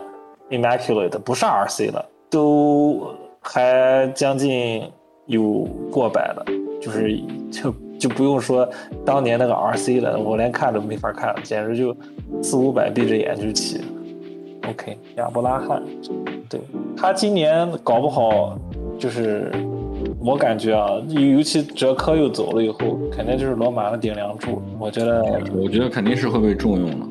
[0.50, 2.06] Immaculate 不是 RC 了。
[2.30, 4.84] 都还将近
[5.26, 6.46] 有过百了，
[6.80, 7.20] 就是
[7.52, 8.70] 就就不用说
[9.04, 11.96] 当年那个 RC 了，我连看都没法看，简直就
[12.42, 13.82] 四五百闭着眼就起。
[14.70, 15.82] OK，亚伯拉罕，
[16.48, 16.62] 对
[16.96, 18.56] 他今年搞不好
[19.00, 19.52] 就是
[20.24, 24.62] 我感觉啊，尤其哲科又走了以后，肯定就是罗马的顶梁柱。
[24.80, 27.06] 我觉得，我觉得肯定是会被重用的。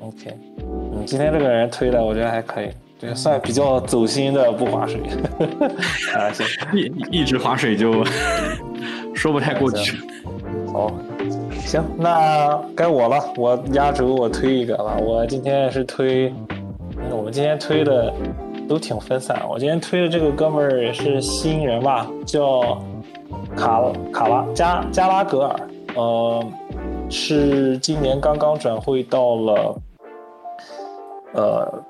[0.00, 2.68] OK，嗯，今天这个人推的，我觉得还可以。
[2.98, 5.00] 对，算比较走心的不划水，
[6.14, 6.44] 啊行，
[6.74, 8.04] 一一直划水就
[9.14, 9.96] 说不太过去。
[10.72, 10.90] 好，
[11.64, 14.96] 行，那该我了，我压轴我推一个吧。
[15.00, 16.34] 我今天是推，
[17.10, 18.12] 我们今天推的
[18.68, 19.42] 都挺分散。
[19.48, 22.82] 我今天推的这个哥们儿也是新人吧，叫
[23.56, 23.80] 卡
[24.12, 25.60] 卡拉加加拉格尔，
[25.94, 26.44] 呃，
[27.08, 29.82] 是今年刚刚转会到了，
[31.34, 31.84] 呃。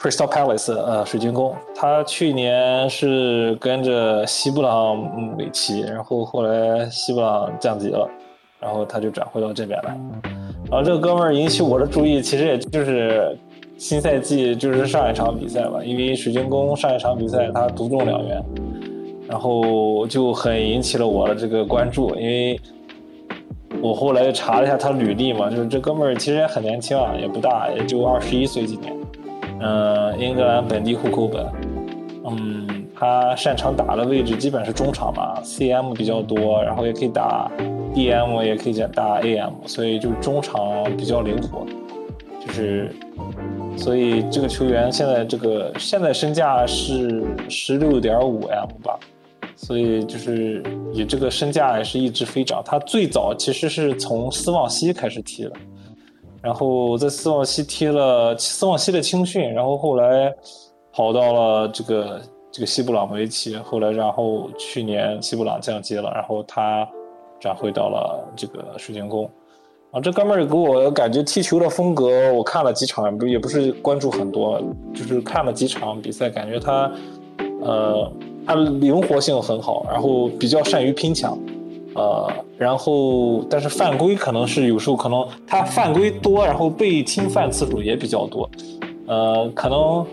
[0.00, 1.54] Crystal Palace，呃，水晶宫。
[1.74, 8.08] 他去年是跟着西布朗尾骑，然后后来西布朗降级了，
[8.58, 9.94] 然后他就转会到这边来。
[10.70, 13.36] 然后这个哥们儿引起我的注意，其实也就是
[13.76, 18.42] 新赛季就是上一场比赛吧，因为水晶宫上一场比赛他独中两元，
[19.28, 22.58] 然后就很引起了我的这个关注，因为
[23.82, 28.98] 我后来查了一下他履历嘛，就是这哥们儿其实也很年轻啊，也不大，也就二十一岁今年。
[29.60, 31.46] 嗯，英格兰本地户口本。
[32.26, 37.50] 嗯，他擅长打的位置基本是中场嘛，CM 比较多，然后也可以打
[37.94, 41.64] DM，也可以打 AM，所以就中场比较灵活。
[42.44, 42.94] 就是，
[43.76, 48.98] 所以这个球员现在这个现在身价是十六点五 M 吧，
[49.56, 50.62] 所以就是
[50.92, 52.62] 以这个身价也是一直飞涨。
[52.64, 55.52] 他最早其实是从斯旺西开始踢的。
[56.42, 60.34] 然后在斯旺西踢了斯旺西的青训，然后后来
[60.92, 66.88] 跑到了这个这个西布朗维奇，后来然后去年西布朗降级了，然后他
[67.38, 69.28] 转会到了这个水晶宫。
[69.90, 74.62] 啊，这哥们儿给我感觉踢球的风格，我看了几场，不也不是关注很多，
[74.94, 76.90] 就是看了几场比赛，感觉他
[77.60, 78.12] 呃
[78.46, 81.36] 他灵活性很好，然后比较善于拼抢。
[81.94, 88.48] 呃，然后但是犯规可能是有时候可能他犯规多，然后被侵犯次数也比较多，
[89.06, 90.06] 呃，可能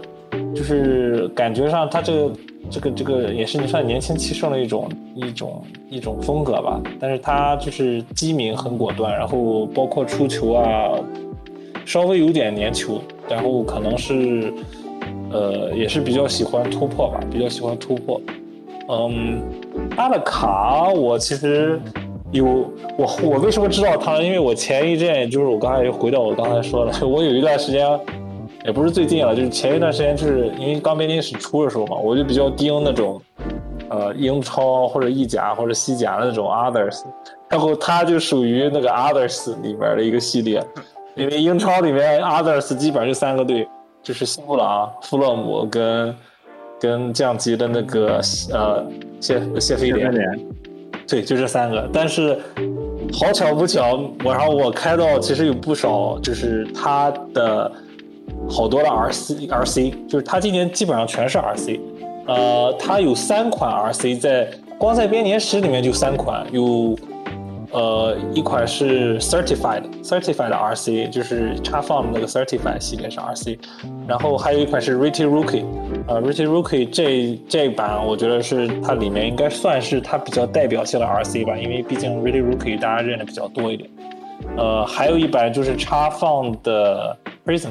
[0.56, 2.32] 就是感觉上他这个
[2.70, 6.82] 这个这个也是你算年轻气盛的一种一种一种风格吧。
[7.00, 10.92] 但是他就是机敏很果断，然后包括出球啊，
[11.86, 13.00] 稍微有点粘球，
[13.30, 14.52] 然后可能是
[15.32, 18.20] 呃也是比较喜欢突破吧，比较喜欢突破。
[18.90, 19.42] 嗯，
[19.96, 21.80] 他的卡我其实
[22.32, 22.46] 有
[22.98, 24.22] 我我为什么知道他？
[24.22, 27.88] 因为我前一阵就是我刚才又回到我刚才说的， 我有一段时间
[28.66, 33.22] 也不是最近了，就是前一段时间就是因为刚编年史出的时候嘛，我就比较盯那种
[33.90, 37.04] 呃英超或者意甲或者西甲的那种 others，
[37.50, 40.64] 然后他就属于那个 others 里面的一个系列，
[41.16, 43.68] 因为英超里面 others 基本上就三个队，
[44.02, 46.16] 就是西布朗、富勒姆跟。
[46.80, 48.22] 跟降级的那个
[48.52, 48.86] 呃
[49.20, 50.12] 谢谢飞联，
[51.08, 51.90] 对，就这三个。
[51.92, 52.38] 但是
[53.14, 57.72] 好巧不巧，我然后我开到其实有不少，就是他的
[58.50, 61.80] 好多的 RC RC，就是他今年基本上全是 RC。
[62.28, 66.98] 呃，他有三款 RC 在光在编年史里面就三款有。
[67.72, 73.60] 呃，一款是 certified certified RC，就是插放的那个 certified 系列是 RC，
[74.08, 75.66] 然后还有一款是 r i t y Rookie，
[76.08, 83.90] 呃 r i t y Rookie 这这版我觉得是它里面应该算是它比较代表性的 RC 吧，因为毕竟 r i t y Rookie 大家认的比较多一点。
[84.56, 87.16] 呃，还有一版就是插放的
[87.46, 87.70] Prism，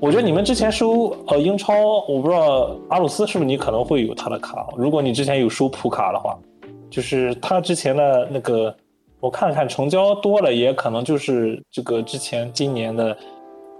[0.00, 1.74] 我觉得你们之前收呃英超，
[2.08, 6.38] 我不知道阿鲁斯是不是你可能会有他的卡，如果你之前有收普卡的话，
[6.88, 8.74] 就是他之前的那个。
[9.20, 13.16] 我看看成交多了，也可能就是这个之前今年的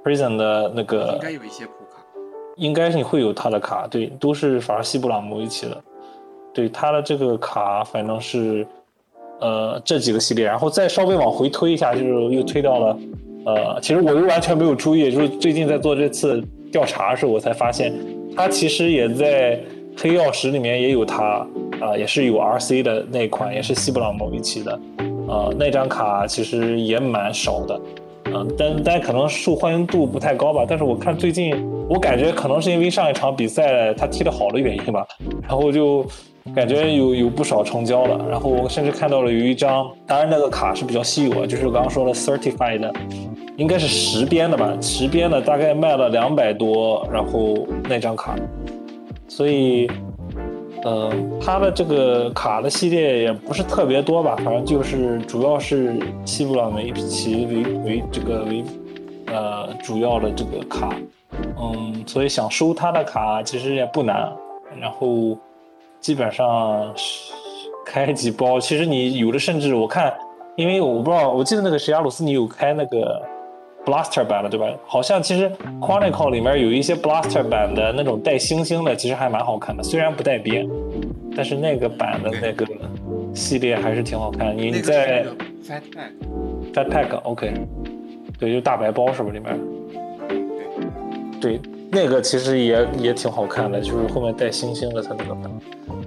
[0.04, 2.02] Prison 的那个，应该有一些普卡，
[2.56, 5.80] 应该你会有他的卡，对，都是反正西布朗维奇的。
[6.52, 8.66] 对他的这个卡，反正是
[9.40, 12.98] 呃这几个系列，然后再稍微往回推一下，就是又推到了
[13.46, 16.42] 呃，其实我又完全没有注意，就是最近在做这次
[16.72, 17.94] 调查的时候，我才发现
[18.34, 19.60] 他其实也在
[19.96, 21.46] 黑曜石里面也有他
[21.80, 24.76] 啊、也是有 RC 的那一款，也是西布朗某一期的，
[25.28, 27.80] 呃，那张卡其实也蛮少的。
[28.30, 30.64] 嗯，但但可能受欢迎度不太高吧。
[30.68, 31.54] 但是我看最近，
[31.88, 35.06] 我感觉可能是因为上一场比赛他踢得好的原因吧，
[35.42, 36.04] 然后就
[36.54, 38.26] 感觉有有不少成交了。
[38.28, 42.92] 然后我甚至看到了有一张，当然那个卡是比较稀有啊，就是我刚刚说的 certified 的，
[43.56, 48.34] 应该是十边的吧，十边的大概卖了两百多，然后那张卡，
[49.26, 49.90] 所以。
[50.84, 58.64] 呃，它的这个卡的系列也不是特别多吧，反正就是主要是西布朗维奇为为这个为
[59.26, 60.94] 呃主要的这个卡，
[61.60, 64.32] 嗯，所以想收他的卡其实也不难，
[64.80, 65.36] 然后
[66.00, 66.94] 基本上
[67.84, 70.14] 开几包，其实你有的甚至我看，
[70.56, 73.20] 因为我不知道，我记得那个谁阿鲁斯你有开那个。
[73.88, 74.66] Blaster 版的对吧？
[74.84, 75.50] 好像其实
[75.80, 79.82] Chronicle 里面有一些 Blaster 版的那种带星星的，其实还蛮好看的。
[79.82, 80.68] 虽然不带边，
[81.34, 82.66] 但是那个版的那个
[83.32, 84.54] 系列还是挺好看。
[84.54, 85.24] 你在
[85.66, 87.54] Fat Pack Fat Pack，OK，
[88.38, 89.58] 对，就大白包是不是里面？
[91.40, 91.58] 对，
[91.90, 95.50] 那个其实也也挺好看的，就是后面带星星的它那个版。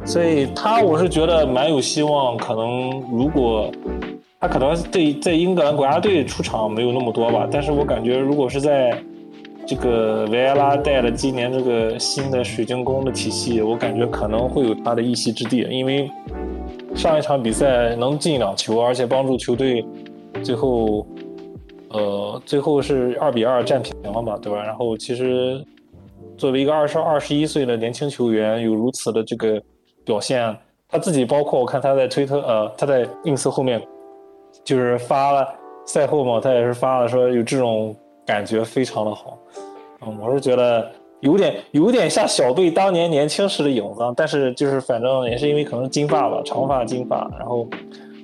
[0.05, 3.71] 所以它我是觉得蛮有希望，可能如果。
[4.41, 8.99] 他可能对在英格兰国家队出场没有那么多吧，但是我感觉如果是在
[9.67, 16.09] 这个维埃拉带了今年这个新的水晶宫的体系，我感觉可能会有他的一席之地，因为
[16.95, 19.85] 上一场比赛能进两球，而且帮助球队
[20.41, 21.05] 最后
[21.89, 24.63] 呃最后是二比二战平了嘛，对吧？
[24.63, 25.63] 然后其实
[26.35, 29.61] 作为一个二十二十一岁的年轻球员，有如此的这个
[30.03, 30.57] 表现，
[30.89, 33.79] 他自己包括我看他在推特呃他在 ins 后面。
[34.63, 35.47] 就是发了
[35.85, 39.37] 赛后嘛，他也是发了说有这种感觉非常的好，
[40.05, 40.89] 嗯，我是觉得
[41.21, 47.67] 有点有点像小贝当年年轻时的影子，但是就是反正也是因为可能金发吧，长发金发，然后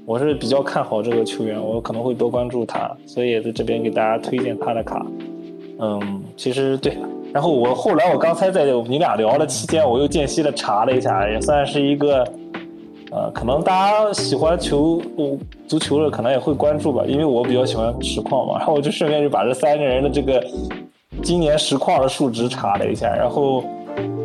[0.06, 5.06] 我是比较看好这个球员，我可能会多关注他，所以也在这边给大家推荐他的卡，
[5.80, 6.98] 嗯，其实对，
[7.34, 12.26] 然后我后来我刚才在你俩聊的期间，我又间隙的查了一下，也算是一个。
[13.10, 15.02] 呃，可能大家喜欢球
[15.66, 18.58] 足球的，可能也会关注吧，因为我比较喜欢实况嘛。
[18.58, 20.44] 然后我就顺便就把这三个人的这个
[21.24, 23.64] 今年实况的数值查了一下，然后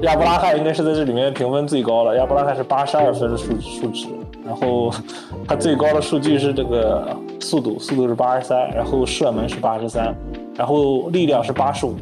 [0.02, 4.08] 亚布拉罕应该是在这里面评分最高的，亚布拉罕是八十二分的数数值，
[4.44, 4.90] 然后
[5.46, 10.12] 他最高的数据是这个速度，速度是八十三，然后射门是八十三，
[10.56, 11.94] 然后力量是八十五，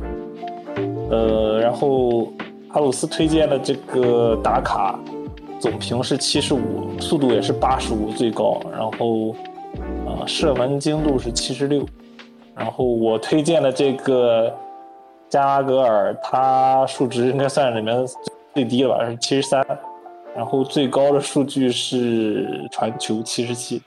[1.11, 2.27] 呃，然后
[2.71, 4.99] 阿鲁斯推荐的这个打卡。
[5.61, 9.37] 总评是七十五，速度也是八十五最高，然后，
[10.07, 11.85] 呃，射门精度是七十六，
[12.57, 14.51] 然后我推荐的这个
[15.29, 17.95] 加拉格尔，他数值应该算里面
[18.55, 19.63] 最低了吧，是七十三，
[20.35, 23.83] 然后最高的数据是传球七十七，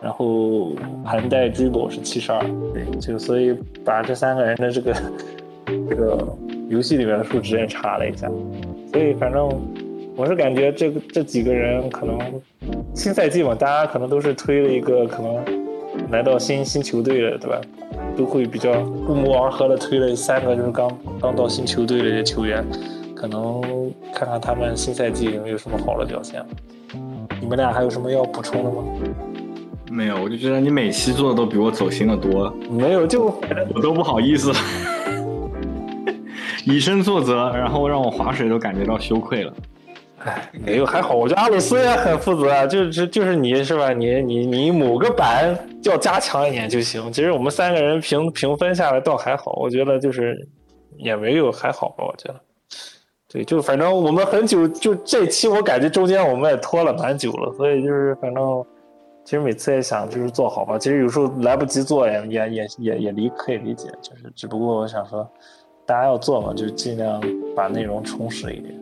[0.00, 0.72] 然后
[1.04, 2.40] 含带追 e 是七十二，
[2.72, 3.52] 对，就所以
[3.84, 4.94] 把这三个人的这个
[5.66, 6.26] 这个
[6.70, 8.30] 游戏里面的数值也查了一下，
[8.90, 9.50] 所以反正。
[10.14, 12.18] 我是感觉这个这几个人可能
[12.94, 15.42] 新赛季嘛，大家可能都是推了一个可能
[16.10, 17.60] 来到新新球队的，对吧？
[18.16, 18.72] 都会比较
[19.06, 20.90] 不谋而合的推了三个，就是刚
[21.20, 22.62] 刚到新球队的球员，
[23.14, 23.62] 可能
[24.14, 26.44] 看看他们新赛季有没有什么好的表现。
[27.40, 28.84] 你们俩还有什么要补充的吗？
[29.90, 32.54] 没有，我就觉得你每期做的都比我走心的多。
[32.70, 33.34] 没有，就
[33.74, 34.52] 我都不好意思，
[36.66, 39.52] 以身作则，然后让我划水都感觉到羞愧了。
[40.24, 43.92] 哎，没有还好，我觉得阿鲁斯也很负责，就是就是你是吧？
[43.92, 47.12] 你你你某个版要加强一点就行。
[47.12, 50.36] 其实我们三个人评评分下来倒还好，我觉得就是
[50.96, 52.40] 也没有还好吧，我觉得。
[53.28, 58.64] 对，就反正我们很久就这期，我感觉中间我们也拖了蛮久了，所以就是反正
[59.24, 65.28] 其实每次也想就是做好吧，其实有时候来不及做也也也也也理可以理解，就是只不过我想说
[65.86, 67.20] 大家要做嘛，就尽量
[67.56, 68.80] 把内容充实一点。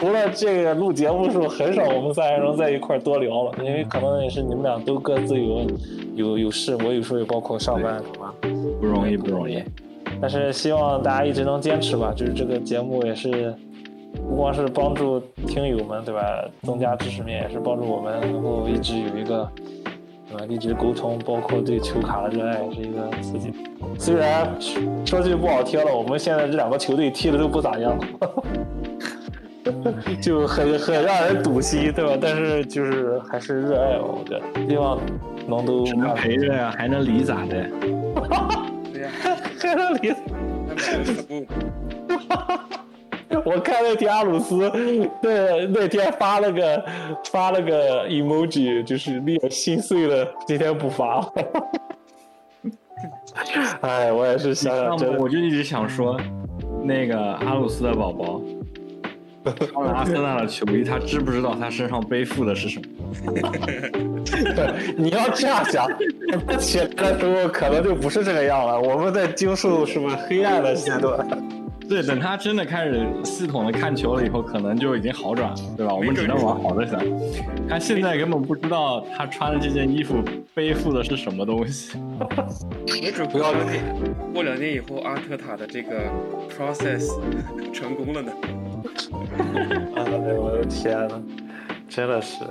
[0.00, 5.66] 除了这个录节目的时候，很少我们三人能在一块多聊了，因为可能也是你们俩都各自有
[6.14, 8.02] 有有事，我有时候也包括上班，
[8.80, 9.62] 不容易不容易。
[10.18, 13.54] 但是希望大家一直能坚持吧，就是这个节目也是
[14.26, 19.46] 不光是帮助听友们对吧，增加知识面，也是帮助我们能够一直有一个
[20.30, 20.46] 对吧？
[20.48, 23.52] 一直沟通，包括对球卡的热爱，也是一个刺激。
[23.98, 24.50] 虽然
[25.04, 27.98] 说句不好听了，我们现在这两个球队踢的都不咋样，
[30.20, 32.16] 就很很让人堵心，对吧？
[32.20, 34.98] 但是就是还是热爱吧，我觉得，希望
[35.46, 37.66] 能都能陪着呀，还能离咋的？
[38.92, 39.10] 对呀，
[39.60, 40.14] 还能离？
[43.44, 44.56] 我看那天阿鲁斯
[45.22, 46.84] 那那天发了个
[47.30, 51.32] 发了个 emoji，就是令人心碎了，今天不发了。
[53.82, 56.18] 哎，我也是想想，真我就一直想说，
[56.82, 58.40] 那个阿鲁斯的宝宝
[59.72, 63.52] 穿 了阿森纳的球衣，他知不知道他身上背负的是什么？
[64.96, 65.88] 你要这样想，
[66.46, 68.80] 他起来的时候可能就不是这个样了。
[68.80, 71.26] 我们在经受什么黑暗的阶段。
[71.88, 75.92] 对，等他真的开始系统的看球了以后，可能就已经好转了，对吧？
[75.92, 77.00] 我们只能往好的想。
[77.68, 80.22] 他现在根本不知道他穿的这件衣服
[80.54, 81.98] 背负的是什么东西。
[82.86, 83.82] 没准过两年，
[84.32, 86.04] 过两年以后，阿特塔的这个
[86.56, 87.10] process
[87.72, 88.30] 成功了呢。
[89.96, 90.04] 哎
[90.34, 91.22] 我的天呐，
[91.88, 92.44] 真的是，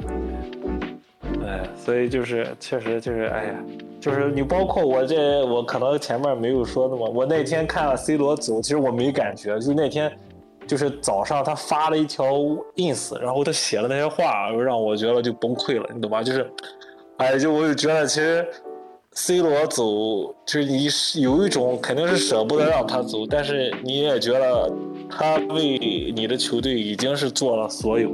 [1.45, 3.55] 哎，所以就是确实就是哎呀。
[4.01, 7.01] 就是你，包括我这，我可能前面没有说的嘛。
[7.13, 9.59] 我那天看了 C 罗走，其实我没感觉。
[9.59, 10.09] 就那天，
[10.65, 12.31] 就是早上他发了一条
[12.77, 16.23] ins，然后他写了那些话，让我觉得就崩溃了，你懂吧？
[16.23, 16.49] 就是，
[17.17, 18.47] 哎，就我就觉得其实
[19.11, 24.71] C 罗走，就是你是有一种肯定是舍不得让他走，但是你也觉得
[25.09, 28.11] 他为你的球队已经是做了所有，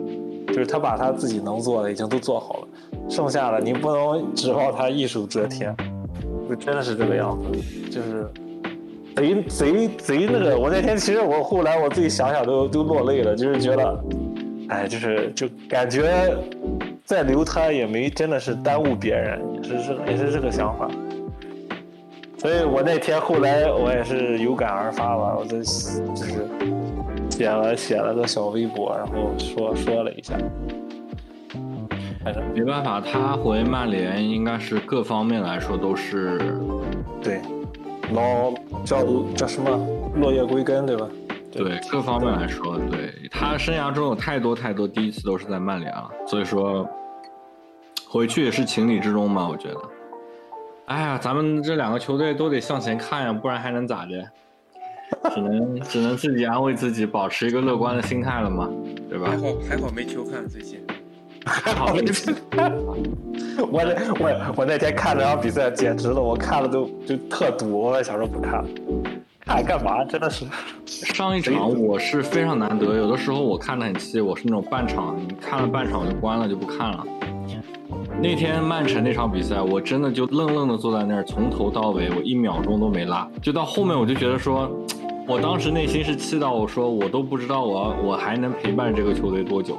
[0.47, 2.67] 就是他把他自己能做的已经都做好了。
[3.09, 5.75] 剩下的你不能指望他一手遮天，
[6.49, 8.27] 就真的是这个样子，就是
[9.15, 10.57] 贼贼贼那个。
[10.57, 14.03] 我那天其实我后来我自己想想都都落泪了，就是觉得，
[14.69, 16.35] 哎，就是就感觉
[17.03, 20.89] 再留他也没真的是耽误别人，是是也是这个想法。
[22.45, 26.47] 所以我那天后来我也是有感而发吧，我就就是
[27.27, 30.37] 写了写了个小微博，然后说说了一下。
[32.53, 36.37] 没办法，他回曼联应该是各方面来说都是，
[37.19, 37.41] 对，
[38.13, 38.51] 老
[38.83, 39.03] 叫
[39.35, 41.07] 叫什么落叶归根，对吧？
[41.51, 46.87] 对，各方面来说，对他生涯中有太多太多第一次都是在曼联了，所以说
[48.07, 49.81] 回去也是情理之中嘛，我觉得。
[50.87, 54.23] 哎呀，咱们这两个球队都得向前看呀，不然还能咋的？
[55.33, 58.69] 只能只能自己安慰自己，保持一个乐观的心态了嘛，
[59.09, 59.29] 对吧？
[59.31, 60.79] 还好还好没球看最近。
[61.45, 62.01] 还好，我
[63.71, 63.81] 我
[64.19, 68.67] 我我那天看那场比赛简直了，我看了都就特堵，我也想说不看了，
[69.45, 70.03] 看干嘛？
[70.05, 70.45] 真的是。
[70.85, 77.03] 上一场我是非常难得，有的时候我看的很气，我是那种半场你看了半场我就关了就不看了。
[78.21, 84.69] 那天曼城那场比赛，我真的就愣愣的坐在那儿，从头到尾我一秒钟都没落，就到后面我就觉得说，
[85.27, 89.77] 我当时内心是气到我说我都不知道我我还能陪伴这个球队多久。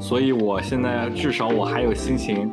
[0.00, 2.50] 所以，我现在至少我还有心情，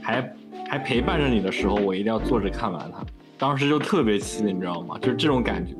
[0.00, 0.34] 还
[0.68, 3.04] 还陪伴着你的时候，我一定要坐着看完它。
[3.38, 4.96] 当时就特别气，你知道吗？
[5.00, 5.74] 就是这种感觉。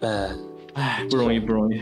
[0.00, 0.30] 嗯，
[0.74, 1.80] 哎，不容易，不容易。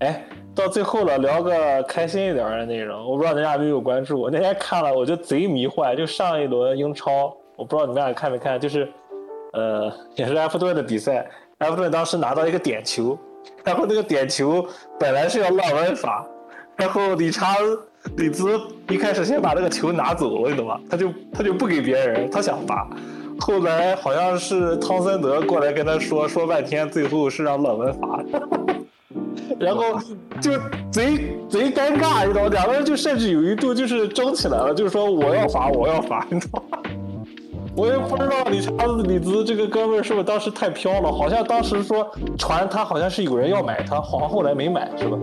[0.00, 3.04] 哎，到最后了，聊个开心一点的内容。
[3.08, 5.96] 我不知道大家有没有关注，我那天看了，我就贼迷幻。
[5.96, 8.86] 就上一轮英超，我不知道你们俩看没看，就是，
[9.52, 11.26] 呃， 也是埃弗顿的比赛。
[11.58, 13.18] 埃弗顿当时拿到一个点球，
[13.64, 14.66] 然后那个点球
[14.98, 16.26] 本来是要乱文罚。
[16.76, 17.56] 然后理查
[18.16, 18.58] 里兹
[18.88, 20.78] 一开始先把那个球拿走了，你懂吗？
[20.90, 22.88] 他就他就不给别人，他想罚。
[23.40, 28.20] 后来好像是汤森德过来跟他说说半天，最后是让勒文罚。
[29.58, 29.82] 然后
[30.40, 30.52] 就
[30.90, 32.50] 贼贼尴尬，你知道吗？
[32.50, 36.78] 两个人就甚至有一度就是争起来了，就是说我要罚，我要罚，你知道吗？
[37.74, 42.06] 我也不知道理查子里兹这个哥们儿是不是当时太飘了，好像当时说
[42.36, 45.16] 传他好像是有人要买他，好像后来没买是吧？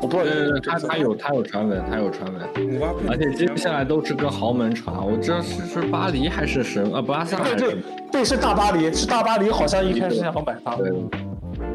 [0.00, 0.60] 我不知道。
[0.64, 7.02] 他他有他有传闻，他有传闻，而且接下来都是跟豪门传，我知道是是巴黎还是什么？
[7.02, 7.36] 巴萨？
[7.44, 7.76] 对对
[8.10, 10.76] 对，是大巴黎，是大巴黎，好像一开始想买他。
[10.76, 10.90] 对。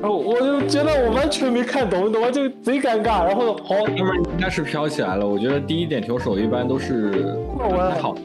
[0.02, 2.30] 然后我就觉得我完全没看懂，懂吗？
[2.30, 3.26] 就贼尴尬。
[3.26, 5.28] 然后好，哥们应该是飘起来了。
[5.28, 8.16] 我觉得第一点球手一般都是还好。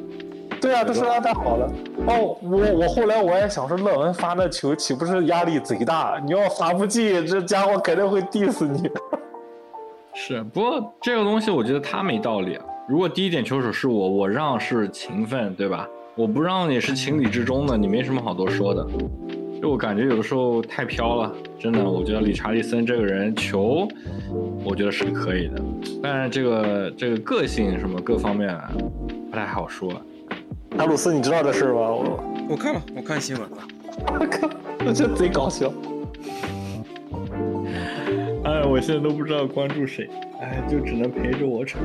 [0.60, 1.72] 对啊，都是他太好了。
[2.06, 6.20] 哦，我我后来我也想说，乐文发那球岂不是压力贼大？
[6.22, 8.90] 你要发不进，这家伙肯定会 diss 你。
[10.12, 12.58] 是，不过这个东西我觉得他没道理。
[12.86, 15.88] 如果第一点球手是我，我让是情分，对吧？
[16.14, 18.86] 我不让也是情理之中的，你没什么好多说的。
[19.60, 21.84] 就我感觉有的时候太飘了，真的。
[21.84, 23.86] 我觉得理查利森这个人球，
[24.64, 25.62] 我觉得是可以的，
[26.02, 28.58] 但是这个这个个性什么各方面
[29.30, 29.92] 不太好说。
[30.78, 31.74] 阿鲁斯，你知道这事吗？
[31.74, 33.58] 我我看了，我看新闻了。
[34.18, 34.48] 我靠，
[34.86, 35.70] 我觉得贼搞笑。
[38.44, 40.08] 哎，我现在都不知道关注谁，
[40.40, 41.78] 哎，就只能陪着我吵。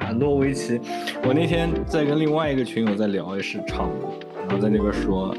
[0.00, 0.80] 哎，诺维奇，
[1.22, 4.06] 我那天在跟另外一个群友在聊，也是唱的，
[4.40, 5.36] 然后在那边说，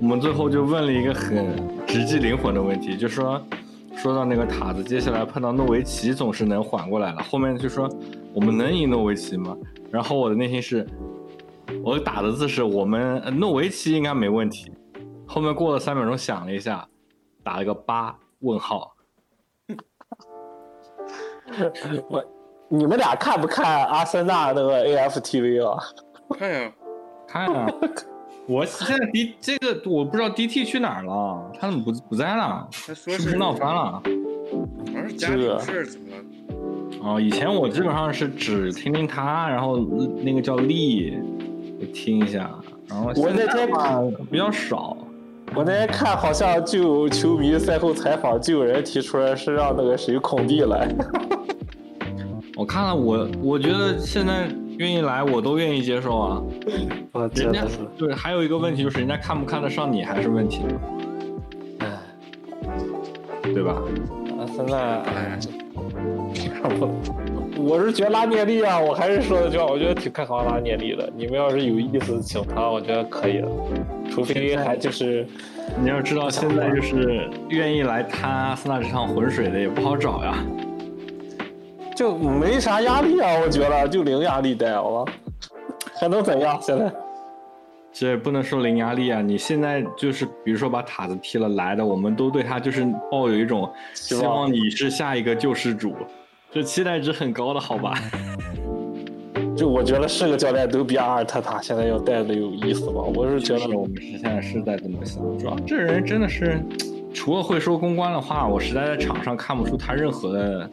[0.00, 1.56] 我们最后就问了一个很
[1.86, 3.40] 直击灵魂的问题，就说
[3.96, 7.88] 说到那个塔子，接下来碰到诺维奇总是能缓过来了，后面就说
[8.34, 9.56] 我们能赢诺维奇吗？
[9.90, 10.86] 然后我的内心是，
[11.82, 14.70] 我打的字是我们诺维奇应该没问题，
[15.26, 16.86] 后面过了三秒钟想了一下，
[17.42, 18.94] 打了个八问号。
[22.10, 22.22] 我，
[22.68, 25.82] 你们俩看不看阿森纳那个 AFTV 啊？
[26.38, 26.72] 看呀，
[27.26, 27.66] 看呀。
[28.48, 32.68] 我现在 D 这个我不知道 DT 去哪儿了，他怎么不不在了？
[32.86, 33.92] 他说是不是闹翻了？
[33.92, 36.22] 好像是家里有事儿，怎么了？
[37.02, 39.78] 哦，以前我基本上是只听听他，然后
[40.22, 41.18] 那个叫力，
[41.92, 42.50] 听一下，
[42.88, 43.68] 然后我那天
[44.30, 44.96] 比较少。
[45.54, 50.88] 我那天看好像就有球迷赛后采访，就有人提出来是让那个谁孔蒂来。
[52.56, 56.42] 我看了，我我觉得现在愿意来，我都愿意接受啊。
[57.34, 57.64] 人家
[57.96, 60.62] 对，还有一个问题就是人家看不看得上你还是问题。
[61.78, 61.88] 哎，
[63.42, 63.82] 对吧？
[64.38, 65.38] 啊森纳，哎，
[66.62, 66.90] 我
[67.58, 71.10] 我是觉得拉涅利啊，我还是说的句话，我觉得挺看好拉涅利的。
[71.16, 73.48] 你们要是有意思请他，我觉得可以的。
[74.10, 75.26] 除非还就是，
[75.82, 80.44] 你要知道现在就是愿意来他阿森纳这趟浑水的也不好找呀。
[81.96, 85.02] 就没啥压力啊，我觉得就零压力带了，
[85.98, 86.58] 还能怎样？
[86.60, 86.92] 现在
[87.90, 89.22] 这不能说零压力啊！
[89.22, 95.94] 你现在就是比如说把塔子踢了来的，我们都对他就是抱有一种希望你是下一个救世主，
[96.52, 97.94] 这期待值很高的，好吧？
[99.56, 103.00] 就我觉得是个教练都比阿尔特塔现在要带的有意思吧？
[103.00, 106.60] 我是觉得我们是现在是在这么想，主要这人真的是
[107.14, 110.70] 除了会说公关的话，我实在在场上看不出他任何的。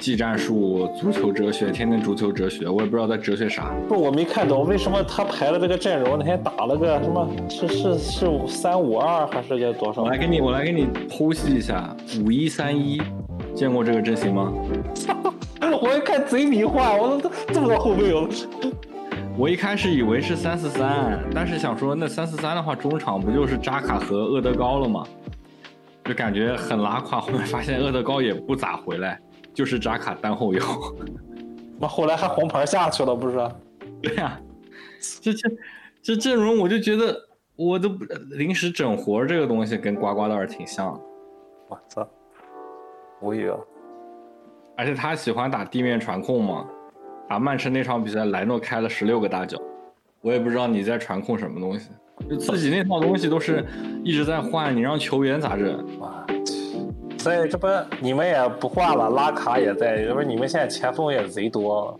[0.00, 3.70] 技战术、足球哲学，天天足球哲学，我也不知道在哲学啥。
[3.86, 7.28] 不，我没看懂为什么他排了这个阵容，那天打了个什么？
[7.50, 10.02] 是是是三五二还是个多少？
[10.02, 11.94] 我来给你，我来给你剖析一下，
[12.24, 13.00] 五一三一，
[13.54, 14.52] 见过这个阵型吗？
[15.82, 18.28] 我一看贼迷幻，我都这么多后卫了。
[19.36, 25.04] 我一开始以为是三四三，但是想说那三四三的话，中场不就是扎卡和厄德高了吗？
[26.04, 29.18] 就感觉很拉胯，后面发现厄德高也不咋回来。
[29.60, 30.62] 就是扎卡单后腰，
[31.78, 33.36] 那后来还红牌下去了，不是？
[34.00, 34.40] 对呀，
[35.20, 35.50] 这这
[36.00, 37.14] 这阵容，我就觉得
[37.56, 37.90] 我都
[38.30, 40.98] 临时整活这个东西跟呱呱倒是挺像。
[41.68, 42.08] 我操，
[43.20, 43.60] 无语了。
[44.78, 46.66] 而且他喜欢打地面传控嘛，
[47.28, 49.60] 打曼城那场比赛，莱诺开了十六个大脚，
[50.22, 51.90] 我也不知道你在传控什么东西，
[52.30, 53.62] 就自己那套东西都是
[54.02, 55.86] 一直在换，你让球员咋整？
[57.20, 57.66] 所以这不
[58.00, 61.94] 你们也不换了，拉卡也在，这不你们现在前锋也贼多。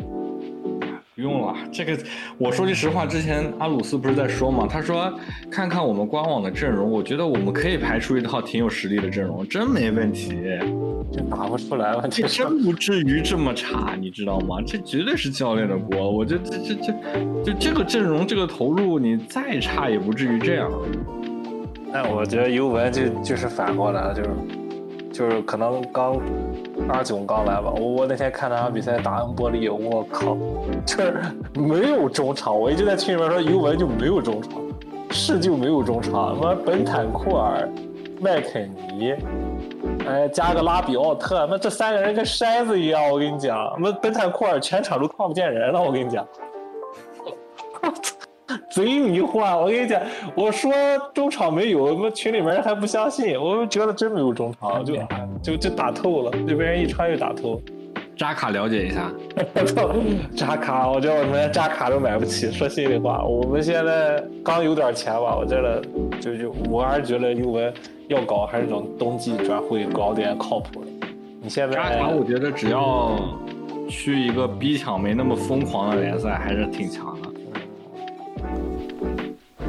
[1.15, 1.95] 不用了，这个
[2.39, 4.67] 我说句实话，之前阿鲁斯不是在说嘛？
[4.67, 5.13] 他说
[5.51, 10.33] 看看我们官网的阵容，我觉得我们可以排出一套挺有实力的阵容，真没问题。
[11.13, 14.63] 这打不出来了，这真不至于这么差，你知道吗？
[14.67, 16.11] 这绝对是教练的锅。
[16.11, 20.73] 我这这这这，就这个阵容，这个投入，你再差也不至于这样。
[21.93, 24.31] 但我觉得尤文就就是反过来了，就是。
[25.21, 26.19] 就是可能刚
[26.89, 30.35] 阿囧刚来吧，我那天看那场比赛打恩波利，我靠，
[30.87, 31.21] 就是
[31.53, 34.53] 没有中场，我一直在群里面说尤文就没有中场，
[35.11, 37.69] 是就没有中场，什么本坦库尔、
[38.19, 39.15] 麦肯尼，
[40.09, 46.27] 哎加个拉比奥特，那这三个人跟筛子一样，我跟你讲，那本坦库尔全场都看不见人了，我跟你讲。
[47.83, 48.17] 我 操
[48.71, 50.01] 贼迷幻，我跟你讲，
[50.35, 50.73] 我说
[51.15, 54.95] 中场没有，我们群里面人还不相信，我们觉得真没有中场，就
[55.43, 57.61] 就就打透了，就被人一穿就打透。
[58.17, 59.11] 扎卡了解一下，
[59.55, 59.89] 我操，
[60.37, 62.51] 扎卡，我觉得我们连扎卡都买不起。
[62.51, 65.83] 说心里话，我们现在刚有点钱吧，我觉得
[66.21, 67.73] 就就我还是觉得尤文
[68.09, 70.91] 要搞还是等冬季转会搞点靠谱的。
[71.41, 73.19] 你现在扎卡，我觉得只要
[73.89, 77.30] 去一个逼抢没那么疯狂的联赛，还是挺强的。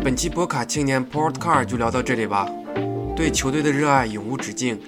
[0.03, 2.49] 本期博卡青年 Port Car 就聊到这里吧。
[3.15, 4.79] 对球队的热爱永无止境，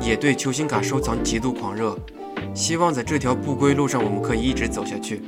[0.00, 1.94] 也对球星卡收藏极度狂热。
[2.54, 5.20] 希望在这条不归路上，我们可以一直走下去。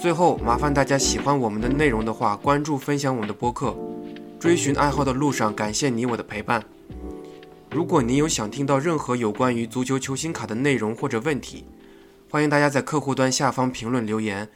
[0.00, 3.76] 最后，麻烦大家喜欢我们的内容的话，关注分享我们的播客。
[4.40, 6.64] 追寻爱好的路上，感谢你我的陪伴。
[7.70, 11.66] 如果您有想听到任何有关于足球球星卡的内容或者问题，
[12.30, 14.48] 欢迎大家在客户端下方评论留言。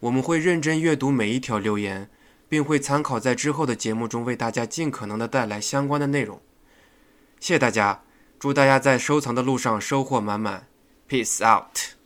[0.00, 2.08] 我们会认真阅读每一条留言，
[2.52, 6.38] 并会参考在之后的节目中为大家尽可能的带来相关的内容。
[7.40, 8.02] 谢谢大家，
[8.38, 10.66] 祝大家在收藏的路上收获满满
[11.08, 12.01] ，Peace out。